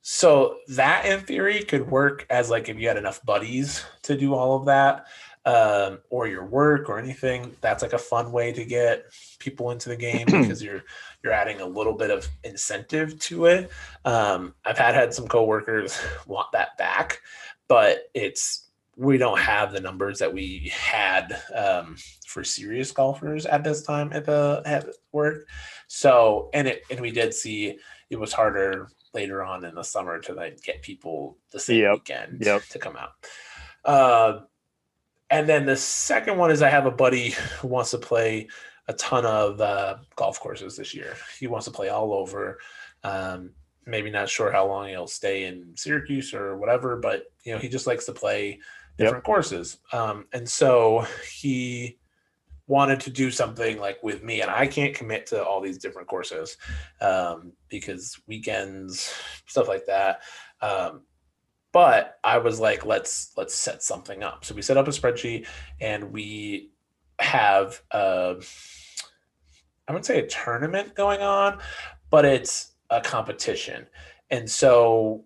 So 0.00 0.56
that 0.68 1.04
in 1.04 1.20
theory 1.20 1.62
could 1.62 1.88
work 1.90 2.26
as 2.30 2.48
like 2.50 2.68
if 2.68 2.78
you 2.78 2.88
had 2.88 2.96
enough 2.96 3.24
buddies 3.24 3.84
to 4.02 4.16
do 4.16 4.34
all 4.34 4.56
of 4.56 4.64
that, 4.66 5.06
um, 5.44 5.98
or 6.08 6.26
your 6.26 6.44
work 6.46 6.88
or 6.88 6.98
anything. 6.98 7.54
That's 7.60 7.82
like 7.82 7.92
a 7.92 7.98
fun 7.98 8.32
way 8.32 8.52
to 8.52 8.64
get 8.64 9.04
people 9.38 9.70
into 9.70 9.88
the 9.88 9.96
game 9.96 10.26
because 10.30 10.62
you're 10.62 10.82
you're 11.22 11.32
adding 11.32 11.60
a 11.60 11.66
little 11.66 11.94
bit 11.94 12.10
of 12.10 12.26
incentive 12.44 13.18
to 13.20 13.46
it. 13.46 13.70
Um, 14.04 14.54
I've 14.64 14.78
had 14.78 14.94
had 14.94 15.12
some 15.12 15.28
coworkers 15.28 16.00
want 16.26 16.48
that 16.52 16.76
back, 16.78 17.20
but 17.68 18.04
it's 18.14 18.70
we 18.96 19.16
don't 19.18 19.38
have 19.38 19.72
the 19.72 19.80
numbers 19.80 20.18
that 20.18 20.32
we 20.32 20.70
had 20.74 21.40
um, 21.54 21.96
for 22.26 22.44
serious 22.44 22.92
golfers 22.92 23.46
at 23.46 23.64
this 23.64 23.82
time 23.82 24.12
at 24.12 24.24
the 24.24 24.62
at 24.64 24.86
work. 25.12 25.48
So 25.86 26.50
and 26.52 26.68
it 26.68 26.82
and 26.90 27.00
we 27.00 27.10
did 27.10 27.32
see 27.32 27.78
it 28.10 28.20
was 28.20 28.32
harder 28.32 28.88
later 29.14 29.42
on 29.42 29.64
in 29.64 29.74
the 29.74 29.82
summer 29.82 30.18
to 30.20 30.34
then 30.34 30.56
get 30.62 30.82
people 30.82 31.38
the 31.52 31.60
same 31.60 31.80
Yep, 31.80 31.92
weekend 31.94 32.42
yep. 32.44 32.62
to 32.70 32.78
come 32.78 32.96
out. 32.96 33.12
Uh, 33.84 34.40
and 35.30 35.48
then 35.48 35.66
the 35.66 35.76
second 35.76 36.36
one 36.36 36.50
is 36.50 36.62
I 36.62 36.68
have 36.68 36.86
a 36.86 36.90
buddy 36.90 37.30
who 37.60 37.68
wants 37.68 37.90
to 37.92 37.98
play 37.98 38.48
a 38.88 38.92
ton 38.94 39.24
of 39.24 39.60
uh, 39.60 39.96
golf 40.16 40.40
courses 40.40 40.76
this 40.76 40.94
year. 40.94 41.16
He 41.38 41.46
wants 41.46 41.66
to 41.66 41.72
play 41.72 41.88
all 41.88 42.12
over. 42.12 42.58
Um, 43.04 43.50
maybe 43.86 44.10
not 44.10 44.28
sure 44.28 44.52
how 44.52 44.66
long 44.66 44.88
he'll 44.88 45.06
stay 45.06 45.44
in 45.44 45.72
Syracuse 45.74 46.34
or 46.34 46.56
whatever, 46.56 46.96
but 46.96 47.24
you 47.44 47.52
know 47.52 47.58
he 47.58 47.68
just 47.68 47.86
likes 47.86 48.04
to 48.06 48.12
play 48.12 48.60
different 48.98 49.24
courses. 49.24 49.78
Um, 49.92 50.26
and 50.32 50.48
so 50.48 51.06
he 51.30 51.98
wanted 52.66 53.00
to 53.00 53.10
do 53.10 53.30
something 53.30 53.78
like 53.78 54.02
with 54.02 54.22
me, 54.22 54.40
and 54.40 54.50
I 54.50 54.66
can't 54.66 54.94
commit 54.94 55.26
to 55.26 55.44
all 55.44 55.60
these 55.60 55.78
different 55.78 56.08
courses 56.08 56.56
um, 57.00 57.52
because 57.68 58.20
weekends, 58.26 59.12
stuff 59.46 59.68
like 59.68 59.86
that. 59.86 60.22
Um, 60.60 61.02
but 61.72 62.18
I 62.22 62.38
was 62.38 62.60
like, 62.60 62.84
let's 62.84 63.32
let's 63.36 63.54
set 63.54 63.82
something 63.82 64.22
up. 64.22 64.44
So 64.44 64.54
we 64.54 64.62
set 64.62 64.76
up 64.76 64.88
a 64.88 64.90
spreadsheet, 64.90 65.46
and 65.80 66.12
we 66.12 66.70
have 67.18 67.80
uh, 67.90 68.34
I 69.88 69.92
wouldn't 69.92 70.06
say 70.06 70.20
a 70.20 70.26
tournament 70.26 70.94
going 70.94 71.20
on, 71.20 71.58
but 72.10 72.24
it's 72.24 72.72
a 72.90 73.00
competition. 73.00 73.86
And 74.30 74.48
so 74.48 75.24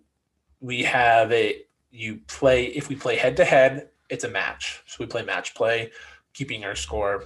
we 0.59 0.83
have 0.83 1.31
a 1.31 1.61
you 1.97 2.19
play 2.27 2.65
if 2.65 2.89
we 2.89 2.95
play 2.95 3.15
head 3.15 3.37
to 3.37 3.45
head, 3.45 3.89
it's 4.09 4.23
a 4.23 4.29
match. 4.29 4.83
So 4.85 4.97
we 4.99 5.05
play 5.07 5.23
match 5.23 5.55
play, 5.55 5.91
keeping 6.33 6.63
our 6.63 6.75
score. 6.75 7.25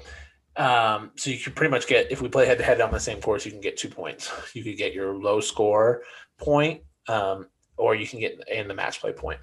Um, 0.58 1.12
so 1.16 1.30
you 1.30 1.38
can 1.38 1.54
pretty 1.54 1.72
much 1.72 1.88
get 1.88 2.12
if 2.12 2.22
we 2.22 2.30
play 2.30 2.46
head 2.46 2.58
to 2.58 2.64
head 2.64 2.82
on 2.82 2.92
the 2.92 3.00
same 3.00 3.22
course, 3.22 3.46
you 3.46 3.52
can 3.52 3.62
get 3.62 3.78
two 3.78 3.90
points. 3.90 4.32
You 4.54 4.64
could 4.64 4.78
get 4.78 4.94
your 4.94 5.14
low 5.14 5.40
score 5.40 6.04
point, 6.38 6.82
um, 7.08 7.48
or 7.78 7.96
you 7.96 8.08
can 8.08 8.20
get 8.20 8.42
in 8.48 8.68
the 8.68 8.74
match 8.74 9.00
play 9.00 9.14
point. 9.14 9.40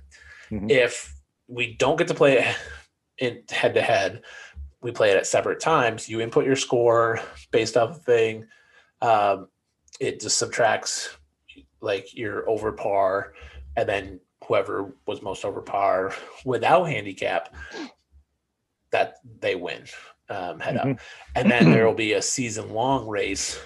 Mhm. 0.50 0.70
If 0.70 1.14
we 1.46 1.74
don't 1.74 1.96
get 1.96 2.08
to 2.08 2.14
play 2.14 2.38
it 2.38 2.56
in 3.18 3.42
head 3.50 3.74
to 3.74 3.82
head, 3.82 4.22
we 4.80 4.92
play 4.92 5.10
it 5.10 5.16
at 5.16 5.26
separate 5.26 5.60
times. 5.60 6.08
You 6.08 6.20
input 6.20 6.44
your 6.44 6.56
score 6.56 7.20
based 7.50 7.76
off 7.76 7.94
the 7.94 8.00
thing. 8.00 8.46
Um, 9.00 9.48
it 10.00 10.20
just 10.20 10.38
subtracts 10.38 11.16
like 11.80 12.14
your 12.14 12.48
over 12.48 12.72
par, 12.72 13.34
and 13.76 13.88
then 13.88 14.20
whoever 14.48 14.90
was 15.06 15.22
most 15.22 15.44
over 15.44 15.60
par 15.60 16.12
without 16.44 16.84
handicap, 16.84 17.54
that 18.90 19.16
they 19.40 19.54
win 19.54 19.84
um, 20.30 20.58
head 20.60 20.76
Mhm. 20.76 20.92
up. 20.94 21.00
And 21.36 21.50
then 21.50 21.64
there 21.70 21.86
will 21.86 21.94
be 21.94 22.14
a 22.14 22.22
season 22.22 22.70
long 22.72 23.06
race. 23.06 23.58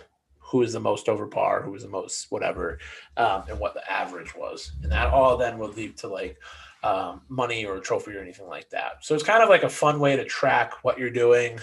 Who 0.50 0.62
is 0.62 0.74
the 0.74 0.80
most 0.80 1.08
over 1.08 1.26
par? 1.26 1.62
Who 1.62 1.74
is 1.74 1.82
the 1.82 1.88
most 1.88 2.30
whatever, 2.30 2.78
um, 3.16 3.44
and 3.48 3.58
what 3.58 3.72
the 3.74 3.90
average 3.90 4.34
was, 4.36 4.72
and 4.82 4.92
that 4.92 5.08
all 5.08 5.36
then 5.38 5.56
will 5.58 5.70
lead 5.70 5.96
to 5.98 6.08
like 6.08 6.36
um, 6.84 7.22
money 7.28 7.64
or 7.64 7.76
a 7.76 7.80
trophy 7.80 8.14
or 8.16 8.20
anything 8.20 8.46
like 8.48 8.68
that. 8.70 9.04
So 9.04 9.14
it's 9.14 9.24
kind 9.24 9.42
of 9.42 9.48
like 9.48 9.62
a 9.62 9.68
fun 9.68 9.98
way 9.98 10.14
to 10.16 10.24
track 10.24 10.74
what 10.84 10.98
you're 10.98 11.10
doing, 11.10 11.58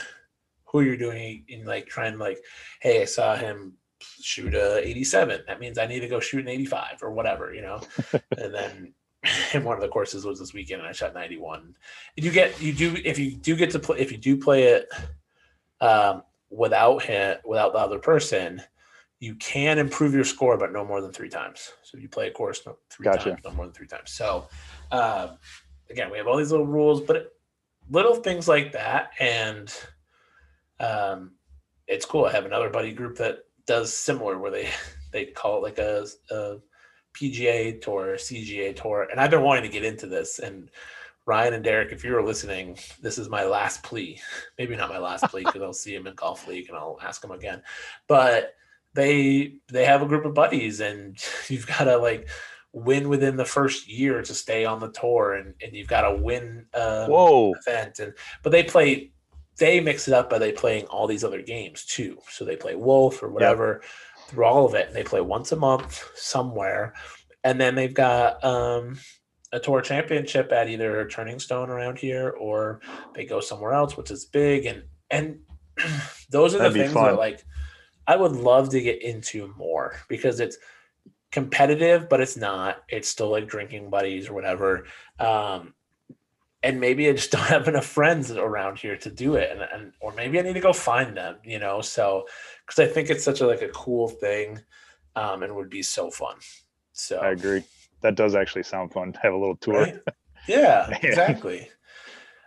who 0.66 0.82
you're 0.82 0.98
doing, 0.98 1.46
and 1.52 1.66
like 1.68 1.86
trying 1.88 2.14
to 2.14 2.18
like, 2.18 2.40
hey, 2.82 3.02
I 3.02 3.06
saw 3.06 3.36
him 3.36 3.74
shoot 4.02 4.56
a 4.56 4.86
87. 4.88 5.44
That 5.46 5.60
means 5.60 5.78
I 5.78 5.86
need 5.88 6.00
to 6.00 6.08
go 6.08 6.20
shoot 6.20 6.40
an 6.42 6.48
85 6.48 7.04
or 7.04 7.12
whatever, 7.12 7.54
you 7.54 7.62
know. 7.62 7.82
and 8.38 8.54
then 8.54 8.94
and 9.54 9.66
one 9.66 9.76
of 9.76 9.82
the 9.82 9.88
courses 9.88 10.26
was 10.26 10.40
this 10.40 10.54
weekend, 10.54 10.82
and 10.82 10.90
I 10.90 10.94
shot 10.94 11.14
91. 11.14 11.76
And 12.16 12.26
you 12.26 12.32
get 12.32 12.62
you 12.62 12.74
do 12.74 12.96
if 13.04 13.20
you 13.20 13.32
do 13.32 13.56
get 13.56 13.72
to 13.72 13.80
play 13.80 14.00
if 14.00 14.12
you 14.12 14.18
do 14.18 14.38
play 14.38 14.64
it 14.64 14.90
um, 15.82 16.24
without 16.50 17.04
him 17.04 17.38
without 17.46 17.74
the 17.74 17.80
other 17.80 18.00
person, 18.00 18.62
you 19.20 19.36
can 19.36 19.78
improve 19.78 20.14
your 20.14 20.24
score, 20.24 20.58
but 20.58 20.72
no 20.72 20.86
more 20.86 21.02
than 21.02 21.12
three 21.12 21.30
times. 21.30 21.72
So 21.84 21.98
if 21.98 22.02
you 22.02 22.10
play 22.10 22.28
a 22.28 22.32
course 22.32 22.62
no, 22.66 22.78
three 22.90 23.04
Gotcha. 23.04 23.32
times, 23.32 23.42
no 23.44 23.52
more 23.52 23.66
than 23.66 23.74
three 23.74 23.88
times. 23.88 24.12
So 24.12 24.48
um, 24.92 25.38
again, 25.90 26.10
we 26.12 26.18
have 26.18 26.28
all 26.28 26.38
these 26.38 26.52
little 26.52 26.68
rules, 26.68 27.02
but 27.02 27.16
it, 27.16 27.34
little 27.90 28.16
things 28.16 28.48
like 28.48 28.72
that, 28.74 29.12
and 29.20 29.74
um, 30.80 31.32
it's 31.88 32.06
cool. 32.06 32.26
I 32.26 32.32
have 32.32 32.46
another 32.46 32.70
buddy 32.70 32.94
group 32.94 33.18
that 33.18 33.40
does 33.66 33.94
similar, 33.94 34.38
where 34.38 34.52
they 34.52 34.70
they 35.12 35.26
call 35.26 35.58
it 35.58 35.64
like 35.64 35.80
a, 35.80 36.06
a 36.32 36.58
PGA 37.20 37.82
tour, 37.82 38.16
CGA 38.16 38.76
tour, 38.76 39.08
and 39.12 39.20
I've 39.20 39.32
been 39.32 39.42
wanting 39.42 39.64
to 39.64 39.70
get 39.70 39.84
into 39.84 40.08
this. 40.08 40.40
And 40.40 40.70
Ryan 41.26 41.54
and 41.54 41.64
Derek, 41.64 41.92
if 41.92 42.04
you 42.04 42.14
were 42.14 42.24
listening, 42.24 42.78
this 43.02 43.18
is 43.18 43.30
my 43.30 43.44
last 43.44 43.84
plea. 43.84 44.20
Maybe 44.58 44.76
not 44.76 44.90
my 44.90 45.00
last 45.00 45.26
plea 45.26 45.44
because 45.44 45.62
I'll 45.62 45.74
see 45.74 45.94
him 45.94 46.08
in 46.08 46.16
golf 46.16 46.48
league 46.48 46.70
and 46.70 46.78
I'll 46.78 47.00
ask 47.02 47.24
him 47.24 47.32
again. 47.32 47.62
But 48.08 48.56
they 48.94 49.56
they 49.72 49.86
have 49.86 50.02
a 50.02 50.08
group 50.08 50.26
of 50.26 50.34
buddies, 50.34 50.80
and 50.80 51.18
you've 51.50 51.68
got 51.68 51.86
to 51.86 51.98
like 51.98 52.30
win 52.72 53.10
within 53.10 53.36
the 53.36 53.46
first 53.46 53.88
year 53.90 54.22
to 54.22 54.34
stay 54.34 54.64
on 54.66 54.80
the 54.80 54.92
tour, 54.92 55.34
and 55.34 55.54
and 55.62 55.76
you've 55.76 55.88
got 55.88 56.02
to 56.02 56.16
win. 56.16 56.66
Um, 56.74 57.10
Whoa. 57.10 57.54
event 57.54 58.00
and 58.00 58.14
but 58.44 58.52
they 58.52 58.64
play 58.64 59.12
they 59.60 59.82
mix 59.82 60.08
it 60.08 60.14
up 60.14 60.30
by 60.30 60.40
they 60.40 60.52
playing 60.52 60.86
all 60.86 61.06
these 61.06 61.24
other 61.24 61.42
games 61.42 61.86
too 61.86 62.18
so 62.30 62.46
they 62.46 62.56
play 62.56 62.76
wolf 62.76 63.22
or 63.22 63.30
whatever 63.30 63.82
through 64.30 64.46
all 64.46 64.66
of 64.66 64.74
it 64.76 64.88
and 64.88 64.96
they 64.96 65.04
play 65.04 65.22
once 65.22 65.52
a 65.52 65.56
month 65.56 66.04
somewhere. 66.16 66.94
And 67.44 67.60
then 67.60 67.76
they've 67.76 67.94
got 67.94 68.44
um 68.44 69.00
a 69.52 69.60
tour 69.60 69.82
championship 69.82 70.52
at 70.52 70.70
either 70.70 71.08
turning 71.08 71.40
stone 71.40 71.70
around 71.70 71.98
here 71.98 72.30
or 72.40 72.82
they 73.16 73.26
go 73.26 73.40
somewhere 73.40 73.74
else 73.74 73.98
which 73.98 74.12
is 74.12 74.26
big. 74.26 74.66
And 74.66 74.84
and 75.10 75.40
those 76.30 76.54
are 76.56 76.60
That'd 76.60 76.74
the 76.74 76.80
things 76.82 76.94
fun. 76.94 77.06
that 77.06 77.18
like 77.18 77.44
i 78.08 78.16
would 78.16 78.32
love 78.34 78.70
to 78.70 78.82
get 78.82 79.02
into 79.02 79.54
more 79.58 79.96
because 80.08 80.40
it's 80.40 80.58
competitive 81.32 82.10
but 82.10 82.22
it's 82.22 82.38
not. 82.38 82.84
It's 82.90 83.08
still 83.08 83.30
like 83.30 83.48
drinking 83.48 83.90
buddies 83.90 84.28
or 84.30 84.34
whatever. 84.34 84.86
Um 85.20 85.74
and 86.64 86.80
maybe 86.80 87.08
I 87.08 87.14
just 87.14 87.32
don't 87.34 87.42
have 87.44 87.68
enough 87.68 87.86
friends 87.86 88.32
around 88.32 88.80
here 88.80 88.98
to 88.98 89.10
do 89.10 89.36
it, 89.36 89.52
and, 89.52 89.62
and 89.62 89.94
or 90.00 90.14
maybe 90.14 90.40
I 90.40 90.44
need 90.44 90.54
to 90.54 90.60
go 90.60 90.74
find 90.74 91.16
them, 91.16 91.38
you 91.44 91.60
know. 91.60 91.82
So, 91.82 92.26
because 92.66 92.80
I 92.80 92.88
think 92.92 93.10
it's 93.10 93.24
such 93.24 93.42
a 93.42 93.48
like 93.48 93.62
a 93.62 93.70
cool 93.70 94.08
thing, 94.08 94.60
um, 95.16 95.44
and 95.44 95.56
would 95.56 95.70
be 95.70 95.84
so 95.84 96.10
fun. 96.10 96.36
So, 96.94 97.20
I 97.20 97.32
agree. 97.32 97.64
That 98.02 98.16
does 98.16 98.36
actually 98.36 98.64
sound 98.64 98.94
fun 98.94 99.12
to 99.14 99.20
have 99.20 99.34
a 99.34 99.38
little 99.38 99.58
tour. 99.58 99.82
right? 99.82 100.00
Yeah, 100.48 100.90
exactly. 101.04 101.70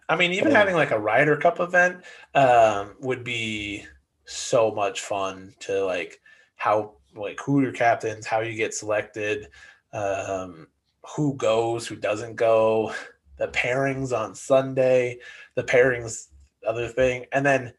I 0.08 0.16
mean, 0.16 0.32
even 0.32 0.52
having 0.52 0.74
like 0.74 0.90
a 0.90 0.98
Ryder 0.98 1.36
Cup 1.36 1.60
event 1.60 2.02
um, 2.34 2.96
would 3.00 3.24
be 3.24 3.86
so 4.24 4.70
much 4.70 5.00
fun 5.00 5.54
to 5.60 5.84
like 5.84 6.20
how 6.56 6.94
like 7.14 7.38
who 7.40 7.62
your 7.62 7.72
captains, 7.72 8.26
how 8.26 8.40
you 8.40 8.54
get 8.54 8.74
selected, 8.74 9.48
um, 9.92 10.66
who 11.16 11.34
goes, 11.36 11.86
who 11.86 11.96
doesn't 11.96 12.36
go, 12.36 12.92
the 13.39 13.49
pairings 13.49 14.16
on 14.16 14.35
Sunday, 14.35 15.18
the 15.55 15.64
pairings, 15.64 16.28
other 16.66 16.89
thing, 16.89 17.26
and 17.33 17.45
then 17.45 17.72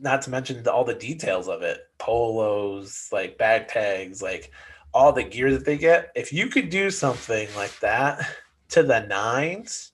not 0.00 0.22
to 0.22 0.30
mention 0.30 0.62
the, 0.62 0.72
all 0.72 0.84
the 0.84 0.94
details 0.94 1.48
of 1.48 1.62
it, 1.62 1.78
polos, 1.98 3.08
like 3.12 3.36
bag 3.38 3.68
tags, 3.68 4.22
like 4.22 4.50
all 4.92 5.12
the 5.12 5.22
gear 5.22 5.52
that 5.52 5.64
they 5.64 5.76
get. 5.76 6.10
If 6.14 6.32
you 6.32 6.48
could 6.48 6.70
do 6.70 6.90
something 6.90 7.48
like 7.56 7.78
that 7.80 8.26
to 8.70 8.82
the 8.82 9.00
nines, 9.00 9.92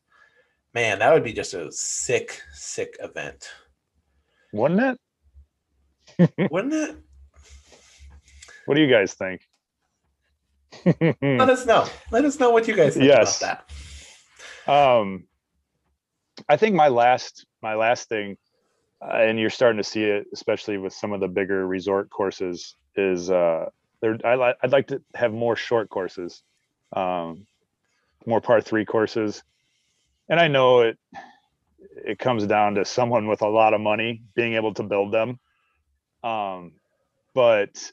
man, 0.74 1.00
that 1.00 1.12
would 1.12 1.24
be 1.24 1.32
just 1.32 1.54
a 1.54 1.70
sick, 1.72 2.40
sick 2.52 2.96
event, 3.00 3.48
Wouldn't 4.52 4.98
it? 6.18 6.30
wouldn't 6.50 6.74
it? 6.74 6.96
What 8.66 8.76
do 8.76 8.82
you 8.82 8.90
guys 8.90 9.14
think? 9.14 9.40
Let 11.22 11.50
us 11.50 11.66
know. 11.66 11.88
Let 12.10 12.24
us 12.24 12.38
know 12.38 12.50
what 12.50 12.68
you 12.68 12.76
guys 12.76 12.94
think 12.94 13.06
Yes. 13.06 13.42
about 13.42 13.64
um 14.70 15.24
i 16.48 16.56
think 16.56 16.76
my 16.76 16.88
last 16.88 17.44
my 17.60 17.74
last 17.74 18.08
thing 18.08 18.36
uh, 19.02 19.14
and 19.14 19.38
you're 19.38 19.50
starting 19.50 19.78
to 19.78 19.84
see 19.84 20.04
it 20.04 20.26
especially 20.32 20.78
with 20.78 20.92
some 20.92 21.12
of 21.12 21.20
the 21.20 21.28
bigger 21.28 21.66
resort 21.66 22.08
courses 22.10 22.76
is 22.94 23.30
uh 23.30 23.68
there 24.00 24.16
I 24.24 24.36
li- 24.36 24.54
i'd 24.62 24.72
like 24.72 24.86
to 24.88 25.02
have 25.14 25.32
more 25.32 25.56
short 25.56 25.90
courses 25.90 26.42
um 26.94 27.46
more 28.26 28.40
par 28.40 28.60
3 28.60 28.84
courses. 28.84 29.42
And 30.28 30.38
i 30.38 30.46
know 30.48 30.80
it 30.80 30.98
it 32.04 32.18
comes 32.18 32.46
down 32.46 32.74
to 32.76 32.84
someone 32.84 33.26
with 33.26 33.42
a 33.42 33.48
lot 33.48 33.74
of 33.74 33.80
money 33.80 34.22
being 34.34 34.54
able 34.54 34.74
to 34.74 34.82
build 34.82 35.12
them. 35.12 35.38
Um 36.22 36.72
but 37.34 37.92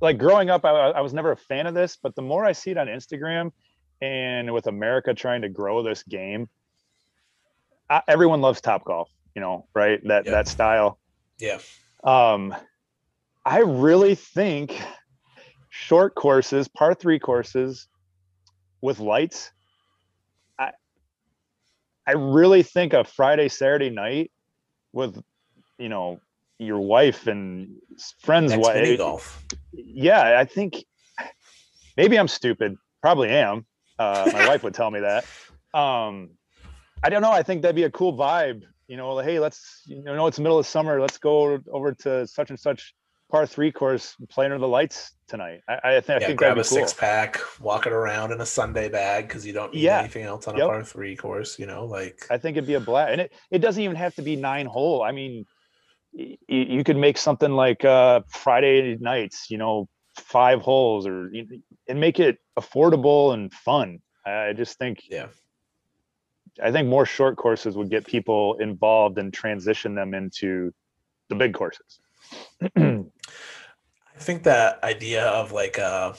like 0.00 0.18
growing 0.18 0.50
up 0.50 0.64
I, 0.64 0.70
I 0.70 1.00
was 1.00 1.12
never 1.12 1.32
a 1.32 1.36
fan 1.36 1.66
of 1.66 1.74
this 1.74 1.96
but 2.02 2.14
the 2.14 2.22
more 2.22 2.44
i 2.44 2.52
see 2.52 2.70
it 2.70 2.78
on 2.78 2.86
instagram 2.86 3.52
and 4.00 4.52
with 4.52 4.66
America 4.66 5.14
trying 5.14 5.42
to 5.42 5.48
grow 5.48 5.82
this 5.82 6.02
game, 6.02 6.48
I, 7.88 8.02
everyone 8.08 8.40
loves 8.40 8.60
Top 8.60 8.84
Golf, 8.84 9.10
you 9.34 9.40
know, 9.40 9.66
right? 9.74 10.00
That 10.06 10.24
Yeah. 10.24 10.32
that 10.32 10.48
style. 10.48 10.98
Yeah. 11.38 11.58
Um, 12.04 12.54
I 13.44 13.60
really 13.60 14.14
think 14.14 14.80
short 15.68 16.14
courses, 16.14 16.68
par 16.68 16.94
three 16.94 17.18
courses 17.18 17.88
with 18.80 18.98
lights. 19.00 19.50
I 20.58 20.72
I 22.06 22.12
really 22.12 22.62
think 22.62 22.92
a 22.92 23.04
Friday 23.04 23.48
Saturday 23.48 23.90
night 23.90 24.30
with 24.92 25.20
you 25.78 25.88
know 25.88 26.20
your 26.58 26.80
wife 26.80 27.26
and 27.26 27.76
friends. 28.20 28.54
Wa- 28.56 28.74
mini 28.74 28.96
golf. 28.96 29.44
yeah, 29.72 30.38
I 30.38 30.44
think 30.44 30.84
maybe 31.96 32.18
I'm 32.18 32.28
stupid. 32.28 32.76
Probably 33.02 33.30
am. 33.30 33.64
Uh, 34.00 34.30
my 34.32 34.46
wife 34.48 34.62
would 34.62 34.72
tell 34.74 34.90
me 34.90 35.00
that. 35.00 35.24
Um, 35.78 36.30
I 37.02 37.10
don't 37.10 37.22
know. 37.22 37.30
I 37.30 37.42
think 37.42 37.62
that'd 37.62 37.76
be 37.76 37.84
a 37.84 37.90
cool 37.90 38.16
vibe. 38.16 38.62
You 38.88 38.96
know, 38.96 39.12
like, 39.14 39.26
hey, 39.26 39.38
let's 39.38 39.82
you 39.86 40.02
know, 40.02 40.26
it's 40.26 40.36
the 40.38 40.42
middle 40.42 40.58
of 40.58 40.66
summer. 40.66 41.00
Let's 41.00 41.18
go 41.18 41.58
over 41.70 41.92
to 41.92 42.26
such 42.26 42.50
and 42.50 42.58
such 42.58 42.94
par 43.30 43.46
three 43.46 43.70
course, 43.70 44.16
and 44.18 44.28
play 44.28 44.46
under 44.46 44.58
the 44.58 44.66
lights 44.66 45.12
tonight. 45.28 45.60
I, 45.68 45.74
I, 45.84 45.90
th- 46.00 46.10
I 46.10 46.12
yeah, 46.14 46.26
think 46.26 46.38
grab 46.38 46.56
that'd 46.56 46.66
a 46.66 46.68
cool. 46.68 46.78
six 46.78 46.92
pack, 46.92 47.38
walk 47.60 47.86
it 47.86 47.92
around 47.92 48.32
in 48.32 48.40
a 48.40 48.46
Sunday 48.46 48.88
bag 48.88 49.28
because 49.28 49.46
you 49.46 49.52
don't 49.52 49.72
need 49.72 49.82
Yeah. 49.82 50.00
anything 50.00 50.24
else 50.24 50.48
on 50.48 50.60
a 50.60 50.66
par 50.66 50.82
three 50.82 51.14
course. 51.14 51.56
You 51.58 51.66
know, 51.66 51.84
like 51.84 52.26
I 52.30 52.38
think 52.38 52.56
it'd 52.56 52.66
be 52.66 52.74
a 52.74 52.80
blast, 52.80 53.12
and 53.12 53.20
it 53.20 53.32
it 53.52 53.58
doesn't 53.58 53.82
even 53.82 53.96
have 53.96 54.14
to 54.16 54.22
be 54.22 54.34
nine 54.34 54.66
hole. 54.66 55.02
I 55.02 55.12
mean, 55.12 55.44
y- 56.12 56.36
you 56.48 56.82
could 56.82 56.96
make 56.96 57.16
something 57.18 57.52
like 57.52 57.84
uh, 57.84 58.22
Friday 58.28 58.96
nights. 58.98 59.48
You 59.50 59.58
know, 59.58 59.88
five 60.16 60.60
holes, 60.60 61.06
or 61.06 61.30
and 61.88 62.00
make 62.00 62.20
it 62.20 62.38
affordable 62.58 63.34
and 63.34 63.52
fun. 63.52 64.00
I 64.26 64.52
just 64.52 64.78
think 64.78 65.04
yeah, 65.08 65.28
I 66.62 66.70
think 66.72 66.88
more 66.88 67.06
short 67.06 67.36
courses 67.36 67.76
would 67.76 67.90
get 67.90 68.06
people 68.06 68.56
involved 68.58 69.18
and 69.18 69.32
transition 69.32 69.94
them 69.94 70.14
into 70.14 70.72
the 71.28 71.34
big 71.34 71.54
courses. 71.54 72.00
I 72.76 73.02
think 74.18 74.42
that 74.44 74.82
idea 74.84 75.26
of 75.26 75.52
like 75.52 75.78
a 75.78 76.14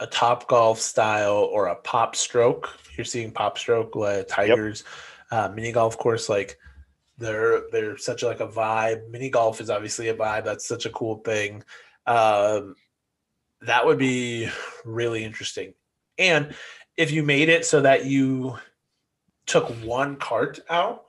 a 0.00 0.06
top 0.06 0.46
golf 0.46 0.78
style 0.78 1.48
or 1.52 1.68
a 1.68 1.76
PopStroke. 1.76 2.66
You're 2.96 3.04
seeing 3.04 3.32
PopStroke 3.32 3.94
like 3.94 4.28
Tigers 4.28 4.84
uh, 5.30 5.50
mini 5.54 5.72
golf 5.72 5.98
course. 5.98 6.28
Like 6.28 6.58
they're 7.18 7.62
they're 7.72 7.96
such 7.96 8.22
like 8.22 8.40
a 8.40 8.48
vibe. 8.48 9.08
Mini 9.10 9.30
golf 9.30 9.60
is 9.60 9.70
obviously 9.70 10.08
a 10.08 10.14
vibe. 10.14 10.44
That's 10.44 10.66
such 10.66 10.86
a 10.86 10.90
cool 10.90 11.16
thing. 11.18 11.62
Um, 12.06 12.76
that 13.62 13.84
would 13.86 13.98
be 13.98 14.48
really 14.84 15.24
interesting. 15.24 15.74
And 16.18 16.54
if 16.96 17.10
you 17.10 17.22
made 17.22 17.48
it 17.48 17.64
so 17.66 17.80
that 17.82 18.04
you 18.06 18.56
took 19.46 19.68
one 19.84 20.16
cart 20.16 20.60
out, 20.70 21.04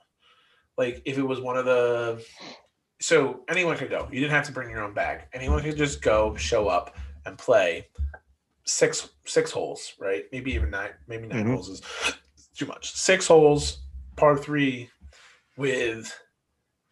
like 0.76 1.02
if 1.04 1.18
it 1.18 1.22
was 1.22 1.40
one 1.40 1.56
of 1.56 1.64
the 1.64 2.24
so 3.00 3.44
anyone 3.48 3.76
could 3.76 3.90
go. 3.90 4.08
You 4.10 4.18
didn't 4.20 4.32
have 4.32 4.46
to 4.46 4.52
bring 4.52 4.70
your 4.70 4.82
own 4.82 4.92
bag. 4.92 5.22
Anyone 5.32 5.62
could 5.62 5.76
just 5.76 6.02
go, 6.02 6.34
show 6.36 6.66
up, 6.68 6.96
and 7.26 7.38
play. 7.38 7.86
six 8.64 9.08
six 9.24 9.50
holes, 9.50 9.94
right? 9.98 10.24
Maybe 10.32 10.52
even 10.52 10.68
nine, 10.70 10.90
maybe 11.06 11.26
9 11.26 11.44
Mhm. 11.46 11.54
holes 11.54 11.68
is 11.70 11.82
too 12.54 12.66
much. 12.66 12.92
Six 12.92 13.26
holes, 13.26 13.78
par 14.16 14.36
three, 14.36 14.90
with 15.56 16.12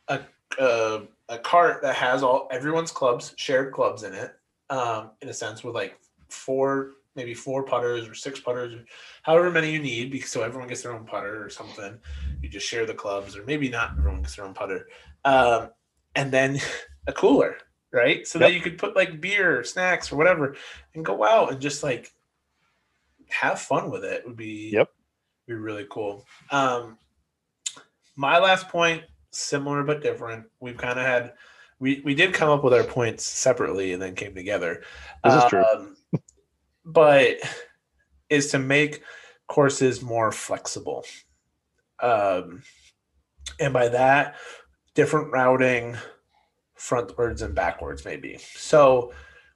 a 0.09 0.20
a, 0.59 1.02
a 1.29 1.39
cart 1.39 1.83
that 1.83 1.95
has 1.97 2.22
all 2.22 2.49
everyone's 2.51 2.93
clubs, 2.93 3.35
shared 3.37 3.72
clubs 3.72 4.03
in 4.03 4.14
it, 4.14 4.33
um, 4.70 5.11
in 5.20 5.29
a 5.29 5.35
sense, 5.35 5.64
with 5.64 5.74
like 5.74 5.99
four, 6.29 6.93
maybe 7.14 7.35
four 7.35 7.64
putters 7.64 8.09
or 8.09 8.14
six 8.14 8.39
putters, 8.41 8.74
or 8.74 8.85
however 9.22 9.51
many 9.51 9.72
you 9.72 9.79
need, 9.79 10.11
because 10.11 10.31
so 10.31 10.43
everyone 10.43 10.68
gets 10.68 10.83
their 10.83 10.93
own 10.93 11.05
putter 11.05 11.45
or 11.45 11.51
something. 11.51 11.99
You 12.43 12.49
just 12.49 12.66
share 12.66 12.87
the 12.87 12.95
clubs, 12.95 13.37
or 13.37 13.45
maybe 13.45 13.68
not 13.68 13.93
everyone 13.99 14.22
gets 14.22 14.37
their 14.37 14.45
own 14.45 14.55
putter. 14.55 14.89
Um, 15.24 15.70
and 16.14 16.33
then 16.33 16.61
a 17.07 17.12
cooler, 17.12 17.59
right? 17.93 18.27
So 18.27 18.39
that 18.39 18.55
you 18.55 18.61
could 18.61 18.79
put 18.79 18.95
like 18.97 19.20
beer, 19.20 19.59
or 19.61 19.64
snacks, 19.64 20.12
or 20.12 20.16
whatever, 20.16 20.57
and 20.95 21.05
go 21.05 21.24
out 21.24 21.51
and 21.51 21.61
just 21.61 21.83
like 21.83 22.12
have 23.29 23.61
fun 23.61 23.91
with 23.91 24.05
it. 24.05 24.24
Would 24.27 24.37
be 24.37 24.70
Yep. 24.72 24.91
be 25.49 25.55
really 25.55 25.87
cool. 25.91 26.24
Um, 26.51 26.99
my 28.16 28.39
last 28.39 28.68
point, 28.68 29.03
similar 29.37 29.82
but 29.84 30.03
different. 30.03 30.47
We've 30.61 30.76
kind 30.76 30.99
of 30.99 31.07
had 31.07 31.34
we 31.78 32.01
we 32.05 32.14
did 32.14 32.32
come 32.32 32.51
up 32.51 32.64
with 32.64 32.74
our 32.74 32.84
points 32.84 33.24
separately 33.24 33.93
and 33.93 34.01
then 34.01 34.14
came 34.14 34.34
together. 34.34 34.82
This 35.24 35.34
is 35.34 35.45
true. 35.51 35.64
Um, 35.64 35.97
but 36.84 37.37
is 38.30 38.51
to 38.53 38.59
make 38.59 39.03
courses 39.49 40.03
more 40.03 40.32
flexible. 40.32 41.05
Um, 42.01 42.62
and 43.61 43.72
by 43.72 43.89
that, 43.89 44.37
different 44.95 45.32
routing, 45.32 45.97
frontwards 46.78 47.43
and 47.43 47.55
backwards, 47.55 48.05
maybe. 48.05 48.39
So 48.39 49.12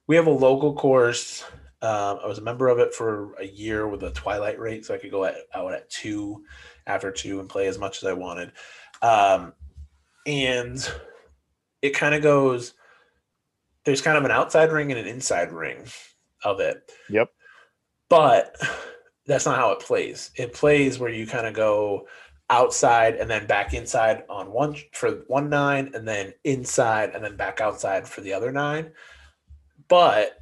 we 0.07 0.15
have 0.15 0.27
a 0.27 0.31
local 0.31 0.73
course. 0.73 1.43
Um, 1.81 2.19
I 2.23 2.27
was 2.27 2.37
a 2.37 2.43
member 2.43 2.67
of 2.67 2.79
it 2.79 2.93
for 2.93 3.33
a 3.39 3.45
year 3.45 3.87
with 3.87 4.03
a 4.03 4.11
twilight 4.11 4.59
rate, 4.59 4.85
so 4.85 4.93
I 4.93 4.97
could 4.97 5.11
go 5.11 5.25
at, 5.25 5.35
out 5.53 5.73
at 5.73 5.89
two 5.89 6.43
after 6.87 7.11
two 7.11 7.39
and 7.39 7.49
play 7.49 7.67
as 7.67 7.79
much 7.79 7.97
as 7.97 8.03
I 8.03 8.13
wanted. 8.13 8.51
Um, 9.01 9.53
and 10.25 10.91
it 11.81 11.91
kind 11.91 12.15
of 12.15 12.21
goes 12.21 12.73
there's 13.83 14.01
kind 14.01 14.17
of 14.17 14.25
an 14.25 14.31
outside 14.31 14.71
ring 14.71 14.91
and 14.91 14.99
an 14.99 15.07
inside 15.07 15.51
ring 15.51 15.83
of 16.43 16.59
it. 16.59 16.91
Yep. 17.09 17.29
But 18.09 18.55
that's 19.25 19.45
not 19.45 19.57
how 19.57 19.71
it 19.71 19.79
plays. 19.79 20.31
It 20.35 20.53
plays 20.53 20.99
where 20.99 21.09
you 21.09 21.25
kind 21.25 21.47
of 21.47 21.53
go 21.53 22.07
outside 22.49 23.15
and 23.15 23.29
then 23.29 23.47
back 23.47 23.73
inside 23.73 24.23
on 24.29 24.51
one 24.51 24.75
for 24.91 25.23
one 25.27 25.49
nine 25.49 25.91
and 25.93 26.07
then 26.07 26.33
inside 26.43 27.11
and 27.15 27.23
then 27.23 27.37
back 27.37 27.61
outside 27.61 28.07
for 28.07 28.21
the 28.21 28.33
other 28.33 28.51
nine. 28.51 28.91
But 29.87 30.37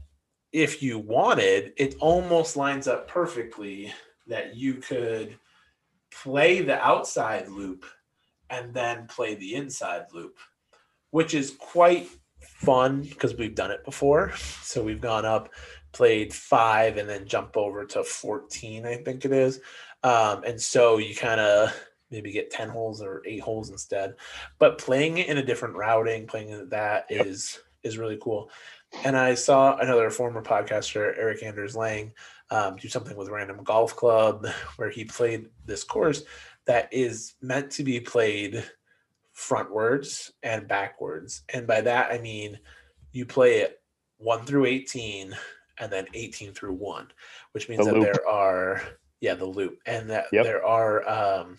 if 0.51 0.81
you 0.81 0.97
wanted, 0.99 1.73
it 1.77 1.95
almost 1.99 2.57
lines 2.57 2.87
up 2.87 3.07
perfectly 3.07 3.93
that 4.27 4.55
you 4.55 4.75
could 4.75 5.37
play 6.11 6.61
the 6.61 6.79
outside 6.83 7.47
loop 7.47 7.85
and 8.49 8.73
then 8.73 9.07
play 9.07 9.35
the 9.35 9.55
inside 9.55 10.05
loop, 10.13 10.37
which 11.11 11.33
is 11.33 11.51
quite 11.51 12.07
fun 12.41 13.01
because 13.01 13.35
we've 13.35 13.55
done 13.55 13.71
it 13.71 13.83
before. 13.85 14.33
So 14.61 14.83
we've 14.83 15.01
gone 15.01 15.25
up, 15.25 15.49
played 15.91 16.33
five, 16.33 16.97
and 16.97 17.09
then 17.09 17.25
jump 17.25 17.57
over 17.57 17.85
to 17.85 18.03
14, 18.03 18.85
I 18.85 18.97
think 18.97 19.25
it 19.25 19.31
is. 19.31 19.59
Um, 20.03 20.43
and 20.45 20.59
so 20.59 20.97
you 20.97 21.15
kind 21.15 21.39
of 21.41 21.73
maybe 22.11 22.31
get 22.31 22.51
10 22.51 22.69
holes 22.69 23.01
or 23.01 23.21
eight 23.25 23.41
holes 23.41 23.69
instead. 23.69 24.15
But 24.57 24.77
playing 24.77 25.17
it 25.19 25.27
in 25.27 25.37
a 25.37 25.45
different 25.45 25.75
routing, 25.75 26.27
playing 26.27 26.69
that 26.69 27.05
Yep. 27.09 27.25
is 27.25 27.59
is 27.83 27.97
really 27.97 28.17
cool. 28.21 28.49
And 29.05 29.15
I 29.15 29.35
saw 29.35 29.77
another 29.77 30.09
former 30.09 30.41
podcaster, 30.41 31.17
Eric 31.17 31.43
Anders 31.43 31.77
Lang, 31.77 32.11
um, 32.51 32.75
do 32.77 32.87
something 32.87 33.15
with 33.15 33.29
Random 33.29 33.63
Golf 33.63 33.95
Club 33.95 34.45
where 34.77 34.89
he 34.89 35.05
played 35.05 35.47
this 35.65 35.83
course 35.83 36.23
that 36.65 36.91
is 36.91 37.35
meant 37.41 37.71
to 37.71 37.83
be 37.83 37.99
played 37.99 38.63
frontwards 39.35 40.31
and 40.43 40.67
backwards. 40.67 41.43
And 41.53 41.65
by 41.65 41.81
that, 41.81 42.11
I 42.11 42.19
mean 42.19 42.59
you 43.11 43.25
play 43.25 43.59
it 43.61 43.81
1 44.17 44.45
through 44.45 44.65
18 44.65 45.35
and 45.79 45.91
then 45.91 46.05
18 46.13 46.53
through 46.53 46.73
1, 46.73 47.07
which 47.53 47.69
means 47.69 47.79
The 47.79 47.85
that 47.85 47.93
loop. 47.93 48.03
there 48.13 48.27
are, 48.27 48.81
yeah, 49.21 49.33
the 49.35 49.45
loop, 49.45 49.79
and 49.85 50.09
that 50.09 50.25
Yep. 50.33 50.43
there 50.43 50.65
are 50.65 51.07
um, 51.09 51.57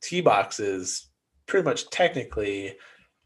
tee 0.00 0.20
boxes 0.20 1.08
pretty 1.46 1.64
much 1.64 1.90
technically 1.90 2.76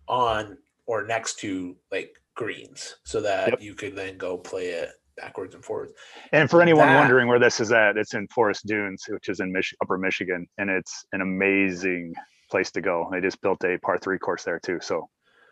on 0.09 0.57
or 0.87 1.05
next 1.05 1.39
to 1.41 1.77
like 1.93 2.17
greens 2.35 2.97
so 3.05 3.21
that 3.21 3.49
Yep. 3.51 3.61
you 3.63 3.75
could 3.75 3.95
then 3.95 4.17
go 4.17 4.39
play 4.39 4.69
it 4.69 4.91
backwards 5.17 5.55
and 5.55 5.65
forwards. 5.65 5.93
And 6.33 6.49
for 6.51 6.61
anyone 6.63 6.87
That- 6.87 6.99
wondering 7.01 7.29
where 7.29 7.39
this 7.39 7.61
is 7.61 7.73
at, 7.73 7.97
it's 7.97 8.15
in 8.15 8.29
Forest 8.29 8.67
Dunes, 8.67 9.05
which 9.09 9.29
is 9.29 9.41
in 9.41 9.53
Mich- 9.53 9.75
Upper 9.83 9.99
Michigan, 9.99 10.47
and 10.59 10.71
it's 10.71 11.05
an 11.13 11.21
amazing 11.21 12.15
place 12.51 12.71
to 12.73 12.81
go. 12.81 13.09
They 13.11 13.21
just 13.21 13.41
built 13.41 13.65
a 13.65 13.79
par 13.79 13.99
three 13.99 14.19
course 14.19 14.45
there 14.45 14.61
too, 14.61 14.79
so 14.81 15.09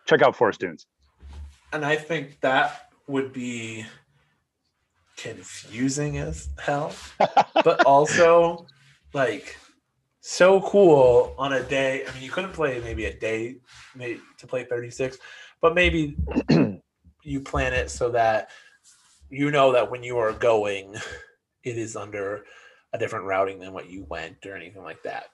check 0.07 0.23
out 0.23 0.37
Forest 0.37 0.61
Dunes. 0.61 0.87
And 1.73 1.85
I 1.85 1.97
think 1.97 2.41
that 2.41 2.91
would 3.09 3.33
be 3.33 3.85
confusing 5.17 6.19
as 6.19 6.49
hell, 6.59 6.93
but 7.19 7.85
also 7.87 8.67
like 9.13 9.57
so 10.21 10.61
cool 10.63 11.35
on 11.39 11.53
a 11.53 11.63
day. 11.63 12.05
I 12.07 12.13
mean, 12.15 12.23
you 12.23 12.31
couldn't 12.31 12.53
play 12.53 12.81
maybe 12.81 13.07
a 13.07 13.17
day 13.19 13.57
maybe 13.95 14.21
to 14.39 14.47
play 14.47 14.65
36, 14.65 15.19
but 15.61 15.75
maybe 15.75 16.17
you 17.23 17.41
plan 17.41 17.73
it 17.73 17.91
so 17.91 18.11
that 18.11 18.51
you 19.35 19.51
know 19.51 19.73
that 19.73 19.91
when 19.91 20.03
you 20.03 20.19
are 20.19 20.33
going, 20.33 20.95
it 21.65 21.79
is 21.79 21.97
under 21.97 22.45
a 22.93 22.99
different 22.99 23.27
routing 23.27 23.59
than 23.59 23.73
what 23.73 23.91
you 23.91 24.05
went 24.05 24.47
or 24.47 24.55
anything 24.57 24.83
like 24.83 25.03
that. 25.03 25.27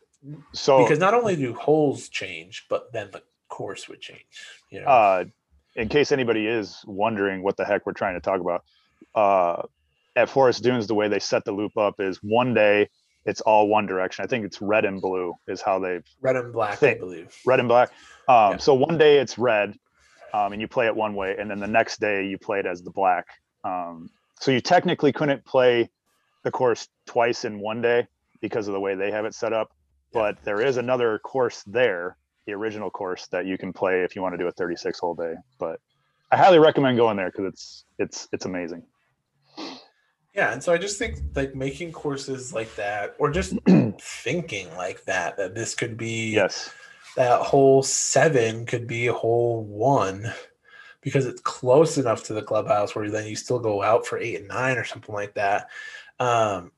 So 0.52 0.82
Because 0.82 0.98
not 0.98 1.14
only 1.14 1.36
do 1.36 1.54
holes 1.54 2.08
change, 2.08 2.66
but 2.68 2.92
then 2.92 3.10
the 3.12 3.22
course 3.48 3.88
would 3.88 4.00
change. 4.00 4.44
You 4.70 4.80
know, 4.80 4.86
uh, 4.86 5.24
in 5.76 5.88
case 5.88 6.12
anybody 6.12 6.46
is 6.46 6.82
wondering 6.86 7.42
what 7.42 7.56
the 7.56 7.64
heck 7.64 7.86
we're 7.86 7.92
trying 7.92 8.14
to 8.14 8.20
talk 8.20 8.40
about, 8.40 8.64
uh, 9.14 9.62
at 10.16 10.28
Forest 10.28 10.62
Dunes, 10.62 10.86
the 10.86 10.94
way 10.94 11.08
they 11.08 11.18
set 11.18 11.44
the 11.44 11.52
loop 11.52 11.76
up 11.76 12.00
is 12.00 12.18
one 12.22 12.54
day 12.54 12.88
it's 13.24 13.40
all 13.42 13.68
one 13.68 13.86
direction. 13.86 14.24
I 14.24 14.28
think 14.28 14.44
it's 14.44 14.60
red 14.60 14.84
and 14.84 15.00
blue 15.00 15.34
is 15.46 15.60
how 15.60 15.78
they've 15.78 16.04
red 16.20 16.36
and 16.36 16.52
black, 16.52 16.82
I 16.82 16.94
believe. 16.94 17.36
red 17.46 17.60
and 17.60 17.68
black. 17.68 17.90
Um, 18.28 18.52
Yeah. 18.52 18.56
So 18.58 18.74
one 18.74 18.98
day 18.98 19.18
it's 19.18 19.38
red, 19.38 19.74
um, 20.32 20.52
and 20.52 20.60
you 20.60 20.68
play 20.68 20.86
it 20.86 20.96
one 20.96 21.14
way, 21.14 21.36
and 21.38 21.50
then 21.50 21.60
the 21.60 21.68
next 21.68 22.00
day 22.00 22.26
you 22.26 22.38
play 22.38 22.60
it 22.60 22.66
as 22.66 22.82
the 22.82 22.90
black. 22.90 23.26
Um, 23.64 24.10
so 24.40 24.50
you 24.50 24.60
technically 24.60 25.12
couldn't 25.12 25.44
play 25.44 25.90
the 26.44 26.50
course 26.50 26.88
twice 27.06 27.44
in 27.44 27.60
one 27.60 27.82
day 27.82 28.06
because 28.40 28.68
of 28.68 28.74
the 28.74 28.80
way 28.80 28.94
they 28.94 29.10
have 29.10 29.24
it 29.24 29.34
set 29.34 29.52
up. 29.52 29.70
But 30.12 30.42
there 30.44 30.60
is 30.60 30.76
another 30.76 31.18
course 31.20 31.62
there, 31.66 32.16
the 32.46 32.52
original 32.52 32.90
course 32.90 33.26
that 33.28 33.46
you 33.46 33.58
can 33.58 33.72
play 33.72 34.02
if 34.02 34.16
you 34.16 34.22
want 34.22 34.34
to 34.34 34.38
do 34.38 34.48
a 34.48 34.52
36 34.52 34.98
hole 34.98 35.14
day. 35.14 35.34
But 35.58 35.78
I 36.32 36.36
highly 36.36 36.58
recommend 36.58 36.96
going 36.96 37.16
there 37.16 37.30
because 37.30 37.46
it's 37.46 37.84
it's 37.98 38.28
it's 38.32 38.44
amazing. 38.46 38.82
Yeah, 40.34 40.52
and 40.52 40.62
so 40.62 40.72
I 40.72 40.78
just 40.78 40.98
think 40.98 41.18
like 41.34 41.54
making 41.54 41.92
courses 41.92 42.52
like 42.54 42.74
that, 42.76 43.16
or 43.18 43.30
just 43.30 43.54
thinking 44.00 44.74
like 44.76 45.04
that, 45.04 45.36
that 45.36 45.54
this 45.54 45.74
could 45.74 45.96
be 45.96 46.32
Yes. 46.32 46.72
that 47.16 47.40
whole 47.42 47.82
seven 47.82 48.64
could 48.64 48.86
be 48.86 49.08
a 49.08 49.12
whole 49.12 49.64
one 49.64 50.32
because 51.02 51.26
it's 51.26 51.40
close 51.40 51.98
enough 51.98 52.24
to 52.24 52.34
the 52.34 52.42
clubhouse 52.42 52.94
where 52.94 53.10
then 53.10 53.26
you 53.26 53.36
still 53.36 53.58
go 53.58 53.82
out 53.82 54.06
for 54.06 54.18
eight 54.18 54.36
and 54.36 54.48
nine 54.48 54.76
or 54.76 54.84
something 54.84 55.14
like 55.14 55.34
that. 55.34 55.68
Um, 56.18 56.72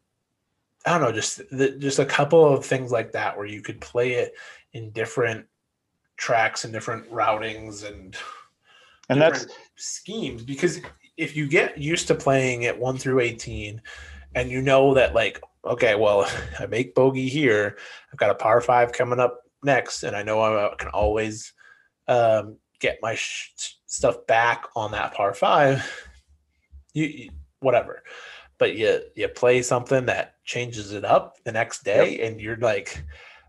I 0.86 0.98
don't 0.98 1.02
know, 1.02 1.12
just 1.12 1.38
the, 1.50 1.76
just 1.78 1.98
a 1.98 2.04
couple 2.04 2.44
of 2.44 2.64
things 2.64 2.90
like 2.90 3.12
that 3.12 3.36
where 3.36 3.46
you 3.46 3.62
could 3.62 3.80
play 3.80 4.12
it 4.12 4.34
in 4.72 4.90
different 4.90 5.46
tracks 6.16 6.64
and 6.64 6.72
different 6.72 7.10
routings 7.10 7.86
and 7.86 8.16
And 9.08 9.20
that's 9.20 9.46
schemes 9.76 10.42
because 10.42 10.80
if 11.16 11.36
you 11.36 11.48
get 11.48 11.76
used 11.78 12.06
to 12.08 12.14
playing 12.14 12.62
it 12.62 12.78
1 12.78 12.98
through 12.98 13.20
18 13.20 13.80
and 14.34 14.50
you 14.50 14.62
know 14.62 14.94
that 14.94 15.14
like 15.14 15.42
okay 15.64 15.94
well 15.94 16.30
i 16.60 16.66
make 16.66 16.94
bogey 16.94 17.28
here 17.28 17.76
i've 18.10 18.18
got 18.18 18.30
a 18.30 18.34
par 18.34 18.60
5 18.60 18.92
coming 18.92 19.20
up 19.20 19.42
next 19.62 20.04
and 20.04 20.16
i 20.16 20.22
know 20.22 20.40
i 20.42 20.74
can 20.78 20.88
always 20.88 21.52
um, 22.08 22.56
get 22.80 22.98
my 23.02 23.14
sh- 23.14 23.76
stuff 23.92 24.26
back 24.26 24.66
on 24.74 24.92
that 24.92 25.14
par 25.14 25.34
5 25.34 26.08
you, 26.94 27.04
you 27.04 27.30
whatever 27.60 28.02
but 28.58 28.76
you 28.76 29.00
you 29.14 29.28
play 29.28 29.62
something 29.62 30.06
that 30.06 30.34
changes 30.44 30.92
it 30.92 31.04
up 31.04 31.36
the 31.44 31.52
next 31.52 31.84
day 31.84 32.20
and 32.20 32.40
you're 32.40 32.56
like 32.56 33.04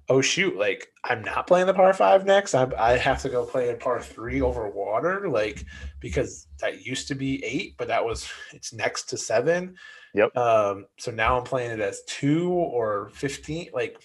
oh 0.09 0.21
shoot 0.21 0.55
like 0.57 0.89
i'm 1.05 1.23
not 1.23 1.47
playing 1.47 1.65
the 1.65 1.73
par 1.73 1.93
5 1.93 2.25
next 2.25 2.53
i, 2.53 2.69
I 2.77 2.97
have 2.97 3.21
to 3.21 3.29
go 3.29 3.45
play 3.45 3.69
a 3.69 3.75
par 3.75 4.01
3 4.01 4.41
over 4.41 4.69
water 4.69 5.29
like 5.29 5.65
because 5.99 6.47
that 6.59 6.85
used 6.85 7.07
to 7.09 7.15
be 7.15 7.43
eight, 7.43 7.75
but 7.77 7.87
that 7.89 8.03
was 8.03 8.29
it's 8.53 8.73
next 8.73 9.09
to 9.09 9.17
seven. 9.17 9.75
Yep. 10.13 10.35
Um, 10.37 10.85
so 10.97 11.11
now 11.11 11.37
I'm 11.37 11.43
playing 11.43 11.71
it 11.71 11.79
as 11.79 12.01
two 12.07 12.51
or 12.51 13.09
fifteen. 13.13 13.69
Like, 13.73 14.01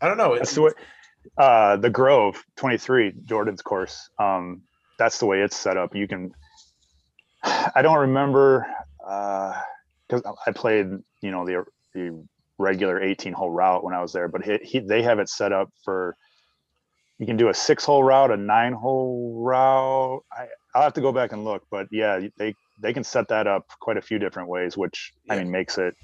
I 0.00 0.08
don't 0.08 0.16
know. 0.16 0.34
that's 0.34 0.50
It's 0.50 0.54
the 0.54 0.62
way 0.62 0.72
uh 1.36 1.76
the 1.76 1.90
grove 1.90 2.42
23 2.56 3.12
jordan's 3.24 3.60
course 3.60 4.08
um 4.18 4.62
that's 5.00 5.18
the 5.18 5.26
way 5.26 5.40
it's 5.40 5.56
set 5.56 5.76
up 5.76 5.96
you 5.96 6.06
can 6.06 6.30
i 7.74 7.82
don't 7.82 7.98
remember 7.98 8.66
uh 9.04 9.52
because 10.10 10.36
I 10.46 10.52
played, 10.52 10.86
you 11.22 11.30
know, 11.30 11.46
the 11.46 11.64
the 11.94 12.24
regular 12.58 13.00
18 13.00 13.32
hole 13.32 13.50
route 13.50 13.82
when 13.82 13.94
I 13.94 14.02
was 14.02 14.12
there, 14.12 14.28
but 14.28 14.44
he, 14.44 14.58
he, 14.62 14.78
they 14.80 15.02
have 15.02 15.18
it 15.18 15.28
set 15.28 15.52
up 15.52 15.70
for 15.84 16.16
you 17.18 17.26
can 17.26 17.36
do 17.36 17.48
a 17.48 17.54
six 17.54 17.84
hole 17.84 18.02
route, 18.02 18.30
a 18.30 18.36
nine 18.36 18.72
hole 18.72 19.42
route. 19.42 20.22
I, 20.32 20.46
I'll 20.74 20.82
have 20.82 20.94
to 20.94 21.00
go 21.00 21.12
back 21.12 21.32
and 21.32 21.44
look, 21.44 21.62
but 21.70 21.86
yeah, 21.90 22.20
they 22.38 22.54
they 22.80 22.92
can 22.92 23.04
set 23.04 23.28
that 23.28 23.46
up 23.46 23.66
quite 23.80 23.96
a 23.96 24.02
few 24.02 24.18
different 24.18 24.48
ways, 24.48 24.76
which 24.76 25.12
yeah. 25.24 25.34
I 25.34 25.38
mean 25.38 25.50
makes 25.50 25.78
it 25.78 25.94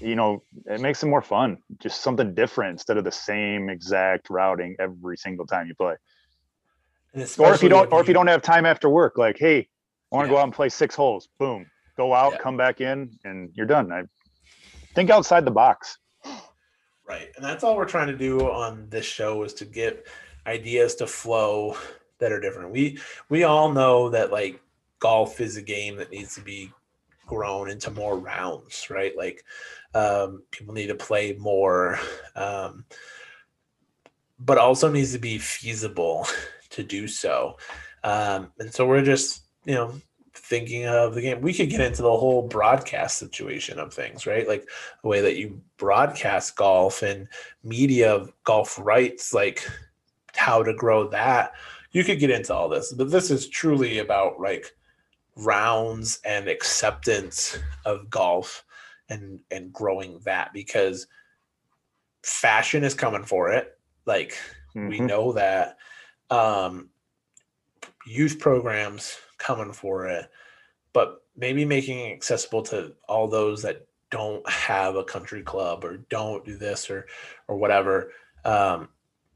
you 0.00 0.14
know 0.14 0.42
it 0.66 0.80
makes 0.80 1.02
it 1.02 1.06
more 1.06 1.22
fun 1.22 1.56
just 1.80 2.02
something 2.02 2.34
different 2.34 2.72
instead 2.72 2.98
of 2.98 3.04
the 3.04 3.10
same 3.10 3.70
exact 3.70 4.28
routing 4.28 4.76
every 4.78 5.16
single 5.16 5.46
time 5.46 5.66
you 5.66 5.74
play 5.74 5.94
or 7.38 7.54
if 7.54 7.62
you 7.62 7.68
don't 7.68 7.90
or 7.92 8.00
if 8.00 8.08
you 8.08 8.14
don't 8.14 8.26
have 8.26 8.42
time 8.42 8.66
after 8.66 8.88
work 8.88 9.16
like 9.16 9.36
hey 9.38 9.68
i 10.12 10.16
want 10.16 10.26
to 10.26 10.28
yeah. 10.28 10.36
go 10.36 10.40
out 10.40 10.44
and 10.44 10.52
play 10.52 10.68
six 10.68 10.94
holes 10.94 11.28
boom 11.38 11.66
go 11.96 12.14
out 12.14 12.32
yeah. 12.32 12.38
come 12.38 12.56
back 12.56 12.80
in 12.80 13.10
and 13.24 13.50
you're 13.54 13.66
done 13.66 13.90
i 13.92 14.02
think 14.96 15.10
outside 15.10 15.44
the 15.44 15.52
box. 15.52 15.98
Right. 17.08 17.28
And 17.36 17.44
that's 17.44 17.62
all 17.62 17.76
we're 17.76 17.84
trying 17.84 18.08
to 18.08 18.16
do 18.16 18.40
on 18.50 18.88
this 18.90 19.06
show 19.06 19.44
is 19.44 19.54
to 19.54 19.64
get 19.64 20.08
ideas 20.44 20.96
to 20.96 21.06
flow 21.06 21.76
that 22.18 22.32
are 22.32 22.40
different. 22.40 22.72
We 22.72 22.98
we 23.28 23.44
all 23.44 23.70
know 23.70 24.08
that 24.08 24.32
like 24.32 24.60
golf 24.98 25.40
is 25.40 25.56
a 25.56 25.62
game 25.62 25.94
that 25.98 26.10
needs 26.10 26.34
to 26.34 26.40
be 26.40 26.72
grown 27.24 27.70
into 27.70 27.92
more 27.92 28.18
rounds, 28.18 28.88
right? 28.90 29.16
Like 29.16 29.44
um, 29.94 30.42
people 30.50 30.74
need 30.74 30.88
to 30.88 30.96
play 30.96 31.34
more, 31.38 32.00
um, 32.34 32.84
but 34.40 34.58
also 34.58 34.90
needs 34.90 35.12
to 35.12 35.20
be 35.20 35.38
feasible 35.38 36.26
to 36.76 36.84
do 36.84 37.08
so. 37.08 37.56
Um, 38.04 38.52
and 38.58 38.72
so 38.72 38.86
we're 38.86 39.04
just 39.04 39.42
you 39.64 39.74
know 39.74 39.94
thinking 40.34 40.86
of 40.86 41.14
the 41.14 41.22
game. 41.22 41.40
We 41.40 41.54
could 41.54 41.70
get 41.70 41.80
into 41.80 42.02
the 42.02 42.16
whole 42.16 42.46
broadcast 42.46 43.18
situation 43.18 43.78
of 43.78 43.92
things, 43.92 44.26
right? 44.26 44.46
Like 44.46 44.68
the 45.02 45.08
way 45.08 45.20
that 45.20 45.36
you 45.36 45.60
broadcast 45.78 46.56
golf 46.56 47.02
and 47.02 47.28
media 47.64 48.26
golf 48.44 48.78
rights, 48.78 49.32
like 49.32 49.68
how 50.34 50.62
to 50.62 50.74
grow 50.74 51.08
that. 51.08 51.52
You 51.92 52.04
could 52.04 52.20
get 52.20 52.30
into 52.30 52.54
all 52.54 52.68
this, 52.68 52.92
but 52.92 53.10
this 53.10 53.30
is 53.30 53.48
truly 53.48 53.98
about 53.98 54.38
like 54.38 54.76
rounds 55.36 56.20
and 56.24 56.48
acceptance 56.48 57.58
of 57.84 58.10
golf 58.10 58.64
and 59.08 59.40
and 59.50 59.72
growing 59.72 60.20
that 60.24 60.52
because 60.52 61.06
fashion 62.22 62.84
is 62.84 62.94
coming 62.94 63.24
for 63.24 63.50
it. 63.50 63.78
Like 64.04 64.36
mm-hmm. 64.74 64.88
we 64.88 65.00
know 65.00 65.32
that 65.32 65.78
um 66.30 66.88
youth 68.06 68.38
programs 68.38 69.18
coming 69.38 69.72
for 69.72 70.06
it, 70.06 70.30
but 70.92 71.22
maybe 71.36 71.64
making 71.64 71.98
it 71.98 72.12
accessible 72.12 72.62
to 72.62 72.94
all 73.08 73.28
those 73.28 73.62
that 73.62 73.86
don't 74.10 74.48
have 74.48 74.96
a 74.96 75.04
country 75.04 75.42
club 75.42 75.84
or 75.84 75.98
don't 76.08 76.44
do 76.44 76.56
this 76.56 76.88
or 76.88 77.06
or 77.48 77.56
whatever. 77.56 78.12
Um, 78.44 78.88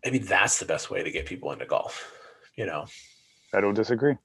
maybe 0.04 0.18
that's 0.18 0.58
the 0.58 0.64
best 0.64 0.90
way 0.90 1.02
to 1.02 1.10
get 1.10 1.26
people 1.26 1.52
into 1.52 1.66
golf. 1.66 2.12
You 2.56 2.66
know, 2.66 2.86
I 3.54 3.60
don't 3.60 3.74
disagree. 3.74 4.16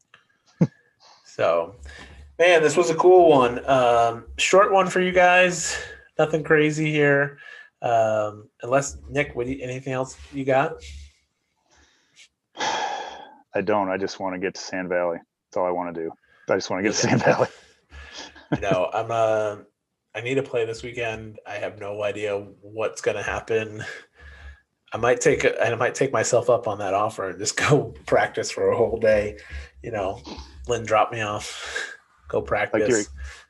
so, 1.26 1.76
man, 2.38 2.62
this 2.62 2.78
was 2.78 2.90
a 2.90 2.96
cool 2.96 3.30
one. 3.30 3.68
Um, 3.68 4.26
short 4.38 4.72
one 4.72 4.88
for 4.88 5.02
you 5.02 5.12
guys. 5.12 5.78
Nothing 6.18 6.44
crazy 6.44 6.92
here. 6.92 7.38
Um, 7.82 8.50
unless 8.62 8.98
Nick, 9.10 9.36
what 9.36 9.48
you, 9.48 9.60
anything 9.62 9.94
else 9.94 10.18
you 10.34 10.46
got? 10.46 10.76
I 13.56 13.62
don't. 13.62 13.90
I 13.90 13.98
just 13.98 14.20
want 14.20 14.36
to 14.36 14.40
get 14.40 14.54
to 14.56 14.62
Sand 14.62 14.90
Valley. 14.90 15.18
That's 15.18 15.58
all 15.58 15.66
I 15.66 15.72
want 15.72 15.96
to 15.96 16.04
do. 16.04 16.12
I 16.50 16.56
just 16.56 16.70
want 16.70 16.84
to 16.84 16.90
get 16.90 16.96
to 16.96 17.08
Sand 17.08 17.24
Valley. 17.24 17.48
no, 18.62 18.90
I'm 18.94 19.10
uh 19.10 19.58
I 20.14 20.22
need 20.22 20.36
to 20.36 20.44
play 20.44 20.66
this 20.66 20.84
weekend. 20.84 21.40
I 21.48 21.56
have 21.56 21.80
no 21.80 22.04
idea 22.04 22.38
what's 22.62 23.02
gonna 23.02 23.24
happen. 23.24 23.84
I 24.94 24.98
might 24.98 25.20
take 25.20 25.44
and 25.44 25.58
I 25.58 25.76
might 25.76 25.96
take 25.96 26.14
myself 26.14 26.50
up 26.50 26.68
on 26.68 26.80
that 26.80 26.94
offer 26.94 27.30
and 27.30 27.40
just 27.40 27.58
go 27.70 27.94
practice 28.06 28.52
for 28.52 28.70
a 28.70 28.78
whole 28.78 28.98
day. 28.98 29.38
You 29.82 29.92
know, 29.92 30.22
Lynn 30.68 30.86
dropped 30.86 31.14
me 31.14 31.22
off. 31.22 31.94
Go 32.28 32.42
practice. 32.42 32.82
Like 32.82 32.90
you're, 32.90 33.02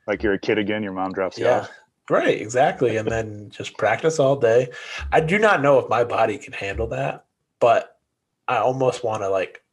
like 0.08 0.24
you're 0.24 0.34
a 0.34 0.40
kid 0.40 0.58
again. 0.58 0.84
Your 0.84 0.94
mom 0.94 1.14
drops 1.14 1.38
you 1.38 1.46
yeah. 1.46 1.62
off. 1.62 1.72
Right, 2.10 2.40
exactly. 2.40 2.98
And 2.98 3.10
then 3.10 3.50
just 3.50 3.78
practice 3.78 4.20
all 4.20 4.36
day. 4.36 4.70
I 5.12 5.22
do 5.22 5.40
not 5.40 5.64
know 5.64 5.80
if 5.80 5.90
my 5.90 6.04
body 6.04 6.38
can 6.38 6.54
handle 6.54 6.88
that, 6.88 7.26
but 7.60 7.98
I 8.48 8.58
almost 8.58 9.04
want 9.04 9.24
to 9.24 9.30
like 9.30 9.64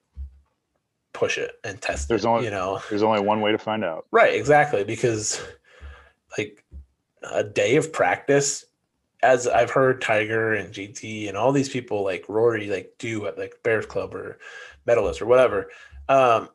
push 1.13 1.39
it 1.39 1.53
and 1.65 1.81
test 1.81 2.09
there's 2.09 2.25
it, 2.25 2.29
only 2.29 2.45
you 2.45 2.51
know? 2.51 2.81
there's 2.89 3.03
only 3.03 3.21
one 3.21 3.41
way 3.41 3.53
to 3.53 3.59
find 3.59 3.85
out. 3.85 4.07
Right 4.11 4.35
exactly 4.35 4.85
because 4.85 5.43
like 6.39 6.65
a 7.23 7.45
day 7.45 7.77
of 7.77 7.93
practice 7.93 8.65
as 9.23 9.47
i've 9.47 9.71
heard 9.71 10.01
tiger 10.01 10.55
and 10.55 10.75
gt 10.75 11.29
and 11.29 11.37
all 11.37 11.53
these 11.53 11.69
people 11.69 12.03
like 12.03 12.25
rory 12.29 12.69
like 12.69 12.93
do 12.99 13.27
at 13.27 13.39
like 13.39 13.55
bears 13.63 13.87
club 13.87 14.13
or 14.15 14.39
medalist 14.87 15.23
or 15.23 15.27
whatever 15.27 15.71
um 16.09 16.49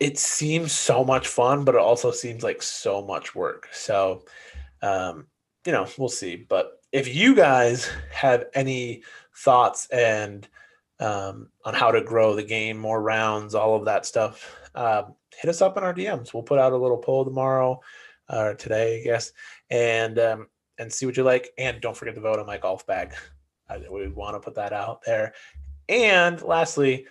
it 0.00 0.18
seems 0.18 0.72
so 0.72 1.04
much 1.04 1.26
fun 1.26 1.64
but 1.64 1.74
it 1.74 1.80
also 1.80 2.10
seems 2.10 2.42
like 2.42 2.62
so 2.62 3.02
much 3.02 3.34
work. 3.34 3.68
So 3.72 4.24
um 4.82 5.26
you 5.64 5.72
know 5.72 5.86
we'll 5.98 6.08
see. 6.08 6.36
But 6.36 6.80
if 6.92 7.12
you 7.14 7.34
guys 7.34 7.90
have 8.12 8.44
any 8.54 9.02
thoughts 9.34 9.88
and 9.90 10.46
um, 11.00 11.48
on 11.64 11.74
how 11.74 11.90
to 11.90 12.02
grow 12.02 12.34
the 12.34 12.42
game, 12.42 12.78
more 12.78 13.02
rounds, 13.02 13.54
all 13.54 13.76
of 13.76 13.84
that 13.84 14.06
stuff, 14.06 14.70
uh, 14.74 15.04
hit 15.36 15.48
us 15.48 15.62
up 15.62 15.76
in 15.76 15.84
our 15.84 15.94
DMs. 15.94 16.32
We'll 16.32 16.42
put 16.42 16.58
out 16.58 16.72
a 16.72 16.76
little 16.76 16.98
poll 16.98 17.24
tomorrow 17.24 17.80
or 18.30 18.54
today, 18.54 19.00
I 19.00 19.04
guess, 19.04 19.32
and 19.70 20.18
um, 20.18 20.46
and 20.78 20.92
see 20.92 21.06
what 21.06 21.16
you 21.16 21.24
like. 21.24 21.50
And 21.58 21.80
don't 21.80 21.96
forget 21.96 22.14
to 22.14 22.20
vote 22.20 22.38
on 22.38 22.46
my 22.46 22.58
golf 22.58 22.86
bag. 22.86 23.14
We 23.90 24.08
want 24.08 24.36
to 24.36 24.40
put 24.40 24.54
that 24.54 24.72
out 24.72 25.02
there. 25.04 25.34
And 25.88 26.40
lastly, 26.42 27.06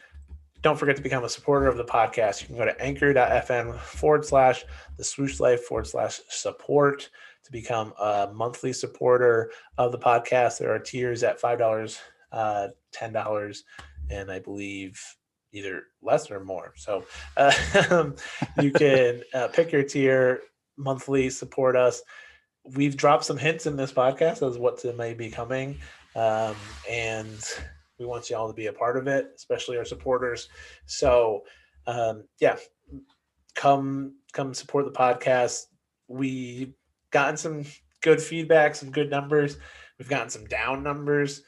don't 0.61 0.79
forget 0.79 0.95
to 0.95 1.01
become 1.01 1.23
a 1.23 1.29
supporter 1.29 1.67
of 1.67 1.77
the 1.77 1.85
podcast. 1.85 2.41
You 2.41 2.47
can 2.47 2.57
go 2.57 2.65
to 2.65 2.81
anchor.fm 2.81 3.77
forward 3.79 4.25
slash 4.25 4.65
the 4.97 5.03
swoosh 5.03 5.39
life 5.39 5.63
forward 5.63 5.87
slash 5.87 6.21
support 6.29 7.09
to 7.43 7.51
become 7.51 7.93
a 7.99 8.29
monthly 8.33 8.73
supporter 8.73 9.51
of 9.77 9.91
the 9.91 9.99
podcast. 9.99 10.57
There 10.57 10.73
are 10.73 10.79
tiers 10.79 11.23
at 11.23 11.39
$5 11.39 11.99
uh, 12.35 12.67
ten 12.91 13.13
dollars, 13.13 13.63
and 14.11 14.29
I 14.29 14.39
believe 14.39 15.01
either 15.53 15.83
less 16.03 16.29
or 16.29 16.43
more. 16.43 16.73
So 16.75 17.05
uh, 17.37 17.51
you 18.61 18.71
can 18.71 19.23
uh, 19.33 19.47
pick 19.47 19.71
your 19.71 19.83
tier 19.83 20.41
monthly, 20.77 21.29
support 21.29 21.75
us. 21.77 22.03
We've 22.75 22.97
dropped 22.97 23.23
some 23.23 23.37
hints 23.37 23.65
in 23.65 23.77
this 23.77 23.93
podcast 23.93 24.47
as 24.47 24.57
what 24.57 24.83
may 24.97 25.13
be 25.13 25.29
coming, 25.29 25.77
um, 26.15 26.55
and 26.89 27.43
we 27.97 28.05
want 28.05 28.29
you 28.29 28.35
all 28.35 28.49
to 28.49 28.53
be 28.53 28.67
a 28.67 28.73
part 28.73 28.97
of 28.97 29.07
it, 29.07 29.31
especially 29.35 29.77
our 29.77 29.85
supporters. 29.85 30.49
So 30.85 31.43
um, 31.87 32.25
yeah, 32.41 32.57
come 33.53 34.15
come 34.33 34.53
support 34.53 34.85
the 34.85 34.91
podcast. 34.91 35.67
We 36.07 36.73
gotten 37.11 37.37
some 37.37 37.63
good 38.01 38.21
feedback, 38.21 38.75
some 38.75 38.91
good 38.91 39.09
numbers. 39.09 39.57
We've 39.97 40.09
gotten 40.09 40.29
some 40.29 40.45
down 40.45 40.83
numbers 40.83 41.43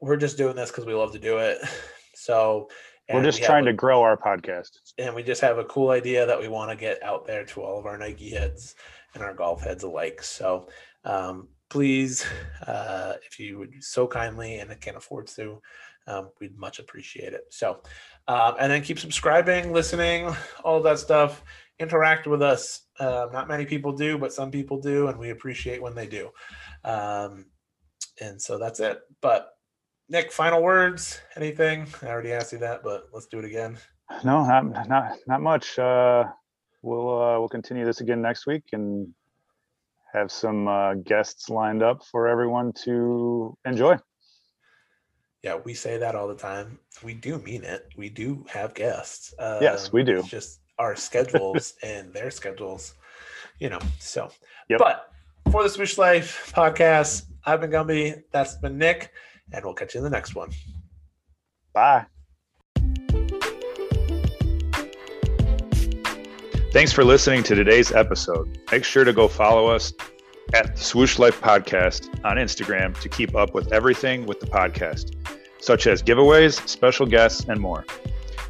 we're 0.00 0.16
just 0.16 0.36
doing 0.36 0.56
this 0.56 0.70
because 0.70 0.86
we 0.86 0.94
love 0.94 1.12
to 1.12 1.18
do 1.18 1.38
it. 1.38 1.58
So 2.12 2.68
we're 3.10 3.22
just 3.22 3.40
we 3.40 3.46
trying 3.46 3.66
a, 3.66 3.70
to 3.70 3.72
grow 3.72 4.02
our 4.02 4.16
podcast. 4.16 4.70
And 4.98 5.14
we 5.14 5.22
just 5.22 5.40
have 5.40 5.56
a 5.56 5.64
cool 5.64 5.88
idea 5.88 6.26
that 6.26 6.38
we 6.38 6.48
want 6.48 6.70
to 6.70 6.76
get 6.76 7.02
out 7.02 7.26
there 7.26 7.46
to 7.46 7.62
all 7.62 7.78
of 7.78 7.86
our 7.86 7.96
Nike 7.96 8.30
heads 8.30 8.74
and 9.14 9.22
our 9.22 9.32
golf 9.32 9.62
heads 9.62 9.84
alike. 9.84 10.22
So 10.22 10.68
um, 11.04 11.48
please, 11.70 12.26
uh, 12.66 13.14
if 13.26 13.38
you 13.38 13.58
would 13.58 13.82
so 13.82 14.06
kindly 14.06 14.58
and 14.58 14.78
can 14.80 14.96
afford 14.96 15.28
to, 15.28 15.62
um, 16.06 16.30
we'd 16.40 16.58
much 16.58 16.78
appreciate 16.78 17.32
it. 17.32 17.44
So, 17.50 17.80
um, 18.28 18.54
and 18.58 18.70
then 18.70 18.82
keep 18.82 18.98
subscribing, 18.98 19.72
listening, 19.72 20.34
all 20.64 20.82
that 20.82 20.98
stuff. 20.98 21.42
Interact 21.78 22.26
with 22.26 22.42
us. 22.42 22.82
Uh, 22.98 23.28
not 23.32 23.48
many 23.48 23.64
people 23.64 23.92
do, 23.92 24.18
but 24.18 24.34
some 24.34 24.50
people 24.50 24.78
do, 24.78 25.08
and 25.08 25.18
we 25.18 25.30
appreciate 25.30 25.80
when 25.80 25.94
they 25.94 26.06
do. 26.06 26.30
Um, 26.84 27.46
and 28.20 28.40
so 28.40 28.58
that's 28.58 28.80
it. 28.80 29.00
But 29.22 29.54
Nick, 30.10 30.32
final 30.32 30.60
words? 30.60 31.20
Anything? 31.36 31.86
I 32.02 32.06
already 32.06 32.32
asked 32.32 32.52
you 32.52 32.58
that, 32.58 32.82
but 32.82 33.08
let's 33.12 33.26
do 33.26 33.38
it 33.38 33.44
again. 33.44 33.78
No, 34.24 34.44
not 34.44 34.88
not 34.88 35.16
not 35.28 35.40
much. 35.40 35.78
Uh, 35.78 36.24
we'll 36.82 37.22
uh, 37.22 37.38
we'll 37.38 37.48
continue 37.48 37.84
this 37.84 38.00
again 38.00 38.20
next 38.20 38.44
week 38.44 38.64
and 38.72 39.06
have 40.12 40.32
some 40.32 40.66
uh, 40.66 40.94
guests 40.94 41.48
lined 41.48 41.84
up 41.84 42.02
for 42.10 42.26
everyone 42.26 42.72
to 42.84 43.56
enjoy. 43.64 43.96
Yeah, 45.44 45.60
we 45.64 45.74
say 45.74 45.96
that 45.98 46.16
all 46.16 46.26
the 46.26 46.34
time. 46.34 46.80
We 47.04 47.14
do 47.14 47.38
mean 47.38 47.62
it. 47.62 47.88
We 47.96 48.08
do 48.08 48.44
have 48.48 48.74
guests. 48.74 49.32
yes, 49.38 49.92
we 49.92 50.02
do. 50.02 50.24
just 50.24 50.58
our 50.80 50.96
schedules 50.96 51.74
and 51.84 52.12
their 52.12 52.32
schedules, 52.32 52.94
you 53.60 53.70
know. 53.70 53.78
So, 54.00 54.32
yep. 54.68 54.80
but 54.80 55.12
for 55.52 55.62
the 55.62 55.68
Swoosh 55.68 55.98
Life 55.98 56.52
podcast, 56.52 57.26
I've 57.44 57.60
been 57.60 57.70
Gumby. 57.70 58.24
That's 58.32 58.56
been 58.56 58.76
Nick 58.76 59.12
and 59.52 59.64
we'll 59.64 59.74
catch 59.74 59.94
you 59.94 59.98
in 59.98 60.04
the 60.04 60.10
next 60.10 60.34
one. 60.34 60.50
Bye. 61.72 62.06
Thanks 66.72 66.92
for 66.92 67.02
listening 67.02 67.42
to 67.44 67.54
today's 67.56 67.90
episode. 67.90 68.58
Make 68.70 68.84
sure 68.84 69.02
to 69.02 69.12
go 69.12 69.26
follow 69.26 69.66
us 69.66 69.92
at 70.54 70.76
the 70.76 70.82
Swoosh 70.82 71.18
Life 71.18 71.40
Podcast 71.40 72.08
on 72.24 72.36
Instagram 72.36 72.98
to 73.00 73.08
keep 73.08 73.34
up 73.34 73.54
with 73.54 73.72
everything 73.72 74.24
with 74.26 74.38
the 74.38 74.46
podcast, 74.46 75.16
such 75.60 75.86
as 75.88 76.02
giveaways, 76.02 76.66
special 76.68 77.06
guests, 77.06 77.46
and 77.48 77.60
more. 77.60 77.84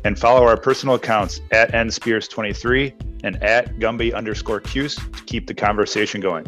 And 0.05 0.19
follow 0.19 0.47
our 0.47 0.57
personal 0.57 0.97
accounts 0.97 1.41
at 1.51 1.73
nspears23 1.73 3.23
and 3.25 3.43
at 3.43 3.79
Gumby 3.79 4.15
underscore 4.15 4.61
Cuse 4.61 4.97
to 4.97 5.25
keep 5.25 5.47
the 5.47 5.55
conversation 5.55 6.21
going. 6.21 6.47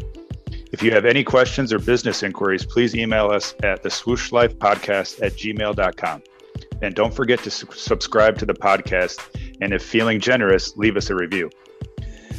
If 0.72 0.82
you 0.82 0.90
have 0.92 1.04
any 1.04 1.22
questions 1.22 1.70
or 1.70 1.78
business 1.78 2.22
inquiries, 2.22 2.64
please 2.64 2.94
email 2.94 3.30
us 3.30 3.54
at 3.62 3.82
the 3.82 3.90
swooshlifepodcast 3.90 5.22
at 5.22 5.32
gmail.com. 5.32 6.22
And 6.80 6.94
don't 6.94 7.14
forget 7.14 7.40
to 7.40 7.50
su- 7.50 7.68
subscribe 7.72 8.38
to 8.38 8.46
the 8.46 8.54
podcast. 8.54 9.20
And 9.60 9.74
if 9.74 9.82
feeling 9.82 10.18
generous, 10.18 10.74
leave 10.76 10.96
us 10.96 11.10
a 11.10 11.14
review. 11.14 11.50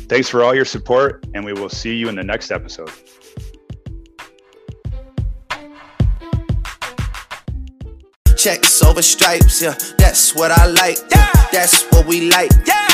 Thanks 0.10 0.30
for 0.30 0.44
all 0.44 0.54
your 0.54 0.66
support, 0.66 1.26
and 1.36 1.46
we 1.46 1.54
will 1.54 1.70
see 1.70 1.96
you 1.96 2.10
in 2.10 2.16
the 2.16 2.24
next 2.24 2.52
episode. 2.52 2.92
Check 8.36 8.62
the 8.62 8.68
silver 8.68 9.02
stripes, 9.02 9.62
yeah, 9.62 9.76
that's 9.98 10.36
what 10.36 10.52
I 10.52 10.66
like. 10.66 10.98
Yeah, 11.12 11.32
that's 11.52 11.84
what 11.92 12.06
we 12.08 12.30
like. 12.30 12.52
Yeah. 12.66 12.93